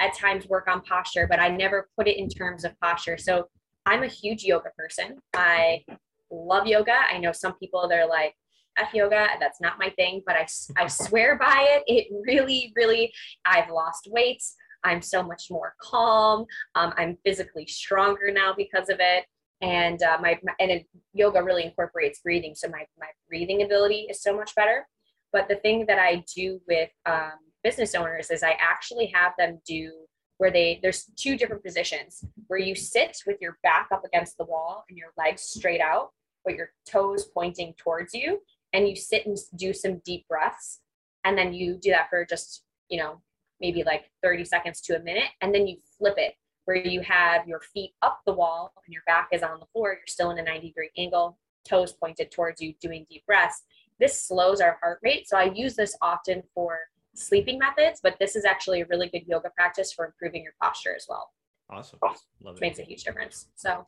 at 0.00 0.16
times 0.16 0.46
work 0.48 0.68
on 0.68 0.82
posture, 0.82 1.26
but 1.28 1.38
I 1.38 1.48
never 1.48 1.88
put 1.96 2.08
it 2.08 2.18
in 2.18 2.28
terms 2.28 2.64
of 2.64 2.78
posture. 2.80 3.16
So 3.16 3.48
I'm 3.86 4.02
a 4.02 4.08
huge 4.08 4.42
yoga 4.44 4.70
person. 4.76 5.18
I 5.34 5.84
love 6.30 6.66
yoga. 6.66 6.96
I 7.12 7.18
know 7.18 7.32
some 7.32 7.54
people 7.54 7.86
they're 7.88 8.06
like, 8.06 8.34
F 8.78 8.94
yoga, 8.94 9.28
that's 9.38 9.60
not 9.60 9.78
my 9.78 9.90
thing, 9.90 10.22
but 10.26 10.36
I, 10.36 10.46
I 10.76 10.86
swear 10.88 11.38
by 11.38 11.66
it. 11.68 11.82
It 11.86 12.08
really, 12.26 12.72
really, 12.74 13.12
I've 13.44 13.70
lost 13.70 14.08
weight. 14.10 14.42
I'm 14.84 15.02
so 15.02 15.22
much 15.22 15.44
more 15.50 15.74
calm. 15.80 16.46
Um, 16.74 16.92
I'm 16.96 17.16
physically 17.24 17.66
stronger 17.66 18.32
now 18.32 18.54
because 18.56 18.88
of 18.88 18.96
it. 18.98 19.24
And 19.60 20.02
uh, 20.02 20.18
my, 20.20 20.38
my, 20.42 20.52
and 20.58 20.70
it, 20.72 20.86
yoga 21.12 21.40
really 21.42 21.64
incorporates 21.64 22.20
breathing, 22.20 22.52
so 22.56 22.68
my 22.68 22.84
my 22.98 23.06
breathing 23.28 23.62
ability 23.62 24.08
is 24.10 24.20
so 24.20 24.36
much 24.36 24.52
better. 24.56 24.88
But 25.32 25.48
the 25.48 25.54
thing 25.56 25.86
that 25.86 26.00
I 26.00 26.24
do 26.34 26.60
with 26.66 26.90
um, 27.06 27.38
business 27.62 27.94
owners 27.94 28.30
is 28.30 28.42
I 28.42 28.56
actually 28.60 29.06
have 29.14 29.32
them 29.38 29.60
do 29.66 29.92
where 30.38 30.50
they 30.50 30.80
there's 30.82 31.10
two 31.16 31.36
different 31.36 31.64
positions 31.64 32.24
where 32.48 32.58
you 32.58 32.74
sit 32.74 33.16
with 33.26 33.36
your 33.40 33.58
back 33.62 33.88
up 33.92 34.04
against 34.04 34.36
the 34.38 34.44
wall 34.44 34.84
and 34.88 34.98
your 34.98 35.12
legs 35.16 35.42
straight 35.42 35.80
out, 35.80 36.10
but 36.44 36.54
your 36.54 36.70
toes 36.88 37.28
pointing 37.32 37.74
towards 37.74 38.12
you, 38.14 38.40
and 38.72 38.88
you 38.88 38.96
sit 38.96 39.26
and 39.26 39.36
do 39.56 39.72
some 39.72 40.00
deep 40.04 40.26
breaths, 40.28 40.80
and 41.24 41.38
then 41.38 41.52
you 41.52 41.78
do 41.80 41.90
that 41.90 42.08
for 42.10 42.24
just 42.24 42.64
you 42.88 42.98
know 42.98 43.20
maybe 43.60 43.84
like 43.84 44.10
30 44.22 44.44
seconds 44.44 44.80
to 44.80 44.96
a 44.96 45.02
minute, 45.02 45.30
and 45.40 45.54
then 45.54 45.66
you 45.66 45.76
flip 45.98 46.14
it 46.16 46.34
where 46.64 46.76
you 46.76 47.00
have 47.00 47.46
your 47.46 47.60
feet 47.60 47.92
up 48.02 48.20
the 48.24 48.32
wall 48.32 48.72
and 48.86 48.92
your 48.92 49.02
back 49.06 49.28
is 49.32 49.42
on 49.42 49.58
the 49.58 49.66
floor. 49.66 49.92
You're 49.92 50.02
still 50.06 50.30
in 50.30 50.38
a 50.38 50.42
90 50.42 50.68
degree 50.68 50.90
angle, 50.96 51.38
toes 51.68 51.92
pointed 51.92 52.30
towards 52.30 52.60
you, 52.60 52.74
doing 52.80 53.06
deep 53.10 53.24
breaths. 53.26 53.62
This 53.98 54.26
slows 54.26 54.60
our 54.60 54.78
heart 54.80 54.98
rate. 55.02 55.28
So 55.28 55.36
I 55.36 55.52
use 55.54 55.76
this 55.76 55.96
often 56.00 56.42
for 56.54 56.78
sleeping 57.14 57.58
methods, 57.58 58.00
but 58.02 58.16
this 58.18 58.36
is 58.36 58.44
actually 58.44 58.80
a 58.80 58.86
really 58.86 59.08
good 59.08 59.22
yoga 59.26 59.50
practice 59.50 59.92
for 59.92 60.06
improving 60.06 60.42
your 60.42 60.52
posture 60.60 60.94
as 60.96 61.06
well. 61.08 61.30
Awesome. 61.70 61.98
Love 62.42 62.56
it. 62.56 62.60
Makes 62.60 62.78
a 62.78 62.82
huge 62.82 63.04
difference. 63.04 63.48
So 63.54 63.86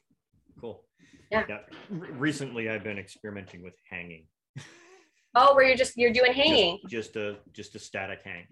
cool. 0.61 0.85
Yeah. 1.31 1.45
yeah. 1.49 1.59
recently 1.91 2.71
I've 2.71 2.85
been 2.85 2.99
experimenting 2.99 3.63
with 3.63 3.75
hanging. 3.91 4.27
oh, 5.35 5.55
where 5.55 5.67
you're 5.67 5.77
just 5.77 5.97
you're 5.97 6.13
doing 6.13 6.33
hanging. 6.33 6.79
Just, 6.89 7.15
just 7.15 7.17
a 7.17 7.37
just 7.53 7.75
a 7.75 7.79
static 7.79 8.21
hang. 8.25 8.47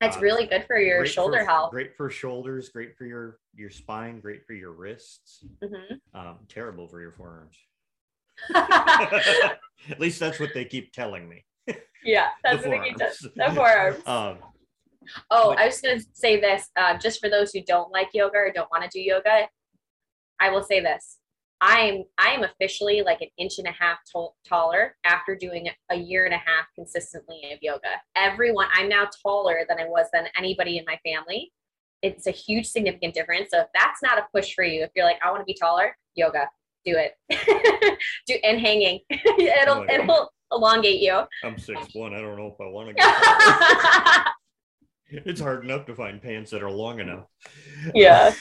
That's 0.00 0.16
uh, 0.16 0.20
really 0.20 0.46
good 0.46 0.64
for 0.66 0.78
your 0.78 1.04
shoulder 1.06 1.40
for, 1.40 1.46
health. 1.46 1.70
Great 1.72 1.96
for 1.96 2.08
shoulders, 2.08 2.68
great 2.68 2.96
for 2.96 3.04
your 3.04 3.38
your 3.54 3.70
spine, 3.70 4.20
great 4.20 4.46
for 4.46 4.52
your 4.52 4.72
wrists. 4.72 5.44
Mm-hmm. 5.62 6.18
Um, 6.18 6.38
terrible 6.48 6.86
for 6.86 7.00
your 7.00 7.12
forearms. 7.12 7.56
At 8.54 9.98
least 9.98 10.20
that's 10.20 10.38
what 10.38 10.50
they 10.54 10.64
keep 10.64 10.92
telling 10.92 11.28
me. 11.28 11.44
Yeah, 12.04 12.28
that's 12.42 12.62
the 12.62 12.70
what 12.70 12.80
they 12.80 12.88
keep 12.88 12.96
telling 12.96 13.32
The 13.36 13.54
forearms. 13.54 14.02
Um, 14.06 14.38
oh, 15.30 15.50
but, 15.50 15.58
I 15.58 15.66
was 15.66 15.80
going 15.80 15.98
to 15.98 16.06
say 16.12 16.40
this 16.40 16.68
uh, 16.76 16.96
just 16.98 17.20
for 17.20 17.28
those 17.28 17.52
who 17.52 17.60
don't 17.62 17.90
like 17.92 18.08
yoga 18.14 18.36
or 18.36 18.52
don't 18.54 18.70
want 18.70 18.84
to 18.84 18.90
do 18.90 19.00
yoga. 19.00 19.48
I 20.40 20.50
will 20.50 20.62
say 20.62 20.80
this: 20.80 21.18
I'm 21.60 22.04
I 22.16 22.30
am 22.30 22.44
officially 22.44 23.02
like 23.02 23.20
an 23.20 23.28
inch 23.36 23.58
and 23.58 23.66
a 23.66 23.72
half 23.72 23.98
t- 24.04 24.28
taller 24.46 24.96
after 25.04 25.34
doing 25.34 25.68
a 25.90 25.96
year 25.96 26.24
and 26.24 26.34
a 26.34 26.38
half 26.38 26.66
consistently 26.74 27.52
of 27.52 27.58
yoga. 27.62 28.00
Everyone, 28.16 28.68
I'm 28.72 28.88
now 28.88 29.08
taller 29.22 29.64
than 29.68 29.78
I 29.78 29.84
was 29.84 30.06
than 30.12 30.26
anybody 30.36 30.78
in 30.78 30.84
my 30.86 30.98
family. 31.04 31.52
It's 32.02 32.28
a 32.28 32.30
huge 32.30 32.66
significant 32.66 33.12
difference. 33.12 33.50
So 33.50 33.60
if 33.60 33.66
that's 33.74 34.02
not 34.02 34.18
a 34.18 34.26
push 34.32 34.54
for 34.54 34.62
you, 34.62 34.82
if 34.82 34.90
you're 34.94 35.04
like 35.04 35.18
I 35.22 35.30
want 35.30 35.40
to 35.40 35.44
be 35.44 35.56
taller, 35.60 35.96
yoga, 36.14 36.48
do 36.84 36.96
it. 36.96 37.98
do 38.26 38.34
and 38.44 38.60
hanging, 38.60 39.00
it'll 39.10 39.84
it'll 39.90 40.30
elongate 40.52 41.00
you. 41.00 41.22
I'm 41.44 41.58
six 41.58 41.94
one. 41.94 42.14
I 42.14 42.20
don't 42.20 42.36
know 42.36 42.48
if 42.48 42.60
I 42.60 42.68
want 42.70 42.88
to. 42.88 44.24
Get 45.10 45.24
it's 45.26 45.40
hard 45.40 45.64
enough 45.64 45.86
to 45.86 45.94
find 45.94 46.20
pants 46.20 46.50
that 46.50 46.62
are 46.62 46.70
long 46.70 47.00
enough. 47.00 47.24
Yeah. 47.94 48.34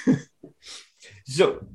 so 1.25 1.65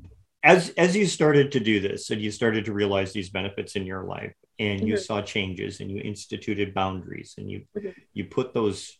as 0.43 0.69
as 0.71 0.95
you 0.95 1.05
started 1.05 1.51
to 1.53 1.59
do 1.59 1.79
this 1.79 2.09
and 2.09 2.21
you 2.21 2.29
started 2.29 2.65
to 2.65 2.73
realize 2.73 3.13
these 3.13 3.29
benefits 3.29 3.75
in 3.75 3.85
your 3.85 4.03
life 4.03 4.33
and 4.59 4.79
mm-hmm. 4.79 4.89
you 4.89 4.97
saw 4.97 5.21
changes 5.21 5.79
and 5.79 5.89
you 5.89 6.01
instituted 6.01 6.73
boundaries 6.73 7.35
and 7.37 7.49
you 7.49 7.65
mm-hmm. 7.75 7.89
you 8.13 8.25
put 8.25 8.53
those 8.53 8.97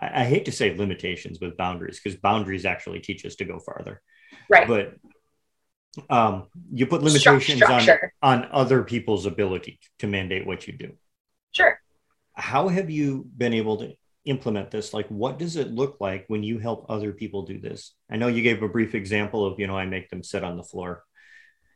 I, 0.00 0.22
I, 0.22 0.24
hate 0.24 0.46
to 0.46 0.52
say 0.52 0.74
limitations 0.74 1.40
with 1.40 1.58
boundaries 1.58 2.00
because 2.02 2.18
boundaries 2.18 2.64
actually 2.64 3.00
teach 3.00 3.26
us 3.26 3.36
to 3.36 3.44
go 3.44 3.58
farther 3.58 4.00
right 4.48 4.66
but 4.66 4.94
um, 6.08 6.46
you 6.72 6.86
put 6.86 7.02
limitations 7.02 7.62
on 7.62 7.82
on 8.22 8.48
other 8.52 8.82
people's 8.82 9.26
ability 9.26 9.80
to 9.98 10.06
mandate 10.06 10.46
what 10.46 10.66
you 10.66 10.72
do. 10.72 10.92
Sure. 11.52 11.78
How 12.34 12.68
have 12.68 12.90
you 12.90 13.26
been 13.36 13.52
able 13.52 13.78
to 13.78 13.94
implement 14.24 14.70
this? 14.70 14.94
Like 14.94 15.08
what 15.08 15.38
does 15.38 15.56
it 15.56 15.72
look 15.72 15.96
like 16.00 16.24
when 16.28 16.42
you 16.42 16.58
help 16.58 16.86
other 16.88 17.12
people 17.12 17.42
do 17.42 17.58
this? 17.58 17.94
I 18.10 18.16
know 18.16 18.28
you 18.28 18.42
gave 18.42 18.62
a 18.62 18.68
brief 18.68 18.94
example 18.94 19.44
of 19.44 19.58
you 19.58 19.66
know 19.66 19.76
i 19.76 19.86
make 19.86 20.10
them 20.10 20.22
sit 20.22 20.44
on 20.44 20.56
the 20.56 20.62
floor 20.62 21.02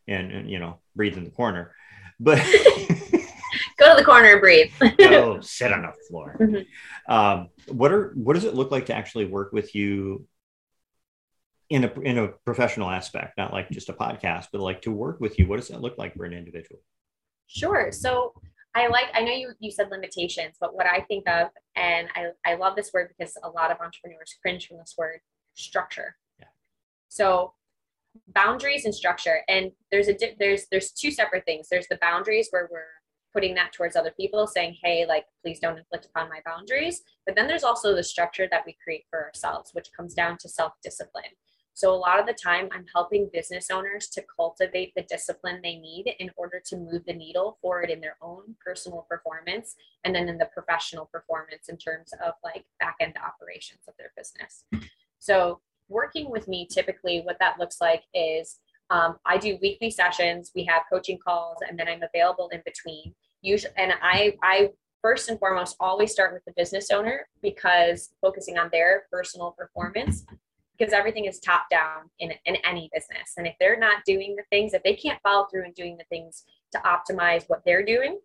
and, 0.07 0.31
and 0.31 0.51
you 0.51 0.59
know 0.59 0.79
breathe 0.95 1.17
in 1.17 1.25
the 1.25 1.31
corner 1.31 1.75
but 2.21 2.39
go 3.79 3.91
to 3.91 3.97
the 3.97 4.05
corner 4.05 4.33
and 4.33 4.41
breathe. 4.41 4.73
Go 4.99 5.41
sit 5.41 5.73
on 5.73 5.83
the 5.83 5.93
floor. 6.09 6.37
Mm-hmm. 6.41 7.13
um, 7.13 7.49
what 7.69 7.93
are 7.93 8.13
what 8.15 8.35
does 8.35 8.45
it 8.45 8.55
look 8.55 8.71
like 8.71 8.87
to 8.87 8.95
actually 8.95 9.27
work 9.27 9.53
with 9.53 9.75
you 9.75 10.27
in 11.71 11.85
a 11.85 12.01
in 12.01 12.19
a 12.19 12.29
professional 12.45 12.91
aspect 12.91 13.37
not 13.39 13.53
like 13.53 13.71
just 13.71 13.89
a 13.89 13.93
podcast 13.93 14.47
but 14.53 14.61
like 14.61 14.83
to 14.83 14.91
work 14.91 15.21
with 15.21 15.39
you 15.39 15.47
what 15.47 15.57
does 15.57 15.69
that 15.69 15.81
look 15.81 15.97
like 15.99 16.15
for 16.15 16.25
an 16.25 16.33
individual 16.33 16.81
sure 17.47 17.91
so 17.91 18.33
I 18.75 18.89
like, 18.89 19.07
I 19.15 19.21
know 19.21 19.33
you, 19.33 19.53
you 19.61 19.71
said 19.71 19.91
limitations, 19.91 20.57
but 20.61 20.75
what 20.75 20.87
I 20.87 21.01
think 21.03 21.29
of, 21.29 21.49
and 21.77 22.09
I, 22.17 22.31
I 22.45 22.55
love 22.57 22.75
this 22.75 22.93
word 22.93 23.13
because 23.17 23.37
a 23.45 23.49
lot 23.49 23.71
of 23.71 23.79
entrepreneurs 23.81 24.35
cringe 24.43 24.67
from 24.67 24.79
this 24.79 24.95
word 24.99 25.21
structure. 25.55 26.17
Yeah. 26.41 26.47
So 27.09 27.55
boundaries 28.35 28.85
and 28.85 28.95
structure. 28.95 29.43
And 29.49 29.71
there's 29.93 30.09
a, 30.09 30.17
there's, 30.41 30.67
there's 30.73 30.91
two 30.91 31.13
separate 31.13 31.45
things. 31.45 31.69
There's 31.71 31.87
the 31.89 31.99
boundaries 32.01 32.49
where 32.51 32.69
we're 32.71 32.83
putting 33.33 33.55
that 33.55 33.73
towards 33.73 33.95
other 33.95 34.13
people, 34.19 34.47
saying, 34.49 34.77
hey, 34.83 35.07
like, 35.07 35.25
please 35.43 35.61
don't 35.61 35.79
inflict 35.79 36.07
upon 36.07 36.29
my 36.29 36.41
boundaries. 36.45 37.03
But 37.27 37.37
then 37.37 37.47
there's 37.47 37.65
also 37.65 37.95
the 37.95 38.03
structure 38.03 38.49
that 38.51 38.63
we 38.67 38.77
create 38.83 39.05
for 39.09 39.25
ourselves, 39.25 39.71
which 39.73 39.93
comes 39.97 40.15
down 40.15 40.39
to 40.39 40.49
self 40.49 40.73
discipline. 40.83 41.25
So, 41.77 41.93
a 41.93 41.97
lot 41.97 42.21
of 42.21 42.27
the 42.27 42.35
time, 42.35 42.69
I'm 42.73 42.87
helping 42.95 43.29
business 43.33 43.69
owners 43.71 44.09
to 44.11 44.25
cultivate 44.37 44.93
the 44.95 45.03
discipline 45.03 45.61
they 45.63 45.77
need 45.77 46.15
in 46.21 46.31
order 46.37 46.63
to 46.67 46.77
move 46.77 47.03
the 47.05 47.13
needle 47.13 47.59
forward 47.61 47.91
in 47.91 48.01
their 48.01 48.17
own 48.23 48.55
personal 48.65 49.07
performance 49.11 49.75
and 50.05 50.15
then 50.15 50.29
in 50.29 50.39
the 50.39 50.49
professional 50.55 51.07
performance 51.07 51.69
in 51.69 51.77
terms 51.77 52.13
of 52.25 52.35
like 52.45 52.65
back 52.79 52.97
end 53.01 53.15
operations 53.17 53.81
of 53.89 53.95
their 53.99 54.13
business. 54.17 54.65
So, 55.19 55.61
working 55.89 56.31
with 56.31 56.47
me, 56.47 56.69
typically, 56.71 57.23
what 57.23 57.39
that 57.41 57.59
looks 57.59 57.81
like 57.81 58.05
is 58.15 58.61
um, 58.91 59.17
I 59.27 59.39
do 59.39 59.59
weekly 59.61 59.91
sessions. 59.91 60.53
We 60.55 60.65
have 60.67 60.83
coaching 60.93 61.19
calls, 61.19 61.59
and 61.69 61.79
then 61.79 61.89
I'm 61.89 62.03
available 62.03 62.51
in 62.51 62.63
between. 62.65 63.15
Usually, 63.43 63.73
and 63.77 63.95
I, 64.01 64.37
I 64.43 64.71
first 65.03 65.29
and 65.29 65.39
foremost 65.39 65.77
always 65.81 66.13
start 66.13 66.33
with 66.33 66.45
the 66.45 66.53
business 66.57 66.91
owner 66.91 67.27
because 67.43 68.15
focusing 68.21 68.59
on 68.59 68.69
their 68.73 69.05
personal 69.11 69.51
performance, 69.53 70.25
because 70.79 70.93
everything 70.93 71.27
is 71.27 71.39
top 71.41 71.67
down 71.71 72.11
in, 72.19 72.33
in 72.47 72.57
any 72.57 72.91
business. 72.93 73.35
And 73.37 73.47
if 73.47 73.55
they're 73.61 73.79
not 73.79 74.05
doing 74.05 74.35
the 74.37 74.45
things, 74.51 74.75
if 74.75 74.83
they 74.83 74.95
can't 74.95 75.21
follow 75.23 75.47
through 75.51 75.65
and 75.65 75.75
doing 75.75 75.97
the 75.97 76.05
things 76.11 76.45
to 76.73 76.81
optimize 76.81 77.45
what 77.47 77.63
they're 77.65 77.85
doing, 77.85 78.19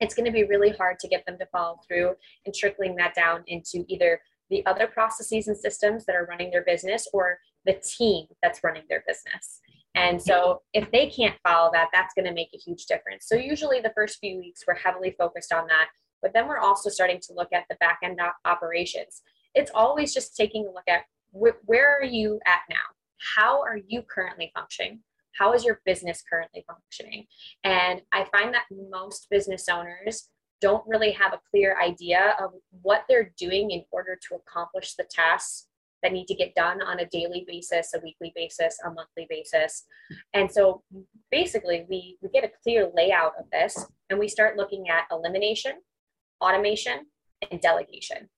it's 0.00 0.14
going 0.14 0.26
to 0.26 0.32
be 0.32 0.44
really 0.44 0.70
hard 0.70 0.98
to 1.00 1.08
get 1.08 1.24
them 1.26 1.38
to 1.38 1.46
follow 1.46 1.78
through 1.86 2.14
and 2.46 2.54
trickling 2.54 2.94
that 2.96 3.14
down 3.14 3.42
into 3.46 3.84
either 3.88 4.20
the 4.50 4.64
other 4.66 4.86
processes 4.86 5.48
and 5.48 5.56
systems 5.56 6.04
that 6.04 6.16
are 6.16 6.26
running 6.26 6.50
their 6.50 6.64
business 6.64 7.08
or 7.12 7.38
the 7.64 7.80
team 7.96 8.26
that's 8.42 8.62
running 8.62 8.82
their 8.88 9.02
business. 9.06 9.60
And 9.94 10.20
so 10.20 10.62
if 10.72 10.90
they 10.90 11.08
can't 11.08 11.36
follow 11.46 11.70
that, 11.72 11.88
that's 11.92 12.14
going 12.14 12.26
to 12.26 12.32
make 12.32 12.50
a 12.54 12.58
huge 12.58 12.86
difference. 12.86 13.26
So 13.26 13.36
usually 13.36 13.80
the 13.80 13.92
first 13.94 14.18
few 14.18 14.38
weeks 14.38 14.64
we're 14.66 14.74
heavily 14.74 15.14
focused 15.16 15.52
on 15.52 15.66
that, 15.68 15.88
but 16.20 16.32
then 16.34 16.48
we're 16.48 16.58
also 16.58 16.90
starting 16.90 17.20
to 17.22 17.32
look 17.32 17.52
at 17.52 17.64
the 17.70 17.76
back 17.76 18.00
end 18.02 18.20
operations. 18.44 19.22
It's 19.54 19.70
always 19.72 20.12
just 20.12 20.36
taking 20.36 20.66
a 20.66 20.72
look 20.72 20.88
at 20.88 21.04
wh- 21.34 21.68
where 21.68 21.98
are 21.98 22.04
you 22.04 22.40
at 22.46 22.60
now? 22.70 22.76
How 23.36 23.62
are 23.62 23.78
you 23.86 24.02
currently 24.02 24.50
functioning? 24.54 25.00
How 25.38 25.52
is 25.52 25.64
your 25.64 25.80
business 25.84 26.22
currently 26.28 26.64
functioning? 26.66 27.26
And 27.64 28.02
I 28.12 28.26
find 28.32 28.54
that 28.54 28.64
most 28.90 29.26
business 29.30 29.68
owners 29.68 30.28
don't 30.60 30.84
really 30.86 31.10
have 31.10 31.32
a 31.32 31.40
clear 31.50 31.76
idea 31.80 32.36
of 32.40 32.52
what 32.82 33.04
they're 33.08 33.32
doing 33.36 33.70
in 33.70 33.84
order 33.90 34.18
to 34.28 34.36
accomplish 34.36 34.94
the 34.94 35.04
tasks 35.10 35.66
that 36.02 36.12
need 36.12 36.26
to 36.26 36.34
get 36.34 36.54
done 36.54 36.82
on 36.82 37.00
a 37.00 37.06
daily 37.06 37.44
basis, 37.48 37.92
a 37.94 38.00
weekly 38.00 38.32
basis, 38.36 38.78
a 38.84 38.90
monthly 38.90 39.26
basis. 39.28 39.84
And 40.34 40.50
so 40.50 40.82
basically, 41.30 41.86
we, 41.88 42.18
we 42.20 42.28
get 42.28 42.44
a 42.44 42.50
clear 42.62 42.90
layout 42.94 43.32
of 43.38 43.46
this 43.50 43.86
and 44.10 44.18
we 44.18 44.28
start 44.28 44.56
looking 44.56 44.88
at 44.88 45.06
elimination, 45.10 45.72
automation, 46.42 47.06
and 47.50 47.60
delegation. 47.60 48.28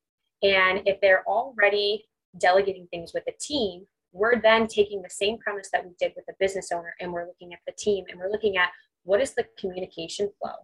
And 0.42 0.82
if 0.86 1.01
they're 1.01 1.24
already 1.26 2.05
delegating 2.39 2.87
things 2.89 3.12
with 3.14 3.24
a 3.28 3.32
team, 3.41 3.87
we're 4.12 4.41
then 4.41 4.66
taking 4.66 5.03
the 5.03 5.11
same 5.11 5.39
premise 5.39 5.68
that 5.72 5.84
we 5.84 5.93
did 5.99 6.12
with 6.16 6.26
the 6.26 6.34
business 6.41 6.70
owner 6.72 6.95
and 7.01 7.12
we're 7.12 7.26
looking 7.26 7.53
at 7.53 7.61
the 7.66 7.72
team 7.76 8.05
and 8.09 8.18
we're 8.18 8.30
looking 8.30 8.57
at 8.57 8.70
what 9.05 9.20
is 9.20 9.34
the 9.34 9.47
communication 9.59 10.30
flow? 10.41 10.55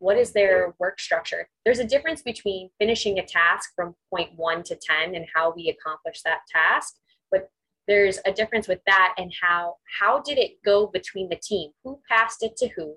what 0.00 0.16
is 0.16 0.32
their 0.32 0.74
work 0.78 0.98
structure? 0.98 1.46
There's 1.64 1.78
a 1.78 1.86
difference 1.86 2.22
between 2.22 2.70
finishing 2.78 3.18
a 3.18 3.26
task 3.26 3.70
from 3.76 3.94
point 4.08 4.30
one 4.34 4.62
to 4.64 4.74
10 4.74 5.14
and 5.14 5.26
how 5.34 5.52
we 5.54 5.68
accomplish 5.68 6.22
that 6.22 6.40
task 6.50 6.94
but 7.30 7.50
there's 7.86 8.18
a 8.26 8.32
difference 8.32 8.66
with 8.66 8.80
that 8.86 9.14
and 9.18 9.32
how 9.40 9.76
how 10.00 10.20
did 10.20 10.38
it 10.38 10.62
go 10.64 10.86
between 10.86 11.28
the 11.28 11.40
team? 11.42 11.70
Who 11.84 12.00
passed 12.08 12.42
it 12.42 12.56
to 12.58 12.68
who? 12.68 12.94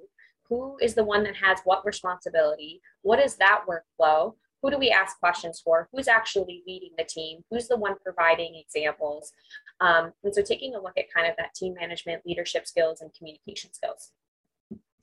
Who 0.49 0.77
is 0.81 0.93
the 0.93 1.03
one 1.03 1.23
that 1.23 1.35
has 1.35 1.59
what 1.63 1.85
responsibility? 1.85 2.81
What 3.01 3.19
is 3.19 3.35
that 3.35 3.63
workflow 3.67 4.35
who 4.63 4.71
do 4.71 4.79
we 4.79 4.89
ask 4.89 5.19
questions 5.19 5.61
for 5.63 5.87
who's 5.91 6.07
actually 6.07 6.63
leading 6.65 6.91
the 6.97 7.03
team 7.03 7.43
who's 7.51 7.67
the 7.67 7.77
one 7.77 7.95
providing 8.03 8.55
examples 8.55 9.33
um, 9.81 10.11
and 10.23 10.33
so 10.33 10.41
taking 10.41 10.73
a 10.73 10.81
look 10.81 10.97
at 10.97 11.13
kind 11.13 11.27
of 11.27 11.35
that 11.37 11.53
team 11.53 11.75
management 11.79 12.23
leadership 12.25 12.65
skills 12.65 13.01
and 13.01 13.13
communication 13.13 13.71
skills 13.71 14.13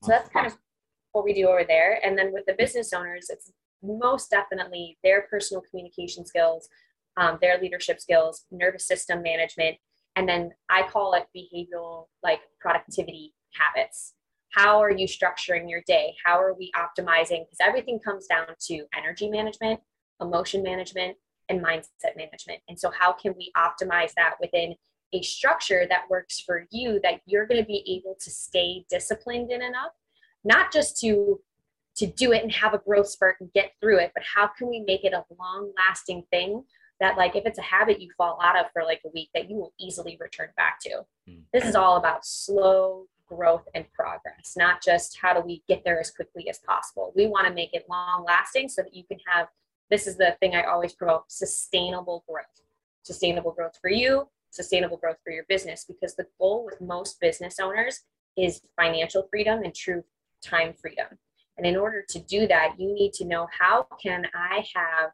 so 0.03 0.09
that's 0.09 0.31
kind 0.31 0.47
of 0.47 0.57
what 1.13 1.25
we 1.25 1.35
do 1.35 1.49
over 1.49 1.65
there. 1.67 2.01
And 2.05 2.17
then 2.17 2.33
with 2.33 2.47
the 2.47 2.55
business 2.55 2.93
owners, 2.93 3.29
it's 3.31 3.53
most 3.83 4.31
definitely 4.31 4.99
their 5.03 5.23
personal 5.23 5.63
communication 5.69 6.25
skills, 6.25 6.69
um, 7.17 7.39
their 7.41 7.61
leadership 7.61 8.01
skills, 8.01 8.45
nervous 8.51 8.87
system 8.87 9.23
management, 9.23 9.77
and 10.17 10.29
then 10.29 10.53
I 10.69 10.87
call 10.89 11.15
it 11.15 11.27
behavioral 11.37 12.07
like 12.23 12.41
productivity 12.61 13.35
habits. 13.53 14.15
How 14.55 14.81
are 14.83 14.91
you 14.91 15.07
structuring 15.07 15.71
your 15.71 15.83
day? 15.87 16.15
How 16.25 16.41
are 16.41 16.55
we 16.55 16.73
optimizing? 16.77 17.45
Because 17.45 17.59
everything 17.61 17.99
comes 17.99 18.27
down 18.27 18.47
to 18.67 18.85
energy 18.97 19.29
management, 19.29 19.81
emotion 20.21 20.63
management, 20.63 21.17
and 21.49 21.63
mindset 21.63 22.17
management. 22.17 22.61
And 22.69 22.79
so, 22.79 22.91
how 22.91 23.13
can 23.13 23.35
we 23.37 23.53
optimize 23.57 24.13
that 24.15 24.35
within 24.41 24.75
a 25.13 25.23
structure 25.23 25.87
that 25.89 26.09
works 26.09 26.41
for 26.41 26.67
you 26.71 27.01
that 27.03 27.21
you're 27.27 27.47
going 27.47 27.61
to 27.61 27.67
be 27.67 28.01
able 28.01 28.17
to 28.21 28.31
stay 28.31 28.85
disciplined 28.89 29.51
in 29.51 29.63
enough 29.63 29.93
not 30.45 30.73
just 30.73 30.99
to 31.01 31.41
to 31.97 32.07
do 32.07 32.33
it 32.33 32.43
and 32.43 32.53
have 32.53 32.73
a 32.73 32.79
growth 32.79 33.09
spurt 33.09 33.37
and 33.41 33.53
get 33.53 33.73
through 33.81 33.99
it 33.99 34.13
but 34.15 34.23
how 34.35 34.47
can 34.47 34.69
we 34.69 34.81
make 34.81 35.05
it 35.05 35.13
a 35.13 35.25
long 35.39 35.73
lasting 35.77 36.23
thing 36.31 36.63
that 37.01 37.17
like 37.17 37.35
if 37.35 37.45
it's 37.45 37.59
a 37.59 37.63
habit 37.63 38.01
you 38.01 38.11
fall 38.17 38.39
out 38.43 38.59
of 38.59 38.67
for 38.73 38.85
like 38.85 39.01
a 39.05 39.11
week 39.13 39.29
that 39.35 39.51
you 39.51 39.57
will 39.57 39.73
easily 39.81 40.17
return 40.21 40.49
back 40.57 40.79
to 40.81 41.03
mm. 41.29 41.41
this 41.53 41.65
is 41.65 41.75
all 41.75 41.97
about 41.97 42.25
slow 42.25 43.07
growth 43.31 43.67
and 43.75 43.91
progress 43.93 44.55
not 44.57 44.83
just 44.83 45.17
how 45.23 45.33
do 45.33 45.41
we 45.41 45.63
get 45.69 45.83
there 45.85 46.01
as 46.01 46.11
quickly 46.11 46.49
as 46.51 46.59
possible 46.59 47.13
we 47.15 47.27
want 47.27 47.47
to 47.47 47.55
make 47.55 47.73
it 47.73 47.87
long 47.89 48.25
lasting 48.27 48.69
so 48.69 48.83
that 48.83 48.95
you 48.95 49.05
can 49.05 49.19
have 49.27 49.47
this 49.91 50.07
is 50.07 50.17
the 50.17 50.37
thing 50.41 50.55
i 50.55 50.63
always 50.65 50.93
promote 50.93 51.23
sustainable 51.29 52.25
growth 52.29 52.45
sustainable 53.03 53.53
growth 53.53 53.79
for 53.81 53.91
you 53.91 54.29
sustainable 54.51 54.97
growth 54.97 55.17
for 55.25 55.33
your 55.33 55.45
business 55.49 55.85
because 55.87 56.15
the 56.15 56.27
goal 56.39 56.65
with 56.65 56.81
most 56.81 57.21
business 57.21 57.59
owners 57.61 58.01
is 58.37 58.61
financial 58.77 59.27
freedom 59.31 59.63
and 59.63 59.75
true 59.75 60.03
time 60.43 60.75
freedom. 60.81 61.07
And 61.57 61.67
in 61.67 61.77
order 61.77 62.03
to 62.09 62.19
do 62.19 62.47
that, 62.49 62.75
you 62.79 62.93
need 62.93 63.13
to 63.15 63.25
know 63.25 63.47
how 63.59 63.87
can 64.03 64.27
I 64.35 64.65
have 64.75 65.11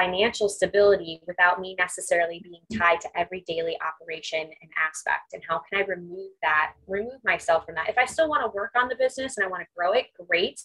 financial 0.00 0.48
stability 0.48 1.20
without 1.26 1.60
me 1.60 1.74
necessarily 1.78 2.40
being 2.42 2.62
tied 2.78 3.00
to 3.00 3.08
every 3.18 3.44
daily 3.46 3.76
operation 3.86 4.40
and 4.40 4.70
aspect 4.88 5.34
and 5.34 5.42
how 5.48 5.60
can 5.68 5.82
i 5.82 5.84
remove 5.86 6.30
that 6.42 6.72
remove 6.86 7.22
myself 7.24 7.66
from 7.66 7.74
that? 7.74 7.88
If 7.88 7.98
i 7.98 8.06
still 8.06 8.28
want 8.28 8.42
to 8.44 8.56
work 8.56 8.72
on 8.76 8.88
the 8.88 8.96
business 8.96 9.36
and 9.36 9.44
i 9.44 9.48
want 9.48 9.62
to 9.62 9.68
grow 9.76 9.92
it 9.92 10.06
great 10.28 10.60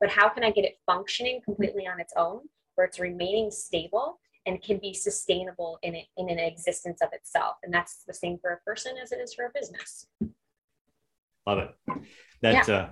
but 0.00 0.10
how 0.10 0.28
can 0.28 0.44
i 0.44 0.50
get 0.50 0.64
it 0.64 0.76
functioning 0.86 1.40
completely 1.44 1.86
on 1.86 2.00
its 2.00 2.12
own 2.16 2.40
where 2.76 2.86
it's 2.86 2.98
remaining 2.98 3.50
stable 3.50 4.20
and 4.46 4.62
can 4.62 4.78
be 4.78 4.94
sustainable 4.94 5.78
in, 5.82 5.94
it, 5.94 6.06
in 6.16 6.30
an 6.30 6.38
existence 6.38 7.00
of 7.02 7.10
itself? 7.12 7.56
And 7.62 7.72
that's 7.72 8.04
the 8.06 8.14
same 8.14 8.38
for 8.40 8.52
a 8.52 8.58
person 8.58 8.94
as 9.00 9.12
it 9.12 9.16
is 9.16 9.34
for 9.34 9.46
a 9.46 9.50
business. 9.54 10.06
Love 11.46 11.58
it. 11.58 11.70
That 12.40 12.68
yeah. 12.68 12.74
uh, 12.74 12.88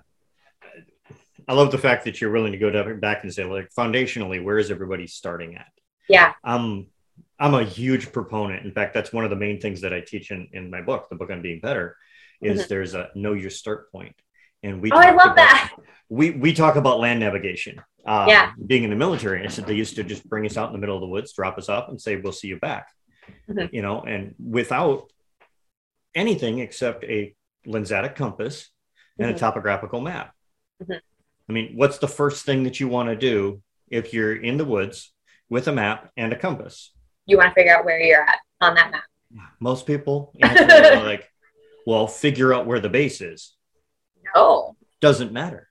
I 1.48 1.54
love 1.54 1.70
the 1.70 1.78
fact 1.78 2.04
that 2.04 2.20
you're 2.20 2.32
willing 2.32 2.52
to 2.52 2.58
go 2.58 2.94
back 2.96 3.22
and 3.22 3.32
say, 3.32 3.44
like, 3.44 3.70
foundationally, 3.76 4.42
where 4.42 4.58
is 4.58 4.70
everybody 4.70 5.06
starting 5.06 5.54
at? 5.54 5.70
Yeah. 6.08 6.32
I'm 6.44 6.86
I'm 7.38 7.54
a 7.54 7.64
huge 7.64 8.12
proponent. 8.12 8.64
In 8.64 8.72
fact, 8.72 8.94
that's 8.94 9.12
one 9.12 9.24
of 9.24 9.30
the 9.30 9.36
main 9.36 9.60
things 9.60 9.82
that 9.82 9.92
I 9.92 10.00
teach 10.00 10.30
in, 10.30 10.48
in 10.52 10.70
my 10.70 10.80
book, 10.80 11.08
the 11.10 11.16
book 11.16 11.30
on 11.30 11.42
being 11.42 11.60
better, 11.60 11.96
is 12.40 12.60
mm-hmm. 12.60 12.68
there's 12.68 12.94
a 12.94 13.10
know 13.14 13.34
your 13.34 13.50
start 13.50 13.92
point. 13.92 14.14
And 14.62 14.80
we 14.80 14.90
Oh, 14.90 14.96
I 14.96 15.10
love 15.10 15.32
about, 15.32 15.36
that. 15.36 15.76
We 16.08 16.30
we 16.30 16.52
talk 16.54 16.76
about 16.76 17.00
land 17.00 17.20
navigation. 17.20 17.80
Um, 18.06 18.28
yeah. 18.28 18.52
Being 18.66 18.84
in 18.84 18.90
the 18.90 18.96
military, 18.96 19.44
I 19.44 19.48
said 19.48 19.66
they 19.66 19.74
used 19.74 19.96
to 19.96 20.04
just 20.04 20.28
bring 20.28 20.46
us 20.46 20.56
out 20.56 20.68
in 20.68 20.72
the 20.72 20.78
middle 20.78 20.96
of 20.96 21.00
the 21.00 21.08
woods, 21.08 21.32
drop 21.32 21.58
us 21.58 21.68
off, 21.68 21.88
and 21.88 22.00
say, 22.00 22.16
We'll 22.16 22.32
see 22.32 22.48
you 22.48 22.58
back. 22.58 22.88
Mm-hmm. 23.50 23.74
You 23.74 23.82
know, 23.82 24.02
and 24.02 24.34
without 24.38 25.10
anything 26.14 26.60
except 26.60 27.04
a 27.04 27.34
lensatic 27.66 28.14
compass 28.14 28.70
and 29.18 29.28
mm-hmm. 29.28 29.36
a 29.36 29.38
topographical 29.38 30.00
map. 30.00 30.32
Mm-hmm. 30.82 30.98
I 31.48 31.52
mean, 31.52 31.72
what's 31.76 31.98
the 31.98 32.08
first 32.08 32.44
thing 32.44 32.64
that 32.64 32.80
you 32.80 32.88
want 32.88 33.08
to 33.08 33.16
do 33.16 33.62
if 33.88 34.12
you're 34.12 34.34
in 34.34 34.56
the 34.56 34.64
woods 34.64 35.12
with 35.48 35.68
a 35.68 35.72
map 35.72 36.10
and 36.16 36.32
a 36.32 36.38
compass? 36.38 36.92
You 37.26 37.36
want 37.36 37.50
to 37.50 37.54
figure 37.54 37.76
out 37.76 37.84
where 37.84 38.00
you're 38.00 38.22
at 38.22 38.38
on 38.60 38.74
that 38.74 38.90
map. 38.90 39.04
Most 39.60 39.86
people 39.86 40.32
like, 40.40 41.28
well, 41.86 42.06
figure 42.06 42.54
out 42.54 42.66
where 42.66 42.80
the 42.80 42.88
base 42.88 43.20
is. 43.20 43.54
No. 44.34 44.76
Doesn't 45.00 45.32
matter. 45.32 45.68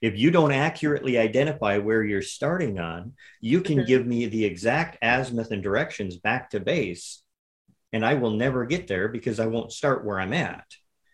If 0.00 0.16
you 0.16 0.30
don't 0.30 0.52
accurately 0.52 1.18
identify 1.18 1.78
where 1.78 2.04
you're 2.04 2.22
starting 2.22 2.78
on, 2.78 3.14
you 3.40 3.60
can 3.60 3.78
mm-hmm. 3.78 3.86
give 3.86 4.06
me 4.06 4.26
the 4.26 4.44
exact 4.44 4.96
azimuth 5.02 5.50
and 5.50 5.62
directions 5.62 6.16
back 6.16 6.50
to 6.50 6.60
base, 6.60 7.22
and 7.92 8.06
I 8.06 8.14
will 8.14 8.30
never 8.30 8.64
get 8.64 8.86
there 8.86 9.08
because 9.08 9.40
I 9.40 9.46
won't 9.46 9.72
start 9.72 10.04
where 10.04 10.20
I'm 10.20 10.32
at. 10.32 10.64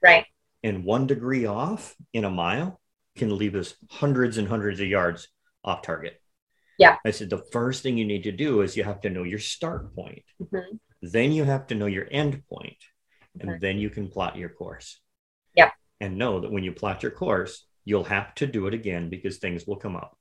Right. 0.03 0.27
And 0.63 0.85
one 0.85 1.07
degree 1.07 1.47
off 1.47 1.95
in 2.13 2.25
a 2.25 2.31
mile 2.31 2.79
can 3.17 3.39
leave 3.39 3.55
us 3.55 3.75
hundreds 3.91 4.37
and 4.37 4.49
hundreds 4.49 4.81
of 4.81 4.87
yards 4.87 5.29
off 5.65 5.81
target. 5.83 6.21
Yeah. 6.79 6.97
I 7.05 7.11
said 7.11 7.31
the 7.31 7.45
first 7.53 7.83
thing 7.83 7.97
you 7.97 8.05
need 8.05 8.25
to 8.25 8.33
do 8.33 8.63
is 8.63 8.77
you 8.77 8.85
have 8.85 9.01
to 9.03 9.11
know 9.11 9.23
your 9.23 9.39
start 9.39 9.95
point. 9.95 10.23
Mm-hmm. 10.43 10.77
Then 11.03 11.33
you 11.33 11.45
have 11.45 11.67
to 11.69 11.75
know 11.75 11.87
your 11.87 12.07
end 12.11 12.43
point, 12.49 12.79
and 13.39 13.51
mm-hmm. 13.51 13.61
then 13.61 13.79
you 13.79 13.91
can 13.91 14.09
plot 14.09 14.37
your 14.37 14.49
course. 14.49 15.01
Yeah. 15.55 15.71
And 16.01 16.19
know 16.19 16.41
that 16.41 16.51
when 16.51 16.65
you 16.65 16.73
plot 16.73 17.03
your 17.03 17.13
course, 17.13 17.67
you'll 17.85 18.05
have 18.05 18.35
to 18.37 18.47
do 18.47 18.67
it 18.67 18.75
again 18.75 19.11
because 19.11 19.39
things 19.39 19.67
will 19.67 19.77
come 19.77 19.97
up. 19.97 20.17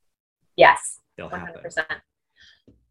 Yes. 0.56 1.00
They'll 1.18 1.30
100%. 1.30 1.36
happen. 1.36 2.02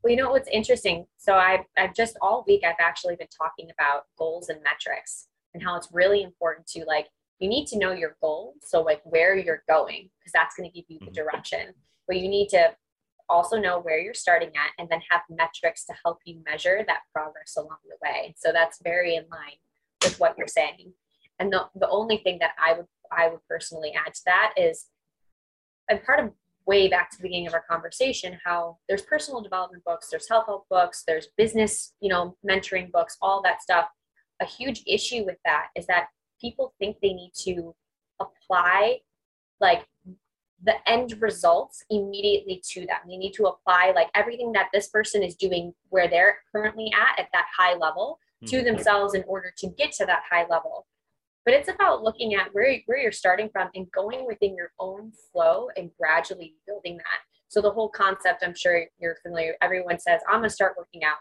Well, 0.02 0.10
you 0.10 0.16
know 0.16 0.30
what's 0.30 0.48
interesting? 0.48 1.06
So 1.16 1.34
I've, 1.34 1.64
I've 1.78 1.94
just 1.94 2.16
all 2.20 2.44
week, 2.46 2.62
I've 2.64 2.74
actually 2.80 3.16
been 3.16 3.28
talking 3.28 3.68
about 3.78 4.04
goals 4.18 4.48
and 4.48 4.60
metrics 4.62 5.28
and 5.54 5.62
how 5.62 5.76
it's 5.76 5.88
really 5.92 6.22
important 6.22 6.66
to 6.68 6.84
like, 6.86 7.06
you 7.38 7.48
need 7.48 7.66
to 7.66 7.78
know 7.78 7.92
your 7.92 8.16
goal. 8.20 8.54
So 8.62 8.80
like 8.82 9.00
where 9.04 9.36
you're 9.36 9.62
going, 9.68 10.08
because 10.18 10.32
that's 10.32 10.56
going 10.56 10.68
to 10.68 10.74
give 10.74 10.86
you 10.88 10.98
the 11.00 11.10
Mhm. 11.10 11.14
direction, 11.14 11.74
but 12.08 12.16
you 12.16 12.28
need 12.28 12.48
to 12.48 12.74
also 13.32 13.56
know 13.56 13.80
where 13.80 13.98
you're 13.98 14.14
starting 14.14 14.50
at 14.50 14.72
and 14.78 14.88
then 14.88 15.00
have 15.10 15.22
metrics 15.30 15.84
to 15.86 15.94
help 16.04 16.18
you 16.24 16.42
measure 16.44 16.84
that 16.86 17.00
progress 17.12 17.56
along 17.56 17.78
the 17.84 17.96
way. 18.02 18.34
So 18.38 18.52
that's 18.52 18.80
very 18.82 19.16
in 19.16 19.24
line 19.30 19.58
with 20.02 20.20
what 20.20 20.36
you're 20.36 20.46
saying. 20.46 20.92
And 21.38 21.52
the, 21.52 21.66
the 21.74 21.88
only 21.88 22.18
thing 22.18 22.38
that 22.40 22.52
I 22.62 22.74
would, 22.74 22.86
I 23.10 23.28
would 23.28 23.40
personally 23.48 23.92
add 23.94 24.14
to 24.14 24.20
that 24.26 24.52
is, 24.56 24.86
and 25.88 26.02
part 26.04 26.20
of 26.20 26.30
way 26.66 26.88
back 26.88 27.10
to 27.10 27.16
the 27.16 27.22
beginning 27.22 27.48
of 27.48 27.54
our 27.54 27.64
conversation 27.68 28.38
how 28.44 28.78
there's 28.88 29.02
personal 29.02 29.40
development 29.40 29.82
books 29.84 30.08
there's 30.08 30.28
health 30.28 30.46
help 30.46 30.64
books 30.70 31.02
there's 31.08 31.26
business 31.36 31.92
you 32.00 32.08
know 32.08 32.36
mentoring 32.48 32.90
books 32.92 33.16
all 33.20 33.42
that 33.42 33.60
stuff 33.60 33.88
a 34.40 34.44
huge 34.44 34.82
issue 34.86 35.24
with 35.24 35.38
that 35.44 35.68
is 35.74 35.86
that 35.86 36.06
people 36.40 36.72
think 36.78 36.96
they 37.02 37.12
need 37.12 37.32
to 37.34 37.74
apply 38.20 38.98
like 39.60 39.86
the 40.64 40.74
end 40.88 41.20
results 41.20 41.82
immediately 41.90 42.62
to 42.70 42.80
them. 42.86 42.98
They 43.08 43.16
need 43.16 43.32
to 43.32 43.46
apply 43.46 43.92
like 43.94 44.08
everything 44.14 44.52
that 44.52 44.68
this 44.72 44.88
person 44.88 45.22
is 45.22 45.34
doing 45.34 45.74
where 45.88 46.08
they're 46.08 46.38
currently 46.52 46.92
at 46.94 47.18
at 47.18 47.28
that 47.32 47.46
high 47.56 47.74
level 47.74 48.18
to 48.46 48.60
Mhm. 48.60 48.64
themselves 48.64 49.14
in 49.14 49.24
order 49.24 49.52
to 49.58 49.66
get 49.68 49.92
to 49.92 50.06
that 50.06 50.22
high 50.30 50.46
level. 50.46 50.86
But 51.44 51.54
it's 51.54 51.68
about 51.68 52.02
looking 52.04 52.34
at 52.34 52.54
where, 52.54 52.78
where 52.86 52.98
you're 52.98 53.10
starting 53.12 53.48
from 53.50 53.70
and 53.74 53.90
going 53.90 54.26
within 54.26 54.54
your 54.56 54.72
own 54.78 55.12
flow 55.32 55.68
and 55.76 55.90
gradually 55.96 56.54
building 56.66 56.96
that. 56.98 57.20
So 57.48 57.60
the 57.60 57.70
whole 57.70 57.90
concept 57.90 58.42
i'm 58.42 58.54
sure 58.54 58.86
you're 58.98 59.16
familiar 59.16 59.56
everyone 59.60 59.98
says 59.98 60.22
i'm 60.26 60.38
going 60.40 60.48
to 60.48 60.54
start 60.54 60.74
working 60.78 61.04
out 61.04 61.18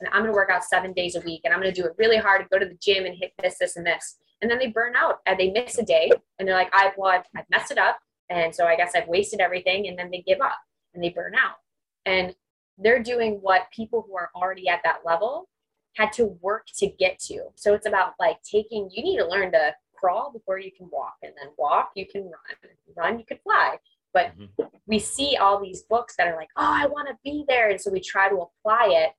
and 0.00 0.08
i'm 0.12 0.20
going 0.20 0.26
to 0.30 0.36
work 0.36 0.50
out 0.50 0.64
seven 0.64 0.92
days 0.92 1.14
a 1.16 1.20
week 1.20 1.40
and 1.44 1.54
i'm 1.54 1.60
going 1.62 1.72
to 1.72 1.80
do 1.80 1.86
it 1.86 1.94
really 1.96 2.18
hard 2.18 2.42
and 2.42 2.50
go 2.50 2.58
to 2.58 2.66
the 2.66 2.76
gym 2.82 3.06
and 3.06 3.16
hit 3.16 3.32
this 3.42 3.56
this 3.58 3.76
and 3.76 3.86
this. 3.86 4.18
And 4.42 4.50
then 4.50 4.58
they 4.58 4.66
burn 4.66 4.94
out 4.96 5.20
and 5.24 5.40
they 5.40 5.50
miss 5.50 5.78
a 5.78 5.82
day 5.82 6.10
and 6.38 6.46
they're 6.46 6.54
like 6.54 6.68
i've 6.74 6.92
well 6.98 7.10
I've, 7.12 7.24
I've 7.34 7.48
messed 7.50 7.70
it 7.70 7.78
up 7.78 8.00
and 8.32 8.54
so 8.54 8.66
i 8.66 8.76
guess 8.76 8.92
i've 8.94 9.08
wasted 9.08 9.40
everything 9.40 9.88
and 9.88 9.98
then 9.98 10.10
they 10.10 10.22
give 10.26 10.40
up 10.40 10.58
and 10.94 11.02
they 11.02 11.10
burn 11.10 11.34
out 11.34 11.56
and 12.06 12.34
they're 12.78 13.02
doing 13.02 13.34
what 13.40 13.70
people 13.74 14.04
who 14.06 14.16
are 14.16 14.30
already 14.34 14.68
at 14.68 14.80
that 14.84 15.00
level 15.04 15.48
had 15.94 16.12
to 16.12 16.26
work 16.40 16.66
to 16.78 16.86
get 16.86 17.18
to. 17.18 17.44
So 17.54 17.74
it's 17.74 17.86
about 17.86 18.14
like 18.18 18.38
taking, 18.42 18.88
you 18.92 19.02
need 19.02 19.18
to 19.18 19.26
learn 19.28 19.52
to 19.52 19.74
crawl 19.94 20.32
before 20.32 20.58
you 20.58 20.70
can 20.76 20.88
walk, 20.90 21.16
and 21.22 21.32
then 21.40 21.50
walk, 21.58 21.90
you 21.94 22.06
can 22.10 22.22
run, 22.22 22.72
run, 22.96 23.18
you 23.18 23.24
can 23.26 23.38
fly. 23.44 23.76
But 24.14 24.32
Mhm. 24.38 24.70
we 24.86 24.98
see 24.98 25.36
all 25.36 25.60
these 25.60 25.82
books 25.82 26.16
that 26.16 26.26
are 26.26 26.36
like, 26.36 26.48
oh, 26.56 26.62
I 26.82 26.86
want 26.86 27.08
to 27.08 27.18
be 27.22 27.44
there. 27.46 27.68
And 27.68 27.80
so 27.80 27.90
we 27.90 28.00
try 28.00 28.28
to 28.28 28.36
apply 28.40 28.86
it, 28.88 29.12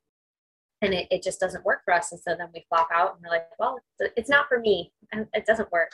and 0.81 0.93
it, 0.93 1.07
it 1.11 1.23
just 1.23 1.39
doesn't 1.39 1.63
work 1.63 1.83
for 1.85 1.93
us. 1.93 2.11
And 2.11 2.19
so 2.19 2.35
then 2.35 2.49
we 2.53 2.65
flop 2.69 2.89
out 2.91 3.13
and 3.15 3.23
we're 3.23 3.29
like, 3.29 3.47
well, 3.59 3.79
it's 3.99 4.29
not 4.29 4.47
for 4.49 4.59
me, 4.59 4.91
and 5.11 5.27
it 5.33 5.45
doesn't 5.45 5.71
work. 5.71 5.91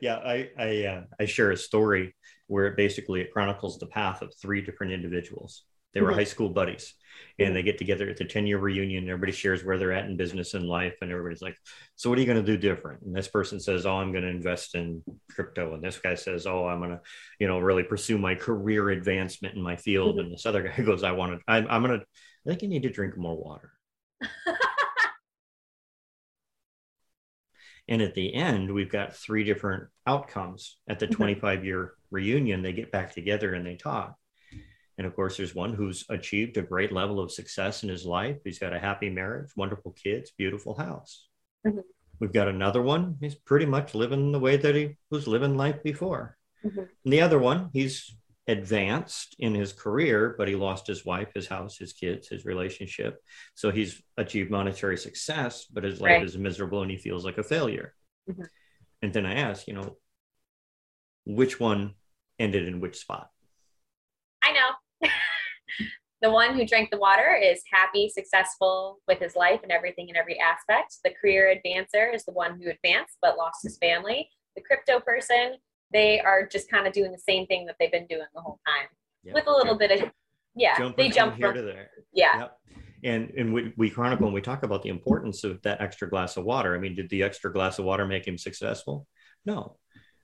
yeah, 0.00 0.16
I 0.16 0.48
I, 0.58 0.84
uh, 0.86 1.02
I 1.20 1.24
share 1.26 1.50
a 1.50 1.56
story 1.56 2.14
where 2.46 2.66
it 2.66 2.76
basically 2.76 3.20
it 3.20 3.32
chronicles 3.32 3.78
the 3.78 3.86
path 3.86 4.22
of 4.22 4.32
three 4.40 4.60
different 4.60 4.92
individuals. 4.92 5.64
They 5.94 6.00
were 6.00 6.10
Mhm. 6.10 6.16
high 6.16 6.24
school 6.24 6.48
buddies, 6.50 6.94
and 7.38 7.54
they 7.54 7.62
get 7.62 7.78
together 7.78 8.08
at 8.10 8.16
the 8.16 8.24
ten 8.24 8.46
year 8.46 8.58
reunion. 8.58 9.08
Everybody 9.08 9.32
shares 9.32 9.64
where 9.64 9.78
they're 9.78 9.92
at 9.92 10.06
in 10.06 10.16
business 10.16 10.54
and 10.54 10.66
life, 10.66 10.94
and 11.00 11.10
everybody's 11.12 11.42
like, 11.42 11.56
"So 11.94 12.10
what 12.10 12.18
are 12.18 12.20
you 12.20 12.26
going 12.26 12.44
to 12.44 12.52
do 12.52 12.58
different?" 12.58 13.02
And 13.02 13.14
this 13.14 13.28
person 13.28 13.60
says, 13.60 13.86
"Oh, 13.86 13.96
I'm 13.98 14.10
going 14.12 14.24
to 14.24 14.30
invest 14.30 14.74
in 14.74 15.02
crypto," 15.30 15.74
and 15.74 15.82
this 15.82 15.98
guy 15.98 16.14
says, 16.16 16.46
"Oh, 16.46 16.66
I'm 16.66 16.78
going 16.80 16.90
to, 16.90 17.00
you 17.38 17.46
know, 17.46 17.60
really 17.60 17.84
pursue 17.84 18.18
my 18.18 18.34
career 18.34 18.90
advancement 18.90 19.54
in 19.54 19.62
my 19.62 19.76
field," 19.76 20.16
Mhm. 20.16 20.20
and 20.20 20.32
this 20.32 20.46
other 20.46 20.62
guy 20.62 20.76
goes, 20.82 21.04
"I 21.04 21.12
want 21.12 21.38
to, 21.38 21.44
I'm, 21.46 21.66
I'm 21.70 21.82
going 21.84 22.00
to, 22.00 22.06
I 22.46 22.50
think 22.50 22.62
you 22.62 22.68
need 22.68 22.82
to 22.82 22.90
drink 22.90 23.16
more 23.16 23.36
water." 23.36 23.70
And 27.88 28.00
at 28.00 28.14
the 28.14 28.34
end, 28.34 28.72
we've 28.72 28.90
got 28.90 29.14
three 29.14 29.44
different 29.44 29.84
outcomes. 30.06 30.78
At 30.88 30.98
the 30.98 31.06
Mhm. 31.06 31.12
25 31.16 31.64
year 31.64 31.94
reunion, 32.10 32.62
they 32.62 32.72
get 32.72 32.90
back 32.90 33.12
together 33.12 33.54
and 33.54 33.66
they 33.66 33.76
talk. 33.76 34.16
And 34.96 35.06
of 35.06 35.14
course, 35.14 35.36
there's 35.36 35.54
one 35.54 35.74
who's 35.74 36.04
achieved 36.08 36.56
a 36.56 36.62
great 36.62 36.92
level 36.92 37.18
of 37.20 37.32
success 37.32 37.82
in 37.82 37.88
his 37.88 38.06
life. 38.06 38.38
He's 38.44 38.60
got 38.60 38.72
a 38.72 38.78
happy 38.78 39.10
marriage, 39.10 39.50
wonderful 39.56 39.92
kids, 39.92 40.30
beautiful 40.30 40.76
house. 40.76 41.28
Mhm. 41.66 41.82
We've 42.20 42.32
got 42.32 42.48
another 42.48 42.80
one. 42.80 43.18
He's 43.20 43.34
pretty 43.34 43.66
much 43.66 43.94
living 43.94 44.30
the 44.32 44.38
way 44.38 44.56
that 44.56 44.74
he 44.74 44.96
was 45.10 45.26
living 45.26 45.56
life 45.56 45.82
before. 45.82 46.38
Mhm. 46.64 46.88
And 47.04 47.12
the 47.12 47.20
other 47.20 47.38
one, 47.40 47.70
he's 47.72 48.16
advanced 48.46 49.36
in 49.38 49.54
his 49.54 49.72
career, 49.72 50.34
but 50.36 50.48
he 50.48 50.54
lost 50.54 50.86
his 50.86 51.04
wife, 51.04 51.32
his 51.34 51.46
house, 51.46 51.78
his 51.78 51.92
kids, 51.92 52.28
his 52.28 52.44
relationship. 52.44 53.22
So 53.54 53.70
he's 53.70 54.02
achieved 54.16 54.50
monetary 54.50 54.98
success, 54.98 55.64
but 55.64 55.84
his 55.84 56.00
life 56.00 56.12
Right. 56.12 56.22
is 56.24 56.36
miserable 56.36 56.82
and 56.82 56.90
he 56.90 56.98
feels 56.98 57.24
like 57.24 57.38
a 57.38 57.42
failure. 57.42 57.94
Mhm. 58.28 58.48
And 59.02 59.12
then 59.12 59.26
I 59.26 59.34
ask, 59.34 59.66
you 59.66 59.74
know, 59.74 59.96
which 61.24 61.58
one 61.58 61.94
ended 62.38 62.68
in 62.68 62.80
which 62.80 62.98
spot? 62.98 63.30
I 64.42 64.52
know. 64.52 65.08
the 66.20 66.30
one 66.30 66.54
who 66.54 66.66
drank 66.66 66.90
the 66.90 66.98
water 66.98 67.34
is 67.34 67.62
happy, 67.72 68.08
successful 68.08 69.00
with 69.08 69.18
his 69.20 69.36
life 69.36 69.60
and 69.62 69.72
everything 69.72 70.08
in 70.08 70.16
every 70.16 70.38
aspect. 70.38 70.96
The 71.02 71.10
career 71.10 71.54
advancer 71.54 72.14
is 72.14 72.24
the 72.24 72.32
one 72.32 72.60
who 72.60 72.70
advanced 72.70 73.16
but 73.22 73.38
lost 73.38 73.62
his 73.62 73.78
family. 73.78 74.30
The 74.56 74.62
crypto 74.62 75.00
person, 75.00 75.56
they 75.94 76.20
are 76.20 76.46
just 76.46 76.70
kind 76.70 76.86
of 76.86 76.92
doing 76.92 77.10
the 77.12 77.18
same 77.18 77.46
thing 77.46 77.64
that 77.66 77.76
they've 77.80 77.90
been 77.92 78.06
doing 78.06 78.26
the 78.34 78.40
whole 78.42 78.60
time 78.66 78.88
Yeah. 79.22 79.32
with 79.32 79.46
a 79.46 79.50
little 79.52 79.78
bit 79.78 79.90
of, 80.02 80.10
yeah, 80.54 80.76
Jumping 80.76 80.96
they 81.06 81.10
from 81.10 81.14
jump 81.16 81.36
here 81.36 81.46
from, 81.48 81.56
to 81.56 81.62
there. 81.62 81.90
yeah, 82.12 82.38
Yep. 82.40 82.58
And 83.04 83.30
and 83.36 83.52
we, 83.54 83.72
we 83.76 83.90
chronicle 83.90 84.26
and 84.26 84.34
we 84.34 84.40
talk 84.40 84.62
about 84.62 84.82
the 84.82 84.88
importance 84.88 85.44
of 85.44 85.60
that 85.62 85.80
extra 85.80 86.08
glass 86.08 86.36
of 86.36 86.44
water. 86.44 86.74
I 86.74 86.78
mean, 86.78 86.94
did 86.94 87.08
the 87.10 87.22
extra 87.22 87.52
glass 87.52 87.78
of 87.78 87.84
water 87.84 88.06
make 88.06 88.26
him 88.26 88.36
successful? 88.38 89.06
No. 89.46 89.76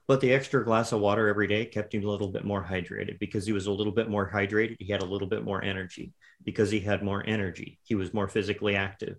But 0.08 0.20
the 0.22 0.32
extra 0.32 0.64
glass 0.64 0.90
of 0.92 1.00
water 1.00 1.28
every 1.28 1.46
day 1.46 1.66
kept 1.66 1.94
him 1.94 2.04
a 2.04 2.10
little 2.10 2.28
bit 2.32 2.44
more 2.44 2.64
hydrated 2.64 3.18
because 3.20 3.46
he 3.46 3.52
was 3.52 3.66
a 3.66 3.70
little 3.72 3.92
bit 3.92 4.08
more 4.08 4.28
hydrated. 4.30 4.76
He 4.80 4.90
had 4.90 5.02
a 5.02 5.06
little 5.06 5.28
bit 5.28 5.44
more 5.44 5.62
energy. 5.62 6.12
Because 6.42 6.70
he 6.70 6.80
had 6.80 7.02
more 7.04 7.22
energy, 7.26 7.78
he 7.84 7.94
was 7.94 8.14
more 8.14 8.26
physically 8.26 8.74
active. 8.76 9.16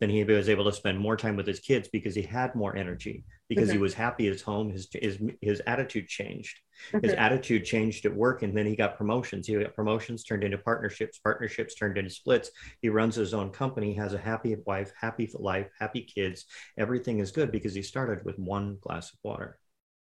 Then 0.00 0.10
he 0.10 0.24
was 0.24 0.48
able 0.48 0.64
to 0.64 0.72
spend 0.72 0.98
more 0.98 1.16
time 1.16 1.36
with 1.36 1.46
his 1.46 1.60
kids 1.60 1.88
because 1.92 2.14
he 2.14 2.22
had 2.22 2.54
more 2.54 2.76
energy. 2.76 3.24
Because 3.48 3.70
he 3.70 3.76
Mhm. 3.76 3.82
was 3.82 3.94
happy 3.94 4.26
at 4.26 4.32
his 4.32 4.42
home, 4.42 4.70
his 4.70 4.88
his, 4.92 5.20
his 5.40 5.60
attitude 5.66 6.08
changed 6.08 6.58
his 7.02 7.12
Mhm. 7.12 7.18
attitude 7.18 7.64
changed 7.64 8.06
at 8.06 8.14
work 8.14 8.42
and 8.42 8.56
then 8.56 8.66
he 8.66 8.74
got 8.74 8.96
promotions 8.96 9.46
he 9.46 9.54
got 9.54 9.74
promotions 9.74 10.24
turned 10.24 10.42
into 10.42 10.56
partnerships 10.58 11.18
partnerships 11.18 11.74
turned 11.74 11.98
into 11.98 12.10
splits 12.10 12.50
he 12.80 12.88
runs 12.88 13.14
his 13.14 13.34
own 13.34 13.50
company 13.50 13.94
has 13.94 14.14
a 14.14 14.18
happy 14.18 14.56
wife 14.66 14.90
happy 14.98 15.30
life 15.34 15.68
happy 15.78 16.02
kids 16.02 16.46
everything 16.78 17.18
is 17.18 17.30
good 17.30 17.52
because 17.52 17.74
he 17.74 17.82
started 17.82 18.24
with 18.24 18.38
one 18.38 18.78
glass 18.80 19.12
of 19.12 19.18
water 19.22 19.58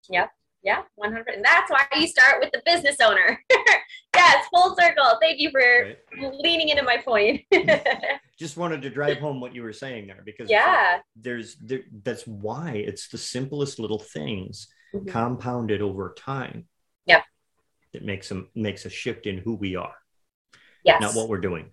Yep. 0.10 0.32
yeah, 0.64 0.84
100. 0.96 1.36
And 1.36 1.46
that's 1.46 1.70
why 1.72 1.86
you 1.96 2.08
start 2.08 2.40
with 2.42 2.52
the 2.52 2.62
business 2.66 2.98
owner. 3.02 3.40
yes, 4.16 4.48
full 4.54 4.76
circle. 4.76 5.18
Thank 5.22 5.40
you 5.40 5.52
for 5.52 5.62
right? 5.62 5.98
leaning 6.40 6.70
into 6.70 6.84
my 6.84 6.98
point. 6.98 7.42
just 8.40 8.56
wanted 8.58 8.82
to 8.82 8.90
drive 8.90 9.18
home 9.18 9.42
what 9.42 9.54
you 9.54 9.62
were 9.62 9.74
saying 9.74 10.08
there 10.08 10.22
because 10.26 10.50
yeah. 10.50 11.00
there's 11.16 11.58
there, 11.58 11.82
that's 12.04 12.26
why 12.26 12.72
it's 12.72 13.10
the 13.10 13.18
simplest 13.18 13.80
little 13.80 14.00
things 14.00 14.68
Mhm. 14.94 15.08
compounded 15.08 15.82
over 15.84 16.16
time 16.18 16.68
yeah 17.06 17.22
that 17.94 18.04
makes 18.04 18.28
them 18.30 18.50
makes 18.56 18.86
a 18.86 18.90
shift 18.90 19.28
in 19.28 19.38
who 19.38 19.54
we 19.54 19.76
are 19.76 19.94
Yes. 20.84 21.00
not 21.02 21.14
what 21.14 21.30
we're 21.30 21.42
doing 21.42 21.72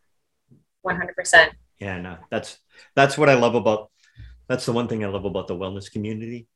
100%. 0.84 1.52
and 1.80 2.06
uh, 2.06 2.16
that's 2.30 2.58
that's 2.94 3.16
what 3.16 3.30
i 3.30 3.34
love 3.34 3.54
about 3.54 3.90
that's 4.48 4.66
the 4.66 4.72
one 4.72 4.86
thing 4.88 5.02
i 5.04 5.08
love 5.08 5.24
about 5.24 5.46
the 5.46 5.54
wellness 5.56 5.90
community 5.90 6.46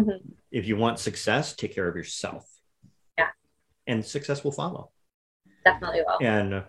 Mhm. 0.00 0.18
if 0.50 0.66
you 0.66 0.76
want 0.76 0.98
success 0.98 1.54
take 1.54 1.72
care 1.74 1.86
of 1.88 1.94
yourself 1.94 2.44
Yeah. 3.18 3.30
and 3.86 4.04
success 4.04 4.42
will 4.42 4.52
follow 4.62 4.90
Definitely 5.64 6.02
will. 6.06 6.18
and 6.20 6.54
uh, 6.54 6.62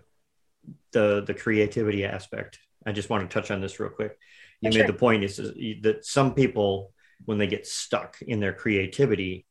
the 0.92 1.24
the 1.26 1.34
creativity 1.34 2.06
aspect 2.06 2.60
i 2.86 2.92
just 2.92 3.10
want 3.10 3.30
to 3.30 3.34
touch 3.34 3.52
on 3.52 3.62
this 3.62 3.80
real 3.80 3.90
quick 3.90 4.18
you 4.62 4.70
Oh, 4.70 4.72
made 4.72 4.80
sure. 4.80 4.88
the 4.88 4.94
point 4.94 5.24
is, 5.24 5.40
is 5.40 5.52
that 5.84 6.06
some 6.06 6.34
people 6.34 6.94
when 7.26 7.38
they 7.38 7.48
get 7.48 7.66
stuck 7.68 8.22
in 8.22 8.40
their 8.40 8.54
creativity 8.54 9.46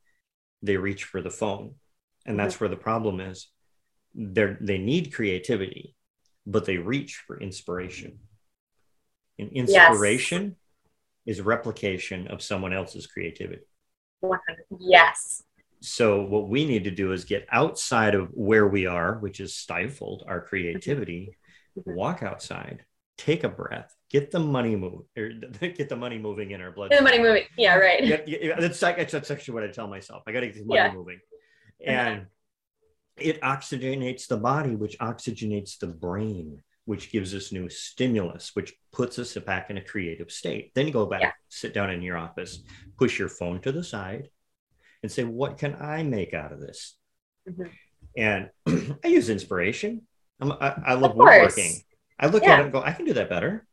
they 0.61 0.77
reach 0.77 1.03
for 1.05 1.21
the 1.21 1.29
phone 1.29 1.75
and 2.25 2.37
that's 2.39 2.55
Mm-hmm. 2.55 2.63
where 2.65 2.69
the 2.69 2.75
problem 2.75 3.19
is 3.19 3.47
they 4.15 4.55
they 4.61 4.77
need 4.77 5.13
creativity 5.13 5.95
but 6.45 6.65
they 6.65 6.77
reach 6.77 7.17
for 7.27 7.39
inspiration 7.39 8.19
and 9.37 9.51
inspiration 9.53 10.55
is 11.25 11.41
replication 11.41 12.27
of 12.27 12.41
someone 12.41 12.73
else's 12.73 13.07
creativity 13.07 13.61
100. 14.21 14.65
Yes. 14.79 15.43
so 15.81 16.21
what 16.23 16.49
we 16.49 16.65
need 16.65 16.83
to 16.83 16.91
do 16.91 17.13
is 17.13 17.23
get 17.23 17.47
outside 17.51 18.15
of 18.15 18.29
where 18.33 18.67
we 18.67 18.85
are 18.85 19.17
which 19.19 19.39
is 19.39 19.55
stifled 19.55 20.23
our 20.27 20.41
creativity 20.41 21.37
Mhm. 21.77 21.95
walk 21.95 22.21
outside 22.23 22.83
take 23.19 23.43
a 23.43 23.49
breath, 23.49 23.93
get 24.09 24.31
the 24.31 24.39
money 24.39 24.75
move, 24.75 25.01
or 25.17 25.29
get 25.59 25.89
the 25.89 25.95
money 25.95 26.17
moving 26.17 26.51
in 26.51 26.61
our 26.61 26.71
blood. 26.71 26.89
Get 26.89 26.99
the 26.99 27.03
money 27.03 27.19
moving. 27.19 27.43
Yeah, 27.57 27.75
right. 27.75 28.03
Yeah, 28.03 28.21
yeah, 28.25 28.59
that's, 28.59 28.79
that's 28.79 29.29
actually 29.29 29.53
what 29.53 29.63
I 29.63 29.67
tell 29.67 29.87
myself. 29.87 30.23
I 30.25 30.31
got 30.31 30.39
to 30.39 30.47
get 30.47 30.55
the 30.55 30.65
money 30.65 30.79
yeah. 30.79 30.93
moving. 30.93 31.19
And 31.85 32.27
it 33.17 33.41
oxygenates 33.41 34.27
the 34.27 34.37
body, 34.37 34.75
which 34.75 34.97
oxygenates 34.99 35.77
the 35.77 35.87
brain, 35.87 36.63
which 36.85 37.11
gives 37.11 37.35
us 37.35 37.51
new 37.51 37.67
stimulus, 37.67 38.51
which 38.55 38.73
puts 38.93 39.19
us 39.19 39.35
back 39.35 39.69
in 39.69 39.77
a 39.77 39.83
creative 39.83 40.31
state. 40.31 40.71
Then 40.73 40.87
you 40.87 40.93
go 40.93 41.05
back, 41.05 41.35
sit 41.49 41.73
down 41.73 41.89
in 41.89 42.01
your 42.01 42.17
office, 42.17 42.63
push 42.97 43.19
your 43.19 43.29
phone 43.29 43.59
to 43.61 43.73
the 43.73 43.83
side, 43.83 44.29
and 45.03 45.11
say, 45.11 45.25
What 45.25 45.57
can 45.57 45.75
I 45.79 46.03
make 46.03 46.33
out 46.33 46.53
of 46.53 46.61
this? 46.61 46.95
Mm-hmm. 47.49 47.63
And 48.17 48.49
I 49.03 49.07
use 49.07 49.29
inspiration. 49.29 50.03
I'm, 50.39 50.53
I, 50.53 50.81
I 50.87 50.93
love 50.93 51.15
woodworking. 51.15 51.81
I 52.19 52.27
look 52.27 52.43
yeah. 52.43 52.53
at 52.53 52.59
it 52.59 52.63
and 52.63 52.71
go, 52.71 52.81
I 52.81 52.91
can 52.91 53.05
do 53.05 53.13
that 53.13 53.29
better. 53.29 53.65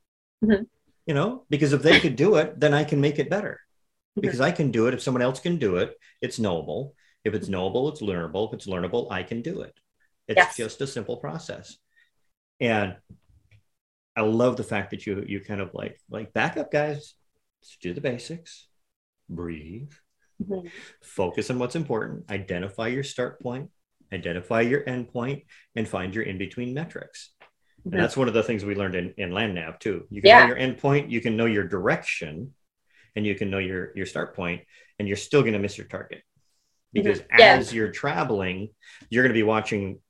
Mm-hmm. 0.45 0.65
You 1.07 1.15
know, 1.15 1.45
because 1.51 1.73
if 1.73 1.83
they 1.83 2.01
could 2.01 2.17
do 2.17 2.37
it, 2.37 2.59
then 2.59 2.75
I 2.75 2.85
can 2.85 3.01
make 3.01 3.19
it 3.19 3.31
better. 3.31 3.61
Mm-hmm. 4.13 4.21
Because 4.23 4.41
I 4.41 4.51
can 4.51 4.71
do 4.71 4.87
it. 4.87 4.95
If 4.95 5.03
someone 5.03 5.23
else 5.23 5.41
can 5.41 5.59
do 5.59 5.77
it, 5.77 5.97
it's 6.21 6.39
knowable. 6.39 6.95
If 7.25 7.35
it's 7.35 7.49
knowable, 7.49 7.89
it's 7.89 8.03
learnable. 8.03 8.49
If 8.49 8.55
it's 8.55 8.67
learnable, 8.67 9.11
I 9.11 9.23
can 9.23 9.43
do 9.43 9.63
it. 9.63 9.75
It's 10.29 10.37
yes. 10.37 10.57
just 10.57 10.81
a 10.81 10.87
simple 10.87 11.17
process. 11.17 11.77
And 12.61 12.97
I 14.17 14.23
love 14.23 14.57
the 14.57 14.65
fact 14.65 14.91
that 14.91 15.07
you 15.07 15.25
you 15.27 15.41
kind 15.41 15.61
of 15.61 15.75
like 15.75 16.01
like 16.09 16.33
back 16.33 16.57
up, 16.57 16.73
guys. 16.73 17.15
Let's 17.61 17.77
do 17.81 17.93
the 17.93 18.01
basics. 18.01 18.67
Breathe. 19.29 19.93
Mm-hmm. 20.43 20.69
Focus 21.03 21.51
on 21.51 21.59
what's 21.59 21.77
important. 21.77 22.31
Identify 22.31 22.89
your 22.89 23.05
start 23.05 23.41
point. 23.41 23.71
Identify 24.13 24.61
your 24.63 24.89
end 24.89 25.13
point, 25.13 25.43
and 25.75 25.89
find 25.89 26.15
your 26.15 26.25
in 26.25 26.39
between 26.39 26.75
metrics. 26.75 27.31
Mm-hmm. 27.87 27.95
And 27.95 28.03
that's 28.03 28.17
one 28.17 28.27
of 28.27 28.35
the 28.35 28.43
things 28.43 28.65
we 28.65 28.75
learned 28.75 28.97
in, 28.97 29.15
in 29.17 29.31
LandNav 29.31 29.79
too. 29.79 30.07
You 30.11 30.21
can 30.21 30.29
yeah. 30.29 30.47
know 30.47 30.57
your 30.57 30.59
endpoint, 30.59 31.11
you 31.11 31.21
can 31.21 31.37
know 31.37 31.47
your 31.47 31.65
direction, 31.65 32.53
and 33.15 33.25
you 33.25 33.37
can 33.37 33.49
know 33.49 33.59
your 33.59 33.93
your 33.95 34.07
start 34.07 34.35
point, 34.35 34.63
and 34.99 35.07
you're 35.07 35.17
still 35.17 35.43
going 35.43 35.53
to 35.53 35.61
miss 35.61 35.79
your 35.79 35.87
target 35.87 36.23
because 36.93 37.21
mm-hmm. 37.21 37.41
as 37.41 37.73
you're 37.73 37.93
traveling, 37.93 38.71
you're 39.09 39.23
going 39.23 39.33
to 39.33 39.39
be 39.39 39.43
watching 39.43 40.01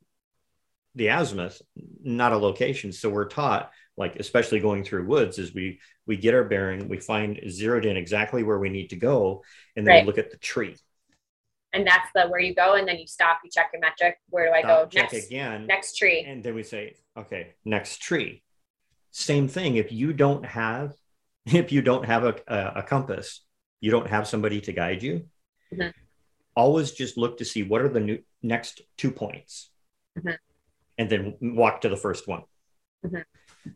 the 0.95 1.09
azimuth, 1.09 1.61
not 2.03 2.33
a 2.33 2.37
location. 2.37 2.93
So 2.93 3.11
we're 3.11 3.29
taught, 3.29 3.71
like 3.97 4.17
especially 4.17 4.61
going 4.61 4.83
through 4.83 5.07
woods, 5.07 5.39
is 5.39 5.53
we 5.53 5.81
we 6.07 6.17
get 6.17 6.35
our 6.35 6.45
bearing, 6.45 6.89
we 6.89 6.99
find 6.99 7.41
zeroed 7.51 7.85
in 7.85 7.97
exactly 7.97 8.43
where 8.43 8.59
we 8.59 8.71
need 8.71 8.91
to 8.91 8.97
go, 8.97 9.43
and 9.77 9.87
then 9.87 9.95
right. 9.95 10.03
we 10.05 10.07
look 10.07 10.19
at 10.19 10.31
the 10.31 10.39
tree. 10.39 10.77
And 11.77 11.87
that's 11.87 12.09
the 12.15 12.29
where 12.29 12.41
you 12.41 12.55
go, 12.55 12.75
and 12.75 12.89
then 12.89 12.99
you 12.99 13.07
stop, 13.07 13.41
you 13.45 13.51
check 13.51 13.71
your 13.73 13.81
metric. 13.81 14.19
Where 14.31 14.47
do 14.47 14.53
I 14.53 14.61
stop, 14.61 14.91
go? 14.91 15.01
Check 15.01 15.13
next, 15.13 15.27
again. 15.27 15.67
Next 15.67 15.97
tree. 15.97 16.25
And 16.27 16.43
then 16.43 16.55
we 16.55 16.63
say, 16.63 16.97
okay, 17.17 17.55
next 17.65 18.01
tree. 18.01 18.43
Same 19.11 19.49
thing. 19.49 19.77
If 19.77 19.93
you 19.93 20.13
don't 20.13 20.45
have, 20.45 20.95
if 21.47 21.73
you 21.73 21.83
don't 21.83 22.05
have 22.07 22.25
a, 22.25 22.35
a, 22.47 22.73
a 22.77 22.83
compass, 22.83 23.43
you 23.81 23.91
don't 23.91 24.09
have 24.09 24.27
somebody 24.27 24.61
to 24.63 24.73
guide 24.73 25.03
you. 25.03 25.27
Mm-hmm. 25.73 25.91
Always 26.55 26.93
just 26.93 27.19
look 27.19 27.39
to 27.39 27.45
see 27.45 27.63
what 27.63 27.83
are 27.83 27.89
the 27.89 28.01
new, 28.01 28.19
next 28.43 28.81
two 28.97 29.11
points. 29.11 29.71
Mm-hmm 30.19 30.35
and 30.99 31.11
then 31.11 31.35
walk 31.41 31.83
to 31.83 31.89
the 31.89 31.97
first 31.97 32.27
one. 32.29 32.43
Mm-hmm. 33.05 33.21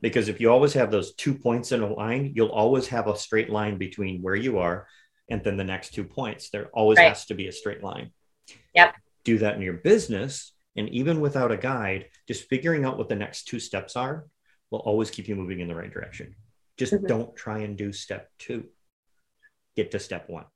Because 0.00 0.28
if 0.28 0.40
you 0.40 0.50
always 0.50 0.72
have 0.74 0.90
those 0.90 1.14
two 1.14 1.34
points 1.34 1.72
in 1.72 1.82
a 1.82 1.92
line, 1.92 2.32
you'll 2.34 2.48
always 2.48 2.88
have 2.88 3.08
a 3.08 3.16
straight 3.16 3.50
line 3.50 3.76
between 3.76 4.22
where 4.22 4.36
you 4.36 4.58
are 4.58 4.86
and 5.30 5.42
then 5.42 5.56
the 5.56 5.64
next 5.64 5.94
two 5.94 6.04
points. 6.04 6.50
There 6.50 6.66
always 6.72 6.98
right. 6.98 7.08
has 7.08 7.26
to 7.26 7.34
be 7.34 7.48
a 7.48 7.52
straight 7.52 7.82
line. 7.82 8.10
Yep. 8.74 8.94
Do 9.24 9.38
that 9.38 9.56
in 9.56 9.62
your 9.62 9.74
business. 9.74 10.52
And 10.76 10.88
even 10.90 11.20
without 11.20 11.52
a 11.52 11.56
guide, 11.56 12.06
just 12.28 12.48
figuring 12.48 12.84
out 12.84 12.98
what 12.98 13.08
the 13.08 13.16
next 13.16 13.44
two 13.44 13.60
steps 13.60 13.96
are 13.96 14.26
will 14.70 14.80
always 14.80 15.10
keep 15.10 15.28
you 15.28 15.36
moving 15.36 15.60
in 15.60 15.68
the 15.68 15.74
right 15.74 15.92
direction. 15.92 16.34
Just 16.76 16.92
mm-hmm. 16.92 17.06
don't 17.06 17.36
try 17.36 17.58
and 17.58 17.76
do 17.76 17.92
step 17.92 18.30
two. 18.38 18.64
Get 19.76 19.90
to 19.92 19.98
step 19.98 20.28
one. 20.28 20.46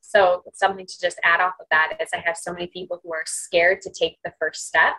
So, 0.00 0.42
something 0.54 0.86
to 0.86 1.00
just 1.00 1.20
add 1.22 1.40
off 1.40 1.54
of 1.60 1.66
that 1.70 1.98
is 2.00 2.08
I 2.14 2.22
have 2.24 2.36
so 2.36 2.52
many 2.52 2.66
people 2.68 3.00
who 3.02 3.12
are 3.12 3.24
scared 3.26 3.82
to 3.82 3.90
take 3.90 4.18
the 4.24 4.32
first 4.38 4.66
step 4.66 4.94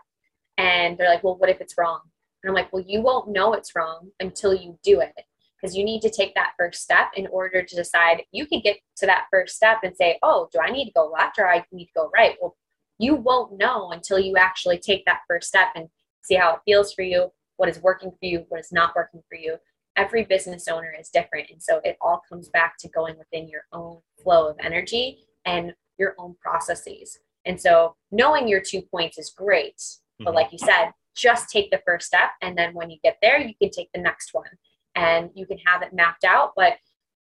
and 0.58 0.98
they're 0.98 1.10
like, 1.10 1.24
well, 1.24 1.38
what 1.38 1.50
if 1.50 1.62
it's 1.62 1.76
wrong? 1.78 2.02
And 2.44 2.50
I'm 2.50 2.56
like, 2.56 2.72
well, 2.72 2.84
you 2.86 3.02
won't 3.02 3.30
know 3.30 3.54
it's 3.54 3.76
wrong 3.76 4.10
until 4.20 4.54
you 4.54 4.78
do 4.84 5.02
it 5.02 5.14
because 5.60 5.76
you 5.76 5.84
need 5.84 6.02
to 6.02 6.10
take 6.10 6.34
that 6.36 6.52
first 6.58 6.82
step 6.82 7.08
in 7.16 7.28
order 7.28 7.64
to 7.64 7.76
decide 7.76 8.24
you 8.32 8.46
can 8.46 8.62
get 8.62 8.78
to 8.98 9.06
that 9.06 9.26
first 9.32 9.56
step 9.56 9.80
and 9.84 9.96
say, 9.96 10.18
oh, 10.24 10.48
do 10.52 10.60
I 10.60 10.72
need 10.72 10.86
to 10.86 10.92
go 10.92 11.10
left 11.10 11.38
or 11.40 11.50
I 11.50 11.66
need 11.72 11.86
to 11.86 11.92
go 11.96 12.10
right? 12.14 12.36
Well, 12.42 12.56
you 12.98 13.16
won't 13.16 13.58
know 13.58 13.92
until 13.92 14.20
you 14.20 14.36
actually 14.38 14.78
take 14.78 15.06
that 15.06 15.22
first 15.28 15.48
step 15.48 15.70
and 15.76 15.88
see 16.22 16.36
how 16.36 16.56
it 16.56 16.62
feels 16.66 16.94
for 16.94 17.02
you, 17.02 17.30
what 17.58 17.70
is 17.70 17.82
working 17.82 18.12
for 18.12 18.26
you, 18.26 18.46
what 18.50 18.60
is 18.60 18.72
not 18.72 18.96
working 18.96 19.22
for 19.30 19.38
you. 19.38 19.56
Every 19.96 20.24
business 20.24 20.68
owner 20.68 20.94
is 20.98 21.10
different. 21.10 21.50
And 21.50 21.62
so 21.62 21.82
it 21.84 21.98
all 22.02 22.22
comes 22.30 22.50
back 22.50 22.78
to 22.80 22.90
going 22.90 23.18
within 23.18 23.48
your 23.48 23.64
own 23.74 24.00
flow 24.22 24.50
of 24.50 24.58
energy 24.62 25.20
and 25.46 25.74
your 25.98 26.16
own 26.18 26.36
processes. 26.42 27.18
And 27.46 27.60
so 27.60 27.96
knowing 28.12 28.48
your 28.48 28.62
two 28.62 28.82
points 28.82 29.18
is 29.18 29.34
great, 29.36 29.82
but 30.20 30.28
mm-hmm. 30.28 30.36
like 30.36 30.52
you 30.52 30.60
said, 30.60 30.92
just 31.16 31.50
take 31.50 31.72
the 31.72 31.82
first 31.86 32.08
step. 32.08 32.32
And 32.42 32.58
then 32.58 32.74
when 32.74 32.90
you 32.90 32.98
get 33.04 33.18
there, 33.22 33.40
you 33.40 33.54
can 33.62 33.72
take 33.72 33.90
the 33.94 34.02
next 34.02 34.34
one 34.34 34.46
and 34.96 35.30
you 35.34 35.46
can 35.46 35.58
have 35.66 35.82
it 35.82 35.94
mapped 35.94 36.24
out. 36.24 36.54
But 36.56 36.74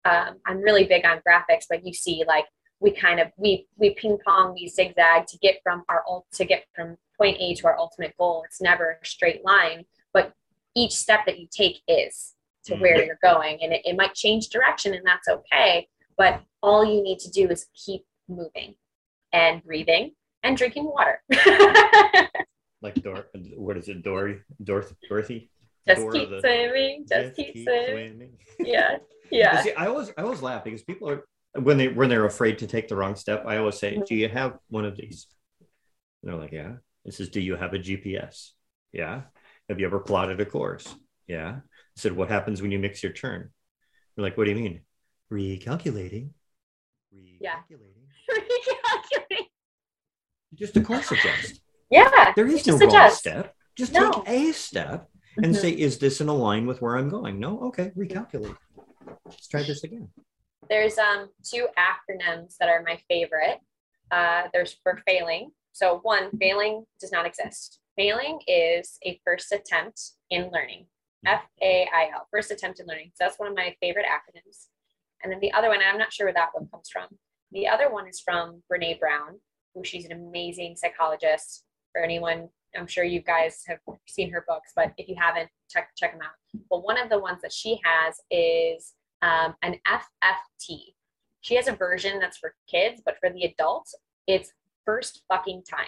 um, 0.06 0.38
I'm 0.46 0.60
really 0.60 0.86
big 0.86 1.06
on 1.06 1.22
graphics, 1.28 1.66
but 1.70 1.86
you 1.86 1.94
see 1.94 2.24
like 2.28 2.46
we 2.80 2.92
kind 2.92 3.20
of 3.20 3.28
we 3.38 3.68
we 3.78 3.94
ping 3.96 4.18
pong 4.26 4.54
we 4.54 4.68
zigzag 4.68 5.28
to 5.28 5.38
get 5.40 5.58
from 5.64 5.84
our 5.90 6.04
to 6.34 6.46
get 6.46 6.66
from 6.76 6.98
point 7.18 7.38
A 7.40 7.54
to 7.56 7.68
our 7.68 7.78
ultimate 7.78 8.16
goal. 8.18 8.44
It's 8.46 8.62
never 8.62 8.98
a 9.02 9.06
straight 9.06 9.44
line, 9.44 9.86
but 10.14 10.34
each 10.76 10.94
step 10.94 11.26
that 11.26 11.40
you 11.40 11.48
take 11.52 11.82
is 11.88 12.36
to 12.66 12.76
where 12.76 12.98
mm-hmm. 12.98 13.08
you're 13.08 13.20
going. 13.22 13.60
And 13.62 13.74
it, 13.74 13.82
it 13.86 13.98
might 13.98 14.14
change 14.14 14.50
direction 14.50 14.94
and 14.94 15.06
that's 15.06 15.28
okay. 15.28 15.88
But 16.18 16.42
all 16.62 16.86
you 16.86 17.02
need 17.02 17.20
to 17.20 17.30
do 17.30 17.48
is 17.50 17.68
keep 17.74 18.06
moving 18.28 18.76
and 19.34 19.64
breathing 19.64 20.14
and 20.44 20.58
drinking 20.58 20.86
water. 20.86 21.22
like 22.82 22.96
Dor, 22.96 23.28
what 23.56 23.78
is 23.78 23.90
it, 23.90 24.04
Dory, 24.04 24.42
Dorothy? 24.64 25.50
Just 25.96 26.12
keep 26.12 26.30
the, 26.30 26.40
swimming. 26.40 27.06
Just, 27.08 27.26
just 27.26 27.36
keep, 27.36 27.54
keep 27.54 27.66
swimming. 27.66 28.16
swimming. 28.16 28.38
Yeah, 28.60 28.98
yeah. 29.32 29.62
See, 29.62 29.74
I 29.74 29.88
always, 29.88 30.12
I 30.18 30.24
always 30.24 30.42
laugh 30.42 30.66
because 30.66 30.84
people 30.84 31.10
are 31.10 31.24
when 31.54 31.78
they 31.78 31.88
when 31.88 32.10
they're 32.10 32.26
afraid 32.26 32.60
to 32.60 32.68
take 32.68 32.88
the 32.88 32.96
wrong 32.96 33.16
step. 33.16 33.44
I 33.46 33.58
always 33.58 33.80
say, 33.80 33.94
mm-hmm. 33.94 34.04
"Do 34.06 34.16
you 34.16 34.28
have 34.28 34.58
one 34.70 34.86
of 34.86 34.98
these?" 34.98 35.28
And 36.22 36.32
they're 36.32 36.40
like, 36.40 36.52
"Yeah." 36.52 36.74
This 37.06 37.20
is, 37.20 37.30
"Do 37.30 37.40
you 37.40 37.56
have 37.56 37.74
a 37.74 37.80
GPS?" 37.80 38.52
Yeah. 38.92 39.22
Have 39.70 39.80
you 39.80 39.86
ever 39.86 40.00
plotted 40.00 40.42
a 40.42 40.46
course? 40.46 40.94
Yeah. 41.28 41.58
I 41.58 41.62
said, 41.96 42.16
"What 42.16 42.30
happens 42.30 42.62
when 42.62 42.72
you 42.72 42.80
mix 42.80 43.02
your 43.02 43.14
turn?" 43.14 43.50
They're 44.16 44.24
like, 44.24 44.38
"What 44.38 44.46
do 44.46 44.52
you 44.52 44.58
mean?" 44.58 44.82
Recalculating. 45.32 46.32
Recalculating. 47.14 47.40
Yeah. 47.40 47.60
Recalculating. 47.72 49.46
Just 50.56 50.76
a 50.76 50.82
course 50.82 51.12
adjust. 51.12 51.62
Yeah. 51.90 52.34
There 52.36 52.48
is 52.48 52.66
no 52.66 52.78
wrong 52.78 53.12
step. 53.12 53.56
Just 53.78 53.94
no. 53.94 54.12
take 54.12 54.28
a 54.28 54.52
step 54.52 55.09
and 55.44 55.56
say, 55.56 55.72
is 55.72 55.98
this 55.98 56.22
in 56.22 56.28
line 56.28 56.66
with 56.66 56.82
where 56.82 56.98
I'm 56.98 57.10
going? 57.10 57.40
No? 57.40 57.60
Okay, 57.62 57.92
recalculate. 57.98 58.56
Let's 59.26 59.48
try 59.48 59.64
this 59.64 59.84
again. 59.84 60.10
There's 60.70 60.98
um 60.98 61.30
two 61.44 61.68
acronyms 61.78 62.58
that 62.58 62.70
are 62.70 62.84
my 62.84 63.00
favorite. 63.10 63.60
Uh, 64.12 64.44
there's 64.54 64.78
for 64.84 65.02
failing. 65.08 65.52
So 65.72 66.00
one, 66.04 66.30
failing 66.38 66.86
does 67.00 67.12
not 67.12 67.26
exist. 67.26 67.80
Failing 67.98 68.40
is 68.48 68.98
a 69.06 69.20
first 69.26 69.52
attempt 69.52 70.02
in 70.30 70.50
learning. 70.52 70.88
F 71.26 71.42
A 71.62 71.88
I 71.94 72.10
L, 72.14 72.28
first 72.32 72.50
attempt 72.52 72.80
in 72.80 72.88
learning. 72.88 73.12
So 73.16 73.26
that's 73.26 73.40
one 73.40 73.50
of 73.50 73.56
my 73.56 73.76
favorite 73.82 74.06
acronyms. 74.06 74.68
And 75.22 75.32
then 75.32 75.40
the 75.42 75.52
other 75.52 75.68
one, 75.68 75.80
I'm 75.86 75.98
not 75.98 76.14
sure 76.14 76.28
where 76.28 76.34
that 76.34 76.50
one 76.54 76.68
comes 76.72 76.90
from. 76.90 77.08
The 77.52 77.68
other 77.68 77.92
one 77.92 78.08
is 78.08 78.20
from 78.20 78.64
Brene 78.72 79.00
Brown, 79.00 79.40
who 79.74 79.84
she's 79.84 80.06
an 80.06 80.12
amazing 80.12 80.76
psychologist 80.78 81.66
for 81.92 82.02
anyone. 82.02 82.50
I'm 82.78 82.88
sure 82.88 83.04
you 83.04 83.22
guys 83.22 83.64
have 83.68 83.80
seen 84.08 84.32
her 84.32 84.46
books, 84.48 84.72
but 84.76 84.94
if 84.98 85.08
you 85.08 85.16
haven't, 85.20 85.50
check 85.70 85.90
check 85.98 86.14
them 86.14 86.22
out. 86.22 86.62
But 86.70 86.84
one 86.84 87.00
of 87.00 87.10
the 87.10 87.20
ones 87.20 87.42
that 87.42 87.54
she 87.54 87.80
has 87.84 88.16
is 88.32 88.94
um, 89.22 89.56
an 89.62 89.76
FFT. 89.88 90.94
She 91.42 91.56
has 91.56 91.68
a 91.68 91.76
version 91.76 92.20
that's 92.20 92.38
for 92.38 92.54
kids, 92.70 93.02
but 93.04 93.18
for 93.20 93.30
the 93.30 93.44
adults, 93.44 93.96
it's 94.28 94.52
first 94.86 95.24
fucking 95.28 95.64
time. 95.70 95.88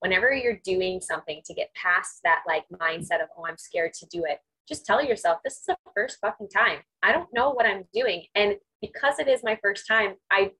Whenever 0.00 0.32
you're 0.32 0.60
doing 0.64 1.00
something 1.00 1.40
to 1.46 1.54
get 1.54 1.72
past 1.74 2.20
that 2.24 2.42
like 2.46 2.64
mindset 2.72 3.22
of 3.22 3.28
oh 3.38 3.46
I'm 3.46 3.58
scared 3.58 3.92
to 3.94 4.06
do 4.06 4.24
it, 4.26 4.38
just 4.68 4.84
tell 4.84 5.04
yourself 5.04 5.38
this 5.44 5.54
is 5.54 5.64
the 5.66 5.76
first 5.94 6.18
fucking 6.20 6.48
time. 6.48 6.78
I 7.02 7.12
don't 7.12 7.32
know 7.32 7.50
what 7.50 7.66
I'm 7.66 7.84
doing, 7.92 8.24
and 8.34 8.56
because 8.80 9.18
it 9.18 9.28
is 9.28 9.42
my 9.44 9.58
first 9.62 9.86
time, 9.86 10.14
I 10.30 10.50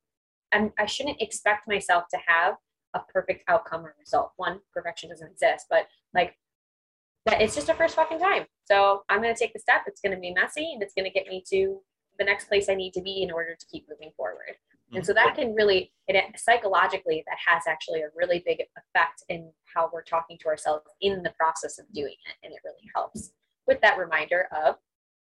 I'm, 0.52 0.72
I 0.78 0.86
shouldn't 0.86 1.20
expect 1.20 1.66
myself 1.66 2.04
to 2.10 2.18
have 2.26 2.54
a 2.94 3.00
perfect 3.12 3.44
outcome 3.48 3.84
or 3.86 3.94
result. 3.98 4.32
One, 4.36 4.60
perfection 4.72 5.10
doesn't 5.10 5.30
exist, 5.30 5.66
but 5.70 5.86
like 6.14 6.36
that 7.26 7.40
it's 7.40 7.54
just 7.54 7.68
a 7.68 7.74
first 7.74 7.94
fucking 7.94 8.18
time. 8.18 8.46
So 8.64 9.02
I'm 9.08 9.22
gonna 9.22 9.36
take 9.36 9.52
the 9.52 9.58
step. 9.58 9.82
It's 9.86 10.00
gonna 10.00 10.18
be 10.18 10.32
messy 10.32 10.72
and 10.72 10.82
it's 10.82 10.94
gonna 10.94 11.10
get 11.10 11.26
me 11.26 11.42
to 11.50 11.80
the 12.18 12.24
next 12.24 12.46
place 12.48 12.68
I 12.68 12.74
need 12.74 12.92
to 12.94 13.02
be 13.02 13.22
in 13.22 13.30
order 13.30 13.54
to 13.58 13.66
keep 13.66 13.86
moving 13.88 14.12
forward. 14.16 14.56
And 14.94 15.06
so 15.06 15.14
that 15.14 15.28
mm-hmm. 15.28 15.36
can 15.36 15.54
really, 15.54 15.92
it, 16.06 16.38
psychologically, 16.38 17.24
that 17.26 17.38
has 17.46 17.62
actually 17.66 18.02
a 18.02 18.08
really 18.14 18.42
big 18.44 18.60
effect 18.60 19.24
in 19.28 19.50
how 19.64 19.88
we're 19.92 20.02
talking 20.02 20.36
to 20.42 20.48
ourselves 20.48 20.84
in 21.00 21.22
the 21.22 21.30
process 21.30 21.78
of 21.78 21.90
doing 21.94 22.12
it. 22.26 22.34
And 22.42 22.52
it 22.52 22.60
really 22.62 22.90
helps 22.94 23.32
with 23.66 23.80
that 23.80 23.98
reminder 23.98 24.48
of 24.64 24.76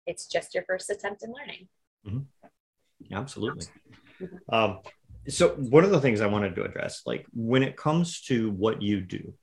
it's 0.07 0.27
just 0.27 0.55
your 0.55 0.65
first 0.65 0.89
attempt 0.89 1.23
in 1.23 1.33
learning. 1.33 1.69
Mm-hmm. 2.07 3.15
Absolutely. 3.15 3.67
Mm-hmm. 4.21 4.55
Um, 4.55 4.79
so 5.29 5.51
one 5.51 5.85
of 5.85 5.91
the 5.91 6.01
things 6.01 6.21
I 6.21 6.27
wanted 6.27 6.55
to 6.57 6.65
address, 6.65 7.03
like 7.07 7.27
when 7.33 7.63
it 7.63 7.77
comes 7.77 8.23
to 8.23 8.51
what 8.51 8.83
you 8.83 9.01
do, 9.01 9.35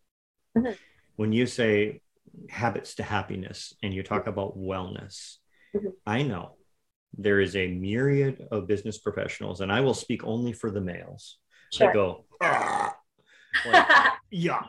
mm-hmm. 0.58 0.74
when 1.16 1.32
you 1.32 1.46
say 1.46 2.02
habits 2.50 2.96
to 2.96 3.04
happiness 3.04 3.74
and 3.84 3.94
you 3.94 4.04
talk 4.04 4.28
about 4.28 4.58
wellness, 4.58 5.38
mm-hmm. 5.76 5.90
I 6.06 6.24
know 6.24 6.56
there 7.18 7.40
is 7.40 7.56
a 7.56 7.68
myriad 7.68 8.48
of 8.52 8.68
business 8.68 8.98
professionals, 8.98 9.62
and 9.62 9.72
I 9.72 9.82
will 9.82 9.94
speak 9.94 10.24
only 10.26 10.54
for 10.54 10.72
the 10.72 10.82
males. 10.82 11.38
Sure. 11.72 11.88
That 11.88 11.94
go, 11.94 12.26
like, 12.42 13.88
yuck. 14.34 14.68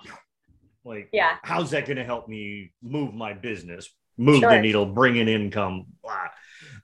Like, 0.84 1.08
yeah, 1.12 1.36
how's 1.42 1.72
that 1.72 1.86
going 1.86 1.96
to 1.96 2.04
help 2.04 2.28
me 2.28 2.72
move 2.82 3.12
my 3.12 3.32
business, 3.32 3.88
move 4.16 4.40
sure. 4.40 4.50
the 4.50 4.60
needle, 4.60 4.86
bring 4.86 5.16
in 5.16 5.28
income? 5.28 5.86
Blah. 6.02 6.28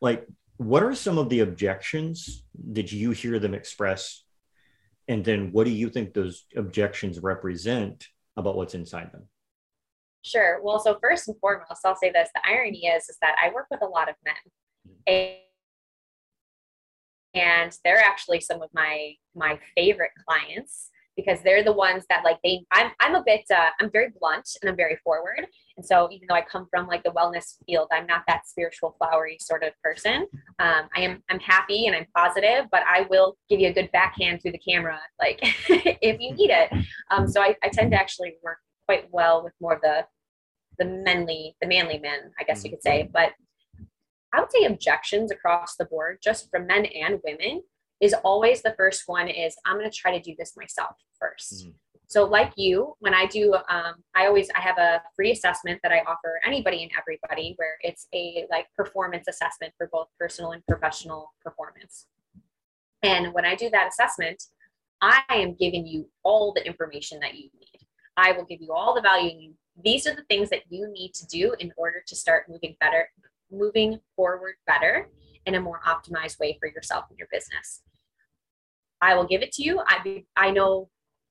Like, 0.00 0.26
what 0.56 0.82
are 0.82 0.94
some 0.94 1.18
of 1.18 1.28
the 1.28 1.40
objections? 1.40 2.44
Did 2.72 2.92
you 2.92 3.10
hear 3.10 3.38
them 3.38 3.54
express? 3.54 4.24
And 5.08 5.24
then 5.24 5.50
what 5.52 5.64
do 5.64 5.70
you 5.70 5.88
think 5.90 6.14
those 6.14 6.46
objections 6.56 7.18
represent 7.20 8.06
about 8.36 8.56
what's 8.56 8.74
inside 8.74 9.12
them? 9.12 9.28
Sure. 10.22 10.60
Well, 10.62 10.78
so 10.78 10.98
first 11.02 11.28
and 11.28 11.36
foremost, 11.40 11.84
I'll 11.84 11.96
say 11.96 12.12
this. 12.12 12.28
The 12.34 12.48
irony 12.48 12.86
is, 12.86 13.08
is 13.08 13.18
that 13.20 13.34
I 13.42 13.52
work 13.52 13.66
with 13.70 13.82
a 13.82 13.86
lot 13.86 14.08
of 14.08 14.14
men. 14.24 14.34
Mm-hmm. 15.08 15.38
And 17.34 17.76
they're 17.84 17.98
actually 17.98 18.40
some 18.40 18.62
of 18.62 18.68
my 18.74 19.14
my 19.34 19.58
favorite 19.74 20.10
clients 20.28 20.90
because 21.24 21.42
they're 21.42 21.64
the 21.64 21.72
ones 21.72 22.04
that 22.08 22.24
like 22.24 22.38
they 22.42 22.64
I'm 22.70 22.90
I'm 23.00 23.14
a 23.14 23.22
bit 23.24 23.42
uh, 23.50 23.70
I'm 23.80 23.90
very 23.90 24.08
blunt 24.18 24.48
and 24.60 24.70
I'm 24.70 24.76
very 24.76 24.96
forward. 25.04 25.46
And 25.76 25.84
so 25.84 26.08
even 26.10 26.26
though 26.28 26.34
I 26.34 26.42
come 26.42 26.66
from 26.70 26.86
like 26.86 27.02
the 27.02 27.10
wellness 27.10 27.56
field, 27.66 27.88
I'm 27.92 28.06
not 28.06 28.22
that 28.28 28.46
spiritual 28.46 28.94
flowery 28.98 29.38
sort 29.40 29.62
of 29.62 29.72
person. 29.82 30.26
Um, 30.58 30.88
I 30.94 31.00
am 31.00 31.22
I'm 31.30 31.40
happy 31.40 31.86
and 31.86 31.96
I'm 31.96 32.06
positive, 32.16 32.66
but 32.70 32.82
I 32.86 33.06
will 33.10 33.36
give 33.48 33.60
you 33.60 33.68
a 33.68 33.72
good 33.72 33.90
backhand 33.92 34.42
through 34.42 34.52
the 34.52 34.58
camera 34.58 34.98
like 35.20 35.40
if 35.68 36.20
you 36.20 36.34
need 36.34 36.50
it. 36.50 36.70
Um, 37.10 37.28
so 37.28 37.40
I, 37.40 37.56
I 37.62 37.68
tend 37.68 37.92
to 37.92 37.98
actually 37.98 38.34
work 38.42 38.58
quite 38.86 39.06
well 39.10 39.42
with 39.44 39.54
more 39.60 39.74
of 39.74 39.80
the 39.82 40.04
the 40.78 40.84
manly 40.84 41.56
the 41.60 41.68
manly 41.68 41.98
men, 41.98 42.32
I 42.40 42.44
guess 42.44 42.64
you 42.64 42.70
could 42.70 42.82
say. 42.82 43.08
But 43.12 43.32
I 44.34 44.40
would 44.40 44.50
say 44.50 44.64
objections 44.64 45.30
across 45.30 45.76
the 45.76 45.84
board, 45.84 46.18
just 46.22 46.50
from 46.50 46.66
men 46.66 46.86
and 46.86 47.20
women, 47.24 47.62
is 48.02 48.14
always 48.24 48.60
the 48.60 48.74
first 48.76 49.04
one 49.06 49.28
is 49.28 49.56
i'm 49.64 49.78
going 49.78 49.90
to 49.90 49.96
try 49.96 50.16
to 50.16 50.22
do 50.22 50.34
this 50.38 50.54
myself 50.56 50.96
1st 51.22 51.62
mm-hmm. 51.62 51.70
so 52.06 52.24
like 52.24 52.52
you 52.56 52.94
when 52.98 53.14
i 53.14 53.24
do 53.26 53.54
um, 53.70 53.94
i 54.14 54.26
always 54.26 54.50
i 54.54 54.60
have 54.60 54.76
a 54.76 55.00
free 55.16 55.30
assessment 55.30 55.80
that 55.82 55.92
i 55.92 56.00
offer 56.00 56.40
anybody 56.44 56.82
and 56.82 56.90
everybody 56.98 57.54
where 57.56 57.76
it's 57.80 58.08
a 58.14 58.44
like 58.50 58.66
performance 58.76 59.26
assessment 59.28 59.72
for 59.78 59.88
both 59.90 60.08
personal 60.18 60.50
and 60.52 60.66
professional 60.66 61.32
performance 61.42 62.06
and 63.02 63.32
when 63.32 63.46
i 63.46 63.54
do 63.54 63.70
that 63.70 63.88
assessment 63.88 64.42
i 65.00 65.22
am 65.30 65.54
giving 65.54 65.86
you 65.86 66.06
all 66.24 66.52
the 66.52 66.66
information 66.66 67.18
that 67.20 67.34
you 67.34 67.48
need 67.58 67.86
i 68.18 68.32
will 68.32 68.44
give 68.44 68.60
you 68.60 68.72
all 68.72 68.94
the 68.94 69.00
value 69.00 69.52
these 69.82 70.06
are 70.06 70.14
the 70.14 70.24
things 70.28 70.50
that 70.50 70.60
you 70.68 70.86
need 70.92 71.14
to 71.14 71.26
do 71.28 71.54
in 71.60 71.72
order 71.78 72.02
to 72.06 72.14
start 72.14 72.48
moving 72.48 72.76
better 72.80 73.08
moving 73.50 74.00
forward 74.16 74.54
better 74.66 75.08
in 75.46 75.54
a 75.54 75.60
more 75.60 75.80
optimized 75.86 76.38
way 76.38 76.56
for 76.60 76.68
yourself 76.68 77.04
and 77.10 77.18
your 77.18 77.28
business. 77.30 77.82
I 79.02 79.16
will 79.16 79.26
give 79.26 79.42
it 79.42 79.52
to 79.52 79.62
you. 79.62 79.82
I 79.86 80.24
I 80.36 80.50
know. 80.52 80.88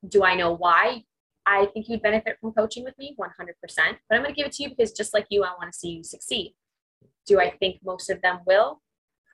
Do 0.07 0.24
I 0.24 0.36
know 0.36 0.51
why? 0.53 1.03
I 1.45 1.67
think 1.74 1.88
you'd 1.89 2.01
benefit 2.01 2.38
from 2.39 2.51
coaching 2.53 2.84
with 2.84 2.97
me 2.99 3.15
100%. 3.19 3.28
But 3.67 4.15
I'm 4.15 4.22
going 4.22 4.34
to 4.34 4.34
give 4.34 4.45
it 4.45 4.53
to 4.53 4.63
you 4.63 4.69
because 4.69 4.91
just 4.91 5.13
like 5.13 5.26
you, 5.30 5.43
I 5.43 5.53
want 5.59 5.72
to 5.72 5.78
see 5.78 5.89
you 5.89 6.03
succeed. 6.03 6.53
Do 7.26 7.39
I 7.39 7.51
think 7.57 7.80
most 7.84 8.09
of 8.09 8.22
them 8.22 8.39
will? 8.45 8.82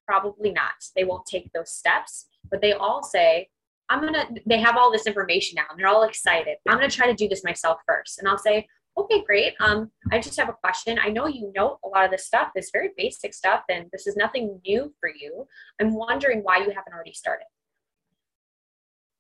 Probably 0.08 0.52
not. 0.52 0.74
They 0.96 1.04
won't 1.04 1.26
take 1.26 1.52
those 1.54 1.72
steps, 1.72 2.28
but 2.50 2.62
they 2.62 2.74
all 2.74 3.04
say, 3.04 3.50
I'm 3.90 4.02
going 4.02 4.14
to, 4.14 4.28
they 4.46 4.60
have 4.60 4.78
all 4.78 4.92
this 4.92 5.08
information 5.08 5.56
now 5.56 5.64
and 5.70 5.80
they're 5.80 5.88
all 5.88 6.04
excited. 6.04 6.58
I'm 6.68 6.78
going 6.78 6.90
to 6.90 6.96
try 6.96 7.08
to 7.08 7.14
do 7.14 7.28
this 7.28 7.44
myself 7.44 7.80
first. 7.86 8.20
And 8.20 8.28
I'll 8.28 8.38
say, 8.38 8.68
okay, 8.98 9.24
great. 9.26 9.54
Um, 9.60 9.92
I 10.12 10.20
just 10.20 10.40
have 10.40 10.50
a 10.50 10.54
question. 10.54 11.00
I 11.02 11.10
know 11.10 11.28
you 11.28 11.52
know 11.56 11.78
a 11.84 11.88
lot 11.88 12.06
of 12.06 12.12
this 12.12 12.26
stuff, 12.26 12.50
this 12.56 12.72
very 12.72 12.92
basic 12.98 13.34
stuff, 13.34 13.64
and 13.70 13.88
this 13.92 14.08
is 14.08 14.16
nothing 14.16 14.60
new 14.66 14.94
for 15.00 15.10
you. 15.10 15.46
I'm 15.80 15.94
wondering 15.94 16.40
why 16.40 16.58
you 16.58 16.72
haven't 16.72 16.94
already 16.94 17.14
started 17.14 17.46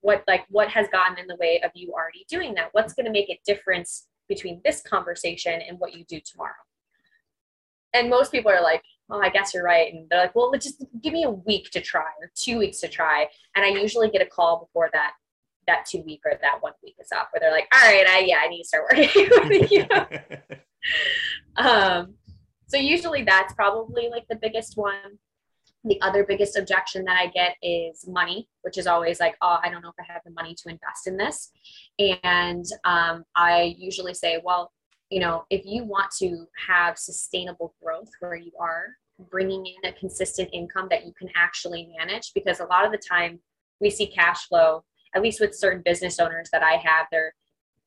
what 0.07 0.23
like 0.25 0.45
what 0.47 0.69
has 0.69 0.87
gotten 0.87 1.19
in 1.19 1.27
the 1.27 1.35
way 1.35 1.59
of 1.65 1.71
you 1.73 1.91
already 1.91 2.25
doing 2.29 2.53
that? 2.53 2.69
What's 2.71 2.93
going 2.93 3.07
to 3.07 3.11
make 3.11 3.29
a 3.29 3.37
difference 3.45 4.07
between 4.29 4.61
this 4.63 4.81
conversation 4.81 5.59
and 5.67 5.77
what 5.79 5.93
you 5.93 6.05
do 6.05 6.21
tomorrow? 6.21 6.53
And 7.93 8.09
most 8.09 8.31
people 8.31 8.49
are 8.49 8.63
like 8.63 8.81
oh 9.09 9.19
i 9.19 9.27
guess 9.29 9.53
you're 9.53 9.65
right. 9.65 9.93
And 9.93 10.09
they're 10.09 10.21
like 10.21 10.33
well 10.33 10.49
just 10.53 10.81
give 11.03 11.11
me 11.11 11.23
a 11.23 11.29
week 11.29 11.71
to 11.71 11.81
try 11.81 12.07
or 12.21 12.31
two 12.35 12.57
weeks 12.57 12.79
to 12.79 12.87
try. 12.87 13.27
And 13.55 13.65
i 13.65 13.67
usually 13.67 14.09
get 14.09 14.21
a 14.21 14.25
call 14.25 14.59
before 14.65 14.89
that 14.93 15.11
that 15.67 15.85
two 15.85 16.01
week 16.03 16.21
or 16.25 16.39
that 16.41 16.61
one 16.61 16.71
week 16.81 16.95
is 17.01 17.11
up 17.11 17.27
where 17.33 17.41
they're 17.41 17.51
like 17.51 17.67
all 17.73 17.81
right 17.81 18.07
i 18.07 18.19
yeah 18.19 18.37
i 18.41 18.47
need 18.47 18.61
to 18.61 18.67
start 18.67 18.85
working 18.89 19.29
with 19.49 19.71
you. 19.71 19.85
Um 21.57 22.13
so 22.67 22.77
usually 22.77 23.23
that's 23.23 23.53
probably 23.53 24.07
like 24.09 24.25
the 24.29 24.37
biggest 24.37 24.77
one 24.77 25.19
the 25.83 26.01
other 26.01 26.23
biggest 26.23 26.57
objection 26.57 27.05
that 27.05 27.17
I 27.17 27.27
get 27.27 27.55
is 27.61 28.07
money, 28.07 28.49
which 28.61 28.77
is 28.77 28.87
always 28.87 29.19
like, 29.19 29.35
oh, 29.41 29.57
I 29.63 29.69
don't 29.69 29.81
know 29.81 29.89
if 29.89 29.95
I 29.99 30.11
have 30.11 30.21
the 30.25 30.31
money 30.31 30.55
to 30.55 30.69
invest 30.69 31.07
in 31.07 31.17
this. 31.17 31.51
And 32.23 32.65
um, 32.83 33.23
I 33.35 33.75
usually 33.77 34.13
say, 34.13 34.41
well, 34.43 34.71
you 35.09 35.19
know, 35.19 35.45
if 35.49 35.61
you 35.65 35.85
want 35.85 36.11
to 36.19 36.45
have 36.67 36.97
sustainable 36.97 37.73
growth 37.81 38.09
where 38.19 38.35
you 38.35 38.51
are 38.59 38.87
bringing 39.31 39.65
in 39.65 39.89
a 39.89 39.93
consistent 39.93 40.49
income 40.51 40.87
that 40.89 41.05
you 41.05 41.13
can 41.17 41.29
actually 41.35 41.89
manage, 41.97 42.33
because 42.33 42.59
a 42.59 42.65
lot 42.65 42.85
of 42.85 42.91
the 42.91 42.97
time 42.97 43.39
we 43.79 43.89
see 43.89 44.07
cash 44.07 44.47
flow, 44.47 44.83
at 45.15 45.21
least 45.21 45.39
with 45.39 45.55
certain 45.55 45.81
business 45.85 46.19
owners 46.19 46.49
that 46.51 46.63
I 46.63 46.73
have, 46.73 47.07
they're 47.11 47.33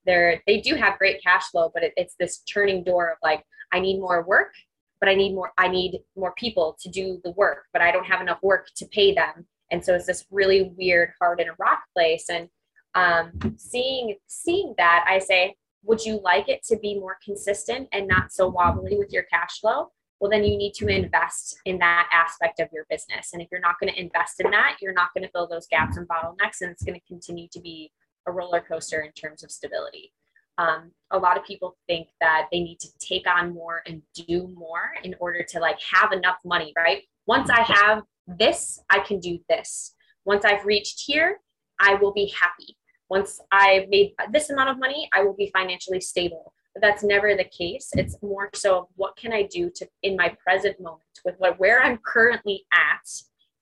they're 0.06 0.40
they 0.46 0.60
do 0.60 0.76
have 0.76 0.98
great 0.98 1.22
cash 1.22 1.44
flow, 1.50 1.70
but 1.74 1.82
it, 1.82 1.92
it's 1.96 2.14
this 2.18 2.38
turning 2.50 2.82
door 2.82 3.10
of 3.10 3.18
like, 3.22 3.44
I 3.70 3.80
need 3.80 4.00
more 4.00 4.24
work 4.24 4.54
but 5.00 5.08
I 5.08 5.14
need 5.14 5.34
more, 5.34 5.52
I 5.58 5.68
need 5.68 6.00
more 6.16 6.34
people 6.36 6.76
to 6.80 6.88
do 6.88 7.20
the 7.24 7.32
work, 7.32 7.64
but 7.72 7.82
I 7.82 7.90
don't 7.90 8.06
have 8.06 8.20
enough 8.20 8.38
work 8.42 8.68
to 8.76 8.86
pay 8.86 9.14
them. 9.14 9.46
And 9.70 9.84
so 9.84 9.94
it's 9.94 10.06
this 10.06 10.26
really 10.30 10.72
weird, 10.76 11.12
hard 11.20 11.40
in 11.40 11.48
a 11.48 11.54
rock 11.58 11.80
place. 11.96 12.28
And 12.28 12.48
um, 12.94 13.56
seeing 13.56 14.16
seeing 14.26 14.74
that, 14.78 15.04
I 15.08 15.18
say, 15.18 15.54
would 15.84 16.04
you 16.04 16.20
like 16.22 16.48
it 16.48 16.62
to 16.64 16.76
be 16.76 16.98
more 16.98 17.16
consistent 17.24 17.88
and 17.92 18.06
not 18.06 18.32
so 18.32 18.48
wobbly 18.48 18.98
with 18.98 19.12
your 19.12 19.22
cash 19.24 19.60
flow? 19.60 19.90
Well, 20.20 20.30
then 20.30 20.44
you 20.44 20.58
need 20.58 20.74
to 20.74 20.86
invest 20.86 21.58
in 21.64 21.78
that 21.78 22.10
aspect 22.12 22.60
of 22.60 22.68
your 22.72 22.84
business. 22.90 23.30
And 23.32 23.40
if 23.40 23.48
you're 23.50 23.60
not 23.60 23.76
going 23.80 23.90
to 23.92 23.98
invest 23.98 24.40
in 24.40 24.50
that, 24.50 24.76
you're 24.82 24.92
not 24.92 25.14
going 25.14 25.24
to 25.24 25.30
fill 25.30 25.48
those 25.48 25.66
gaps 25.68 25.96
and 25.96 26.06
bottlenecks, 26.06 26.60
and 26.60 26.70
it's 26.70 26.82
going 26.82 27.00
to 27.00 27.06
continue 27.06 27.48
to 27.52 27.60
be 27.60 27.90
a 28.26 28.32
roller 28.32 28.60
coaster 28.60 29.00
in 29.00 29.12
terms 29.12 29.42
of 29.42 29.50
stability. 29.50 30.12
Um, 30.60 30.92
a 31.10 31.18
lot 31.18 31.38
of 31.38 31.44
people 31.44 31.76
think 31.88 32.08
that 32.20 32.48
they 32.52 32.60
need 32.60 32.78
to 32.80 32.88
take 32.98 33.26
on 33.26 33.54
more 33.54 33.80
and 33.86 34.02
do 34.14 34.48
more 34.54 34.90
in 35.02 35.14
order 35.18 35.42
to 35.42 35.58
like 35.58 35.78
have 35.90 36.12
enough 36.12 36.36
money, 36.44 36.74
right? 36.76 37.02
Once 37.26 37.48
I 37.48 37.62
have 37.62 38.02
this, 38.26 38.78
I 38.90 38.98
can 39.00 39.20
do 39.20 39.38
this. 39.48 39.94
Once 40.26 40.44
I've 40.44 40.66
reached 40.66 41.04
here, 41.06 41.38
I 41.80 41.94
will 41.94 42.12
be 42.12 42.32
happy. 42.38 42.76
Once 43.08 43.40
I've 43.50 43.88
made 43.88 44.12
this 44.32 44.50
amount 44.50 44.68
of 44.68 44.78
money, 44.78 45.08
I 45.14 45.22
will 45.22 45.34
be 45.34 45.50
financially 45.52 46.00
stable. 46.00 46.52
But 46.74 46.82
that's 46.82 47.02
never 47.02 47.34
the 47.34 47.44
case. 47.44 47.88
It's 47.96 48.16
more 48.22 48.50
so 48.54 48.88
what 48.96 49.16
can 49.16 49.32
I 49.32 49.48
do 49.50 49.70
to 49.76 49.88
in 50.02 50.14
my 50.14 50.36
present 50.44 50.78
moment 50.78 51.02
with 51.24 51.36
what 51.38 51.58
where 51.58 51.82
I'm 51.82 51.98
currently 52.04 52.64
at, 52.72 53.08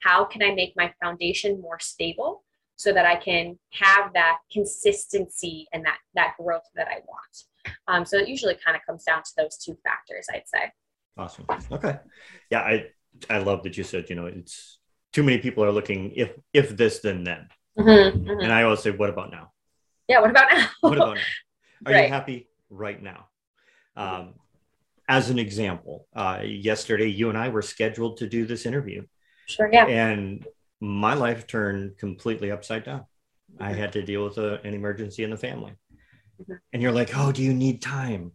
how 0.01 0.25
can 0.25 0.43
I 0.43 0.53
make 0.53 0.75
my 0.77 0.93
foundation 1.01 1.61
more 1.61 1.79
stable 1.79 2.43
so 2.79 2.93
that 2.93 3.05
I 3.05 3.17
can 3.17 3.59
have 3.73 4.13
that 4.15 4.39
consistency 4.53 5.67
and 5.73 5.85
that 5.85 5.99
that 6.15 6.35
growth 6.41 6.63
that 6.77 6.87
I 6.87 7.01
want. 7.07 7.75
Um, 7.89 8.07
so 8.07 8.17
it 8.17 8.29
usually 8.29 8.57
kind 8.65 8.77
of 8.77 8.83
comes 8.87 9.05
down 9.05 9.23
to 9.23 9.31
those 9.37 9.59
two 9.59 9.77
factors, 9.85 10.27
I'd 10.33 10.49
say. 10.49 10.73
Awesome. 11.19 11.45
Okay. 11.73 11.99
Yeah, 12.51 12.61
I 12.61 12.87
I 13.29 13.39
love 13.39 13.65
that 13.65 13.77
you 13.77 13.85
said 13.85 14.09
you 14.09 14.17
know 14.17 14.27
it's 14.27 14.79
too 15.13 15.25
many 15.25 15.39
people 15.39 15.65
are 15.65 15.73
looking 15.73 16.13
if 16.15 16.31
if 16.55 16.77
this 16.77 17.01
then 17.01 17.25
then, 17.25 17.49
mm-hmm, 17.79 18.19
mm-hmm. 18.19 18.41
and 18.41 18.53
I 18.53 18.63
always 18.63 18.81
say 18.81 18.93
what 18.93 19.11
about 19.11 19.33
now? 19.33 19.53
Yeah. 20.07 20.21
What 20.21 20.31
about 20.31 20.49
now? 20.51 20.69
what 20.81 20.97
about 20.97 21.17
now? 21.17 21.23
Are 21.87 21.93
right. 21.93 22.05
you 22.05 22.09
happy 22.09 22.49
right 22.71 23.01
now? 23.01 23.29
Um, 23.97 24.35
as 25.09 25.31
an 25.31 25.39
example, 25.39 26.07
uh, 26.15 26.41
yesterday 26.45 27.07
you 27.07 27.29
and 27.29 27.39
I 27.39 27.49
were 27.49 27.63
scheduled 27.63 28.19
to 28.19 28.29
do 28.29 28.47
this 28.47 28.67
interview. 28.67 29.05
Sure. 29.47 29.71
Yeah. 29.73 29.87
And 29.87 30.45
my 30.81 31.15
life 31.15 31.47
turned 31.47 31.99
completely 31.99 32.51
upside 32.51 32.85
down. 32.85 33.01
Mm-hmm. 33.53 33.63
I 33.63 33.73
had 33.73 33.93
to 33.93 34.03
deal 34.03 34.25
with 34.25 34.39
a, 34.39 34.61
an 34.63 34.75
emergency 34.75 35.25
in 35.25 35.31
the 35.31 35.37
family. 35.37 35.73
Mm-hmm. 36.41 36.55
And 36.73 36.83
you're 36.83 36.93
like, 36.93 37.11
oh, 37.17 37.33
do 37.33 37.43
you 37.43 37.53
need 37.53 37.83
time? 37.83 38.33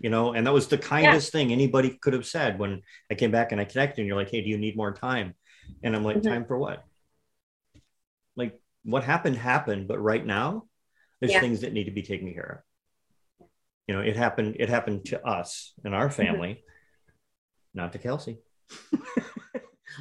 You 0.00 0.10
know, 0.10 0.34
and 0.34 0.46
that 0.46 0.52
was 0.52 0.68
the 0.68 0.76
kindest 0.76 1.32
yeah. 1.32 1.38
thing 1.38 1.52
anybody 1.52 1.90
could 1.90 2.12
have 2.12 2.26
said 2.26 2.58
when 2.58 2.82
I 3.10 3.14
came 3.14 3.30
back 3.30 3.52
and 3.52 3.60
I 3.60 3.64
connected. 3.64 4.00
And 4.02 4.06
you're 4.06 4.16
like, 4.16 4.30
hey, 4.30 4.42
do 4.42 4.48
you 4.48 4.58
need 4.58 4.76
more 4.76 4.92
time? 4.92 5.34
And 5.82 5.96
I'm 5.96 6.04
like, 6.04 6.18
mm-hmm. 6.18 6.28
time 6.28 6.44
for 6.44 6.58
what? 6.58 6.84
Like, 8.36 8.60
what 8.84 9.04
happened 9.04 9.36
happened, 9.36 9.88
but 9.88 9.98
right 9.98 10.24
now, 10.24 10.64
there's 11.20 11.32
yeah. 11.32 11.40
things 11.40 11.62
that 11.62 11.72
need 11.72 11.84
to 11.84 11.92
be 11.92 12.02
taken 12.02 12.32
care 12.34 12.62
of. 13.40 13.48
You 13.86 13.94
know, 13.94 14.00
it 14.02 14.16
happened. 14.16 14.56
It 14.58 14.68
happened 14.68 15.06
to 15.06 15.24
us 15.26 15.72
and 15.84 15.94
our 15.94 16.08
mm-hmm. 16.08 16.22
family, 16.22 16.64
not 17.72 17.92
to 17.92 17.98
Kelsey. 17.98 18.38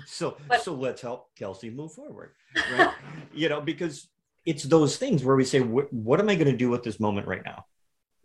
so 0.05 0.37
but, 0.47 0.61
so 0.61 0.73
let's 0.73 1.01
help 1.01 1.35
Kelsey 1.35 1.69
move 1.69 1.93
forward, 1.93 2.31
right? 2.71 2.93
you 3.33 3.49
know, 3.49 3.61
because 3.61 4.07
it's 4.45 4.63
those 4.63 4.97
things 4.97 5.23
where 5.23 5.35
we 5.35 5.43
say, 5.43 5.59
what 5.59 6.19
am 6.19 6.29
I 6.29 6.35
going 6.35 6.51
to 6.51 6.57
do 6.57 6.69
with 6.69 6.83
this 6.83 6.99
moment 6.99 7.27
right 7.27 7.43
now? 7.43 7.65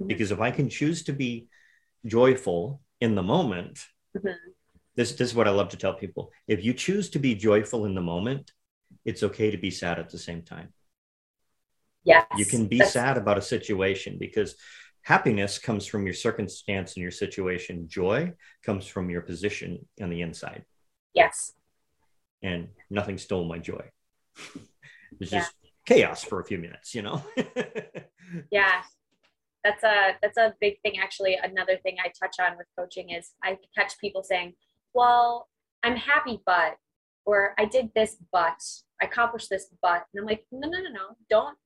Mm-hmm. 0.01 0.09
Because 0.09 0.31
if 0.31 0.41
I 0.41 0.51
can 0.51 0.69
choose 0.69 1.03
to 1.05 1.13
be 1.13 1.49
joyful 2.05 2.81
in 3.01 3.15
the 3.15 3.23
moment, 3.23 3.87
mm-hmm. 4.17 4.29
this, 4.97 5.13
this 5.13 5.31
is 5.31 5.35
what 5.35 5.49
I 5.49 5.51
love 5.51 5.71
to 5.71 5.77
tell 5.77 5.95
people. 5.95 6.31
If 6.47 6.63
you 6.65 6.75
choose 6.75 7.11
to 7.11 7.19
be 7.19 7.35
joyful 7.35 7.87
in 7.87 7.95
the 7.95 8.03
moment, 8.03 8.53
it's 9.05 9.23
okay 9.23 9.51
to 9.51 9.57
be 9.57 9.71
sad 9.71 9.99
at 9.99 10.11
the 10.11 10.19
same 10.19 10.43
time. 10.43 10.75
Yes. 12.05 12.27
You 12.37 12.45
can 12.45 12.67
be 12.67 12.81
sad 12.81 13.17
about 13.17 13.39
a 13.39 13.43
situation 13.43 14.17
because 14.19 14.57
happiness 15.03 15.59
comes 15.59 15.87
from 15.87 16.05
your 16.05 16.15
circumstance 16.15 16.95
and 16.95 17.03
your 17.03 17.11
situation. 17.11 17.89
Joy 17.89 18.33
comes 18.65 18.87
from 18.87 19.11
your 19.11 19.21
position 19.23 19.87
on 20.01 20.11
the 20.11 20.23
inside. 20.23 20.65
Yes. 21.15 21.53
And 22.43 22.69
nothing 22.89 23.19
stole 23.19 23.45
my 23.45 23.59
joy. 23.59 23.85
It's 25.19 25.33
yeah. 25.33 25.41
just 25.41 25.53
chaos 25.87 26.23
for 26.23 26.41
a 26.41 26.45
few 26.45 26.59
minutes, 26.59 26.95
you 26.95 27.03
know? 27.03 27.23
yeah. 28.53 28.83
That's 29.65 29.83
a 29.85 30.13
that's 30.23 30.39
a 30.39 30.55
big 30.61 30.81
thing 30.83 30.99
actually. 30.99 31.37
Another 31.43 31.77
thing 31.83 31.97
I 32.03 32.13
touch 32.19 32.37
on 32.41 32.57
with 32.57 32.67
coaching 32.79 33.11
is 33.11 33.33
I 33.43 33.59
catch 33.77 33.99
people 33.99 34.23
saying, 34.23 34.55
"Well, 34.95 35.49
I'm 35.83 35.97
happy 35.97 36.41
but 36.47 36.77
or 37.27 37.55
I 37.59 37.67
did 37.67 37.91
this 37.95 38.17
but 38.33 38.59
I 39.03 39.05
accomplished 39.05 39.51
this 39.51 39.67
but." 39.83 40.05
And 40.15 40.21
I'm 40.21 40.27
like, 40.27 40.47
"No, 40.51 40.67
no, 40.67 40.79
no, 40.79 40.91
no. 40.91 41.17
Don't 41.29 41.59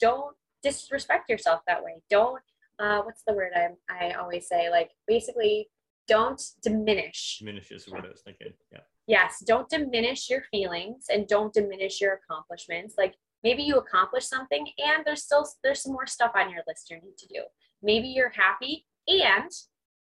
don't 0.00 0.36
disrespect 0.62 1.28
yourself 1.28 1.60
that 1.66 1.84
way. 1.84 2.00
Don't 2.08 2.40
uh, 2.78 3.02
what's 3.02 3.22
the 3.26 3.34
word 3.34 3.52
I 3.54 3.68
I 3.90 4.12
always 4.12 4.48
say? 4.48 4.70
Like 4.70 4.92
basically, 5.06 5.68
don't 6.06 6.42
diminish. 6.62 7.40
Diminish 7.40 7.70
is 7.72 7.86
what 7.88 8.06
I 8.06 8.08
was 8.08 8.22
thinking. 8.22 8.54
Yeah. 8.72 8.80
Yes, 9.08 9.42
don't 9.44 9.70
diminish 9.70 10.28
your 10.28 10.42
feelings 10.50 11.06
and 11.10 11.26
don't 11.26 11.52
diminish 11.52 11.98
your 11.98 12.20
accomplishments. 12.22 12.96
Like 12.98 13.14
maybe 13.42 13.62
you 13.62 13.78
accomplished 13.78 14.28
something 14.28 14.68
and 14.78 15.02
there's 15.04 15.24
still 15.24 15.48
there's 15.64 15.82
some 15.82 15.92
more 15.92 16.06
stuff 16.06 16.32
on 16.36 16.50
your 16.50 16.60
list 16.68 16.90
you 16.90 16.96
need 16.96 17.16
to 17.16 17.26
do. 17.26 17.42
Maybe 17.82 18.08
you're 18.08 18.32
happy 18.36 18.84
and 19.08 19.50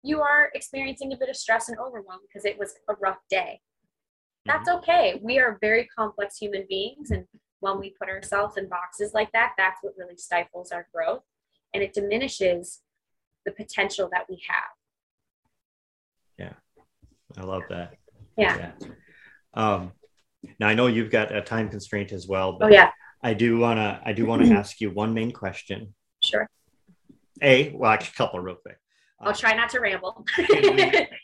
you 0.01 0.21
are 0.21 0.49
experiencing 0.55 1.11
a 1.11 1.17
bit 1.17 1.27
of 1.27 1.35
stress 1.35 1.67
and 1.67 1.77
overwhelm 1.77 2.21
because 2.25 2.45
it 2.45 2.57
was 2.57 2.75
a 2.89 2.93
rough 3.01 3.17
day. 3.29 3.59
That's 4.45 4.69
mm-hmm. 4.69 4.77
okay. 4.79 5.19
We 5.21 5.39
are 5.39 5.57
very 5.59 5.89
complex 5.97 6.37
human 6.37 6.65
beings 6.69 7.11
and 7.11 7.25
when 7.59 7.79
we 7.81 7.95
put 7.99 8.07
ourselves 8.07 8.55
in 8.55 8.69
boxes 8.69 9.13
like 9.13 9.31
that, 9.33 9.55
that's 9.57 9.79
what 9.81 9.93
really 9.97 10.15
stifles 10.15 10.71
our 10.71 10.87
growth 10.93 11.23
and 11.73 11.83
it 11.83 11.93
diminishes 11.93 12.79
the 13.45 13.51
potential 13.51 14.07
that 14.13 14.25
we 14.29 14.41
have. 14.47 14.63
Yeah, 16.39 16.53
I 17.37 17.45
love 17.45 17.63
that. 17.69 17.95
Yeah. 18.37 18.71
yeah. 18.81 18.87
Um, 19.53 19.91
now 20.59 20.67
I 20.67 20.73
know 20.73 20.87
you've 20.87 21.11
got 21.11 21.35
a 21.35 21.41
time 21.41 21.69
constraint 21.69 22.11
as 22.11 22.27
well. 22.27 22.57
oh 22.61 22.67
yeah. 22.67 22.91
I 23.23 23.33
do 23.33 23.57
wanna 23.57 24.01
I 24.05 24.13
do 24.13 24.25
wanna 24.25 24.53
ask 24.59 24.79
you 24.81 24.91
one 24.91 25.13
main 25.13 25.31
question. 25.31 25.93
Sure. 26.23 26.47
A 27.41 27.71
well, 27.71 27.91
actually, 27.91 28.13
a 28.13 28.17
couple 28.17 28.39
real 28.39 28.55
quick. 28.55 28.77
I'll 29.19 29.33
try 29.33 29.55
not 29.55 29.69
to 29.69 29.79
ramble. 29.79 30.25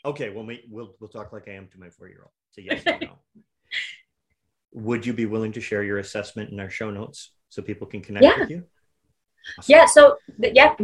okay, 0.04 0.30
well, 0.30 0.46
we'll 0.70 0.94
we'll 0.98 1.10
talk 1.10 1.32
like 1.32 1.48
I 1.48 1.52
am 1.52 1.68
to 1.68 1.78
my 1.78 1.90
four 1.90 2.08
year 2.08 2.22
old. 2.22 2.32
So 2.50 2.60
yes 2.60 2.82
or 2.86 2.98
no. 3.00 3.18
Would 4.74 5.04
you 5.04 5.12
be 5.12 5.26
willing 5.26 5.52
to 5.52 5.60
share 5.60 5.84
your 5.84 5.98
assessment 5.98 6.50
in 6.50 6.58
our 6.58 6.70
show 6.70 6.90
notes 6.90 7.32
so 7.50 7.60
people 7.60 7.86
can 7.86 8.00
connect 8.00 8.24
yeah. 8.24 8.38
with 8.40 8.50
you? 8.50 8.64
Awesome. 9.58 9.72
Yeah. 9.72 9.86
So 9.86 10.16
yeah. 10.38 10.74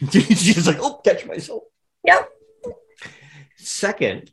She's 0.10 0.66
like, 0.66 0.78
oh, 0.80 1.00
catch 1.04 1.26
myself. 1.26 1.64
Yep. 2.04 2.28
Second 3.56 4.30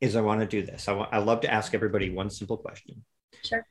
is 0.00 0.16
I 0.16 0.20
want 0.20 0.40
to 0.40 0.46
do 0.46 0.62
this. 0.62 0.88
I, 0.88 0.92
want, 0.92 1.10
I 1.12 1.18
love 1.18 1.42
to 1.42 1.52
ask 1.52 1.74
everybody 1.74 2.10
one 2.10 2.30
simple 2.30 2.56
question. 2.56 3.04
Sure. 3.42 3.66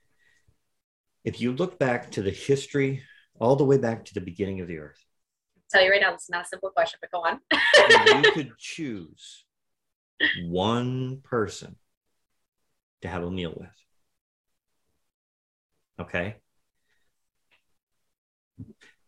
If 1.24 1.42
you 1.42 1.54
look 1.54 1.80
back 1.80 2.12
to 2.12 2.22
the 2.22 2.32
history, 2.32 3.04
all 3.40 3.56
the 3.56 3.66
way 3.66 3.78
back 3.78 4.06
to 4.06 4.14
the 4.14 4.22
beginning 4.22 4.62
of 4.62 4.68
the 4.68 4.78
earth. 4.78 5.04
I'll 5.56 5.64
tell 5.72 5.84
you 5.84 5.92
right 5.92 6.02
now, 6.02 6.14
it's 6.14 6.30
not 6.30 6.46
a 6.46 6.48
simple 6.48 6.70
question, 6.70 7.00
but 7.02 7.12
go 7.12 7.20
on. 7.20 7.40
you 8.24 8.32
could 8.34 8.58
choose 8.58 9.46
one 10.44 11.22
person 11.24 11.76
to 13.02 13.08
have 13.08 13.24
a 13.24 13.32
meal 13.32 13.54
with. 13.56 13.70
Okay. 16.02 16.36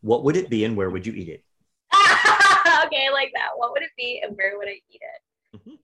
What 0.01 0.23
would 0.23 0.35
it 0.35 0.49
be 0.49 0.65
and 0.65 0.75
where 0.75 0.89
would 0.89 1.05
you 1.05 1.13
eat 1.13 1.29
it? 1.29 1.43
okay, 1.93 3.07
I 3.07 3.11
like 3.13 3.31
that. 3.35 3.49
What 3.55 3.71
would 3.73 3.83
it 3.83 3.91
be 3.97 4.21
and 4.23 4.35
where 4.35 4.57
would 4.57 4.67
I 4.67 4.79
eat 4.89 5.01
it? 5.01 5.57
Mm-hmm. 5.57 5.75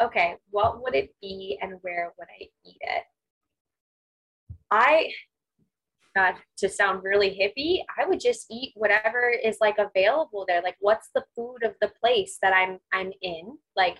Okay, 0.00 0.36
what 0.50 0.82
would 0.82 0.94
it 0.94 1.14
be 1.20 1.58
and 1.60 1.74
where 1.82 2.12
would 2.18 2.28
I 2.28 2.44
eat 2.64 2.78
it? 2.80 3.04
I, 4.70 5.10
God, 6.16 6.34
to 6.58 6.68
sound 6.68 7.04
really 7.04 7.30
hippie, 7.30 7.82
I 7.98 8.08
would 8.08 8.20
just 8.20 8.46
eat 8.50 8.72
whatever 8.74 9.28
is 9.30 9.58
like 9.60 9.76
available 9.78 10.44
there. 10.48 10.62
Like, 10.62 10.76
what's 10.80 11.10
the 11.14 11.24
food 11.36 11.62
of 11.64 11.74
the 11.80 11.92
place 12.00 12.38
that 12.42 12.54
I'm 12.54 12.78
I'm 12.92 13.12
in? 13.20 13.58
Like, 13.76 13.98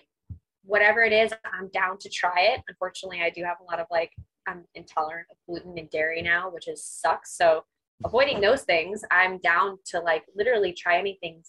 whatever 0.63 1.03
it 1.03 1.13
is, 1.13 1.31
I'm 1.45 1.69
down 1.69 1.97
to 1.99 2.09
try 2.09 2.53
it. 2.53 2.61
Unfortunately, 2.67 3.21
I 3.21 3.29
do 3.29 3.43
have 3.43 3.57
a 3.61 3.69
lot 3.69 3.79
of 3.79 3.87
like 3.91 4.11
I'm 4.47 4.65
intolerant 4.75 5.27
of 5.31 5.37
gluten 5.47 5.77
and 5.77 5.89
dairy 5.89 6.21
now, 6.21 6.49
which 6.49 6.67
is 6.67 6.83
sucks. 6.83 7.37
So 7.37 7.63
avoiding 8.03 8.41
those 8.41 8.63
things, 8.63 9.03
I'm 9.11 9.37
down 9.39 9.77
to 9.87 9.99
like 9.99 10.23
literally 10.35 10.73
try 10.73 10.97
anything 10.97 11.43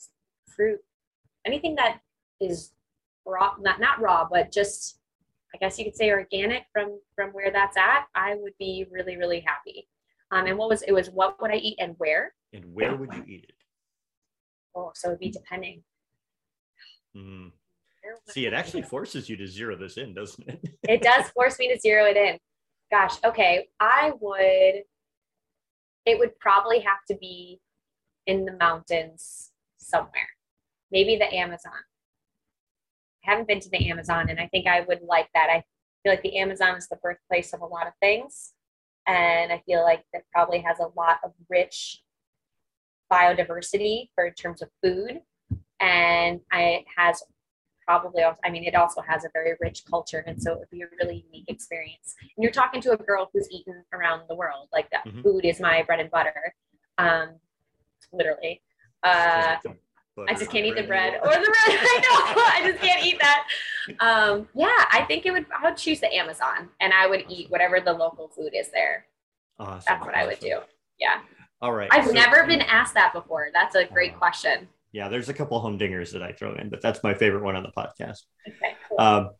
fruit, 0.55 0.81
anything 1.47 1.75
that 1.77 2.01
is 2.41 2.73
raw, 3.27 3.55
not 3.61 3.81
not 3.81 4.01
raw, 4.01 4.27
but 4.31 4.53
just 4.53 4.99
I 5.55 5.59
guess 5.59 5.79
you 5.79 5.85
could 5.85 5.97
say 5.97 6.11
organic 6.11 6.65
from 6.73 7.01
from 7.15 7.31
where 7.31 7.51
that's 7.53 7.77
at. 7.77 8.07
I 8.15 8.35
would 8.37 8.55
be 8.59 8.87
really 8.91 9.17
really 9.17 9.41
happy. 9.41 9.89
Um, 10.31 10.47
and 10.47 10.59
what 10.59 10.69
was 10.69 10.83
it 10.83 10.93
was 10.93 11.11
what 11.11 11.41
would 11.41 11.51
I 11.51 11.57
eat 11.57 11.77
and 11.79 11.95
where? 11.99 12.35
And 12.53 12.65
where 12.75 12.97
would 12.97 13.13
you 13.13 13.25
eat 13.27 13.45
it? 13.49 13.55
Oh, 14.77 14.91
so 14.95 15.09
it'd 15.09 15.21
be 15.21 15.31
depending. 15.31 15.83
Mm. 17.17 17.53
See, 18.29 18.47
it 18.47 18.53
actually 18.53 18.83
forces 18.83 19.29
you 19.29 19.37
to 19.37 19.47
zero 19.47 19.77
this 19.77 19.97
in, 19.97 20.15
doesn't 20.15 20.47
it? 20.49 20.69
it 20.89 21.03
does 21.03 21.31
force 21.31 21.59
me 21.59 21.73
to 21.73 21.81
zero 21.81 22.05
it 22.05 22.17
in. 22.17 22.39
Gosh, 22.91 23.15
okay. 23.25 23.69
I 23.81 24.13
would 24.21 24.83
it 26.07 26.19
would 26.19 26.39
probably 26.39 26.81
have 26.81 27.05
to 27.09 27.17
be 27.17 27.61
in 28.27 28.45
the 28.45 28.53
mountains 28.53 29.53
somewhere, 29.79 30.29
maybe 30.91 31.17
the 31.17 31.33
Amazon. 31.33 31.73
I 33.27 33.31
haven't 33.31 33.49
been 33.49 33.61
to 33.61 33.71
the 33.71 33.91
Amazon, 33.91 34.29
and 34.31 34.39
I 34.39 34.49
think 34.49 34.67
I 34.67 34.81
would 34.83 35.01
like 35.03 35.29
that. 35.35 35.49
I 35.51 35.65
feel 36.03 36.13
like 36.13 36.23
the 36.23 36.39
Amazon 36.39 36.77
is 36.77 36.89
the 36.89 36.97
birthplace 36.97 37.53
of 37.53 37.61
a 37.61 37.67
lot 37.67 37.87
of 37.87 37.93
things, 38.01 38.53
and 39.07 39.53
I 39.53 39.63
feel 39.67 39.83
like 39.83 40.05
that 40.13 40.23
probably 40.33 40.61
has 40.61 40.79
a 40.79 40.89
lot 40.97 41.19
of 41.25 41.33
rich 41.49 42.03
biodiversity 43.13 44.09
for 44.15 44.27
in 44.27 44.35
terms 44.35 44.63
of 44.63 44.69
food, 44.83 45.21
and 45.81 46.41
it 46.53 46.85
has 46.97 47.23
probably 47.87 48.23
also, 48.23 48.39
I 48.45 48.51
mean, 48.51 48.65
it 48.65 48.75
also 48.75 49.03
has 49.03 49.25
a 49.25 49.29
very 49.33 49.53
rich 49.61 49.85
culture. 49.89 50.25
And 50.27 50.43
so 50.43 50.53
it 50.53 50.59
would 50.59 50.71
be 50.71 50.83
a 50.83 50.87
really 51.01 51.25
unique 51.27 51.49
experience. 51.49 52.15
And 52.21 52.43
you're 52.43 52.53
talking 52.53 52.81
to 52.83 52.93
a 52.93 52.97
girl 52.97 53.31
who's 53.33 53.49
eaten 53.51 53.85
around 53.93 54.23
the 54.29 54.35
world. 54.35 54.69
Like 54.73 54.89
that 54.91 55.07
mm-hmm. 55.07 55.23
food 55.23 55.45
is 55.45 55.61
my 55.61 55.83
bread 55.83 56.01
and 56.01 56.11
butter. 56.11 56.55
Um, 56.99 57.37
literally. 58.13 58.63
Uh, 59.03 59.57
I 60.29 60.35
just 60.35 60.51
can't 60.51 60.65
eat 60.65 60.77
the 60.77 60.83
bread 60.83 61.15
or 61.23 61.31
the 61.33 61.39
bread. 61.39 61.45
I 61.69 62.33
know. 62.35 62.43
I 62.43 62.71
just 62.71 62.83
can't 62.83 63.05
eat 63.05 63.19
that. 63.21 63.47
Um, 64.01 64.49
yeah, 64.55 64.85
I 64.93 65.05
think 65.09 65.27
it 65.27 65.33
would, 65.33 65.47
I 65.57 65.69
would 65.69 65.77
choose 65.77 66.01
the 66.01 66.15
Amazon 66.15 66.69
and 66.81 66.93
I 66.93 67.07
would 67.07 67.25
eat 67.29 67.51
whatever 67.51 67.81
the 67.81 67.93
local 67.93 68.29
food 68.29 68.53
is 68.55 68.71
there. 68.71 69.07
Awesome. 69.59 69.83
That's 69.87 70.05
what 70.05 70.15
awesome. 70.15 70.25
I 70.25 70.27
would 70.27 70.41
do. 70.41 70.61
Yeah. 70.99 71.21
All 71.61 71.73
right. 71.73 71.89
I've 71.93 72.07
so, 72.07 72.13
never 72.13 72.47
been 72.47 72.61
asked 72.63 72.95
that 72.95 73.13
before. 73.13 73.49
That's 73.53 73.75
a 73.75 73.85
great 73.85 74.15
uh, 74.15 74.19
question 74.19 74.69
yeah, 74.95 75.09
there's 75.09 75.29
a 75.29 75.35
couple 75.35 75.61
humdingers 75.61 76.13
that 76.13 76.23
I 76.23 76.31
throw 76.31 76.55
in, 76.55 76.69
but 76.69 76.81
that's 76.81 77.03
my 77.03 77.15
favorite 77.15 77.43
one 77.43 77.57
on 77.57 77.65
the 77.65 77.73
podcast. 77.77 78.23
Okay, 78.47 78.77
cool. 78.89 79.01
Um, 79.01 79.31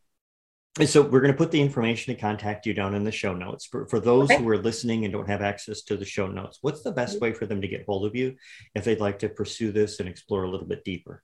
so 0.87 1.03
we're 1.03 1.21
going 1.21 1.33
to 1.33 1.39
put 1.39 1.53
the 1.53 1.61
information 1.61 2.15
to 2.15 2.21
contact 2.21 2.67
you 2.67 2.75
down 2.75 2.95
in 2.95 3.05
the 3.05 3.13
show 3.13 3.33
notes. 3.33 3.65
For, 3.65 3.87
for 3.87 4.01
those 4.01 4.31
okay. 4.31 4.43
who 4.43 4.49
are 4.49 4.59
listening 4.59 5.05
and 5.05 5.13
don't 5.13 5.29
have 5.29 5.41
access 5.41 5.83
to 5.83 5.97
the 5.97 6.05
show 6.05 6.27
notes, 6.27 6.59
what's 6.63 6.83
the 6.83 6.91
best 6.91 7.17
mm-hmm. 7.17 7.27
way 7.27 7.33
for 7.33 7.47
them 7.47 7.61
to 7.61 7.69
get 7.69 7.85
hold 7.87 8.05
of 8.05 8.17
you 8.17 8.35
if 8.75 8.85
they'd 8.85 9.01
like 9.01 9.21
to 9.21 9.29
pursue 9.29 9.71
this 9.71 10.01
and 10.01 10.09
explore 10.09 10.45
a 10.45 10.51
little 10.51 10.67
bit 10.67 10.85
deeper? 10.85 11.23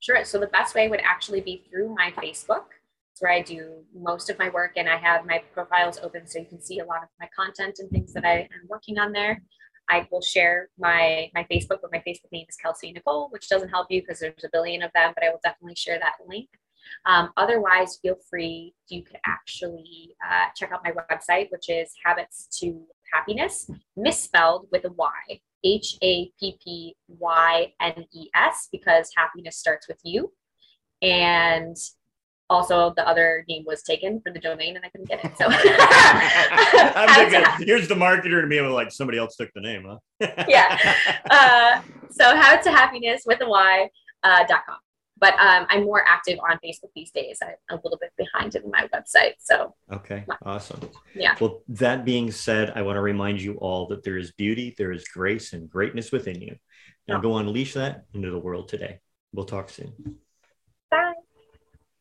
Sure. 0.00 0.24
So 0.24 0.40
the 0.40 0.46
best 0.46 0.74
way 0.74 0.88
would 0.88 1.02
actually 1.04 1.42
be 1.42 1.64
through 1.68 1.94
my 1.94 2.12
Facebook. 2.12 2.64
It's 3.12 3.20
where 3.20 3.30
I 3.30 3.42
do 3.42 3.84
most 3.94 4.30
of 4.30 4.38
my 4.38 4.48
work 4.48 4.72
and 4.76 4.88
I 4.88 4.96
have 4.96 5.26
my 5.26 5.42
profiles 5.52 5.98
open 6.02 6.26
so 6.26 6.38
you 6.38 6.46
can 6.46 6.62
see 6.62 6.78
a 6.78 6.84
lot 6.84 7.02
of 7.02 7.08
my 7.20 7.28
content 7.36 7.78
and 7.78 7.90
things 7.90 8.14
that 8.14 8.24
I 8.24 8.40
am 8.40 8.68
working 8.68 8.98
on 8.98 9.12
there. 9.12 9.42
I 9.90 10.08
will 10.10 10.22
share 10.22 10.70
my 10.78 11.30
my 11.34 11.44
Facebook, 11.50 11.80
but 11.82 11.92
my 11.92 12.02
Facebook 12.06 12.32
name 12.32 12.46
is 12.48 12.56
Kelsey 12.56 12.92
Nicole, 12.92 13.28
which 13.30 13.48
doesn't 13.48 13.68
help 13.68 13.88
you 13.90 14.00
because 14.00 14.20
there's 14.20 14.44
a 14.44 14.48
billion 14.50 14.82
of 14.82 14.90
them, 14.94 15.12
but 15.14 15.24
I 15.24 15.28
will 15.28 15.40
definitely 15.44 15.74
share 15.74 15.98
that 15.98 16.14
link. 16.26 16.48
Um, 17.06 17.30
otherwise, 17.36 17.98
feel 18.00 18.16
free. 18.28 18.74
You 18.88 19.02
could 19.02 19.18
actually 19.26 20.14
uh, 20.24 20.46
check 20.56 20.72
out 20.72 20.84
my 20.84 20.92
website, 20.92 21.50
which 21.50 21.68
is 21.68 21.92
Habits 22.04 22.48
to 22.60 22.82
Happiness, 23.12 23.70
misspelled 23.96 24.68
with 24.72 24.84
a 24.84 24.92
Y, 24.92 25.40
H 25.64 25.98
A 26.02 26.30
P 26.38 26.58
P 26.62 26.96
Y 27.08 27.72
N 27.80 28.04
E 28.12 28.28
S, 28.34 28.68
because 28.72 29.10
happiness 29.16 29.56
starts 29.56 29.88
with 29.88 29.98
you. 30.02 30.32
And 31.02 31.76
also 32.52 32.92
the 32.96 33.08
other 33.08 33.44
name 33.48 33.64
was 33.66 33.82
taken 33.82 34.20
for 34.20 34.30
the 34.32 34.38
domain 34.38 34.76
and 34.76 34.84
I 34.84 34.88
couldn't 34.90 35.08
get 35.08 35.24
it. 35.24 35.32
So 35.38 35.46
I'm 35.50 37.30
thinking, 37.30 37.66
here's 37.66 37.88
the 37.88 37.94
marketer 37.94 38.40
to 38.40 38.46
me. 38.46 38.58
I'm 38.58 38.70
like, 38.70 38.92
somebody 38.92 39.18
else 39.18 39.36
took 39.36 39.50
the 39.54 39.60
name, 39.60 39.86
huh? 39.88 40.44
yeah. 40.48 40.78
Uh, 41.30 41.80
so 42.10 42.36
how 42.36 42.60
to 42.60 42.70
happiness 42.70 43.22
with 43.26 43.40
a 43.40 43.48
Y 43.48 43.88
uh, 44.22 44.44
dot 44.46 44.60
com. 44.68 44.76
But 45.22 45.34
um, 45.34 45.66
I'm 45.70 45.84
more 45.84 46.02
active 46.04 46.40
on 46.40 46.58
Facebook 46.64 46.90
these 46.96 47.12
days. 47.12 47.38
I'm 47.40 47.78
a 47.78 47.80
little 47.84 47.96
bit 47.96 48.12
behind 48.18 48.56
in 48.56 48.68
my 48.68 48.88
website. 48.92 49.34
So 49.38 49.72
okay, 49.92 50.24
awesome. 50.44 50.80
Yeah. 51.14 51.36
Well, 51.40 51.62
that 51.68 52.04
being 52.04 52.32
said, 52.32 52.72
I 52.74 52.82
want 52.82 52.96
to 52.96 53.02
remind 53.02 53.40
you 53.40 53.54
all 53.58 53.86
that 53.86 54.02
there 54.02 54.18
is 54.18 54.32
beauty, 54.32 54.74
there 54.76 54.90
is 54.90 55.06
grace, 55.06 55.52
and 55.52 55.70
greatness 55.70 56.10
within 56.10 56.42
you. 56.42 56.56
Now 57.06 57.18
oh. 57.18 57.20
go 57.20 57.36
unleash 57.36 57.74
that 57.74 58.02
into 58.12 58.32
the 58.32 58.38
world 58.38 58.66
today. 58.66 58.98
We'll 59.32 59.46
talk 59.46 59.70
soon. 59.70 59.92
Bye. 60.90 61.12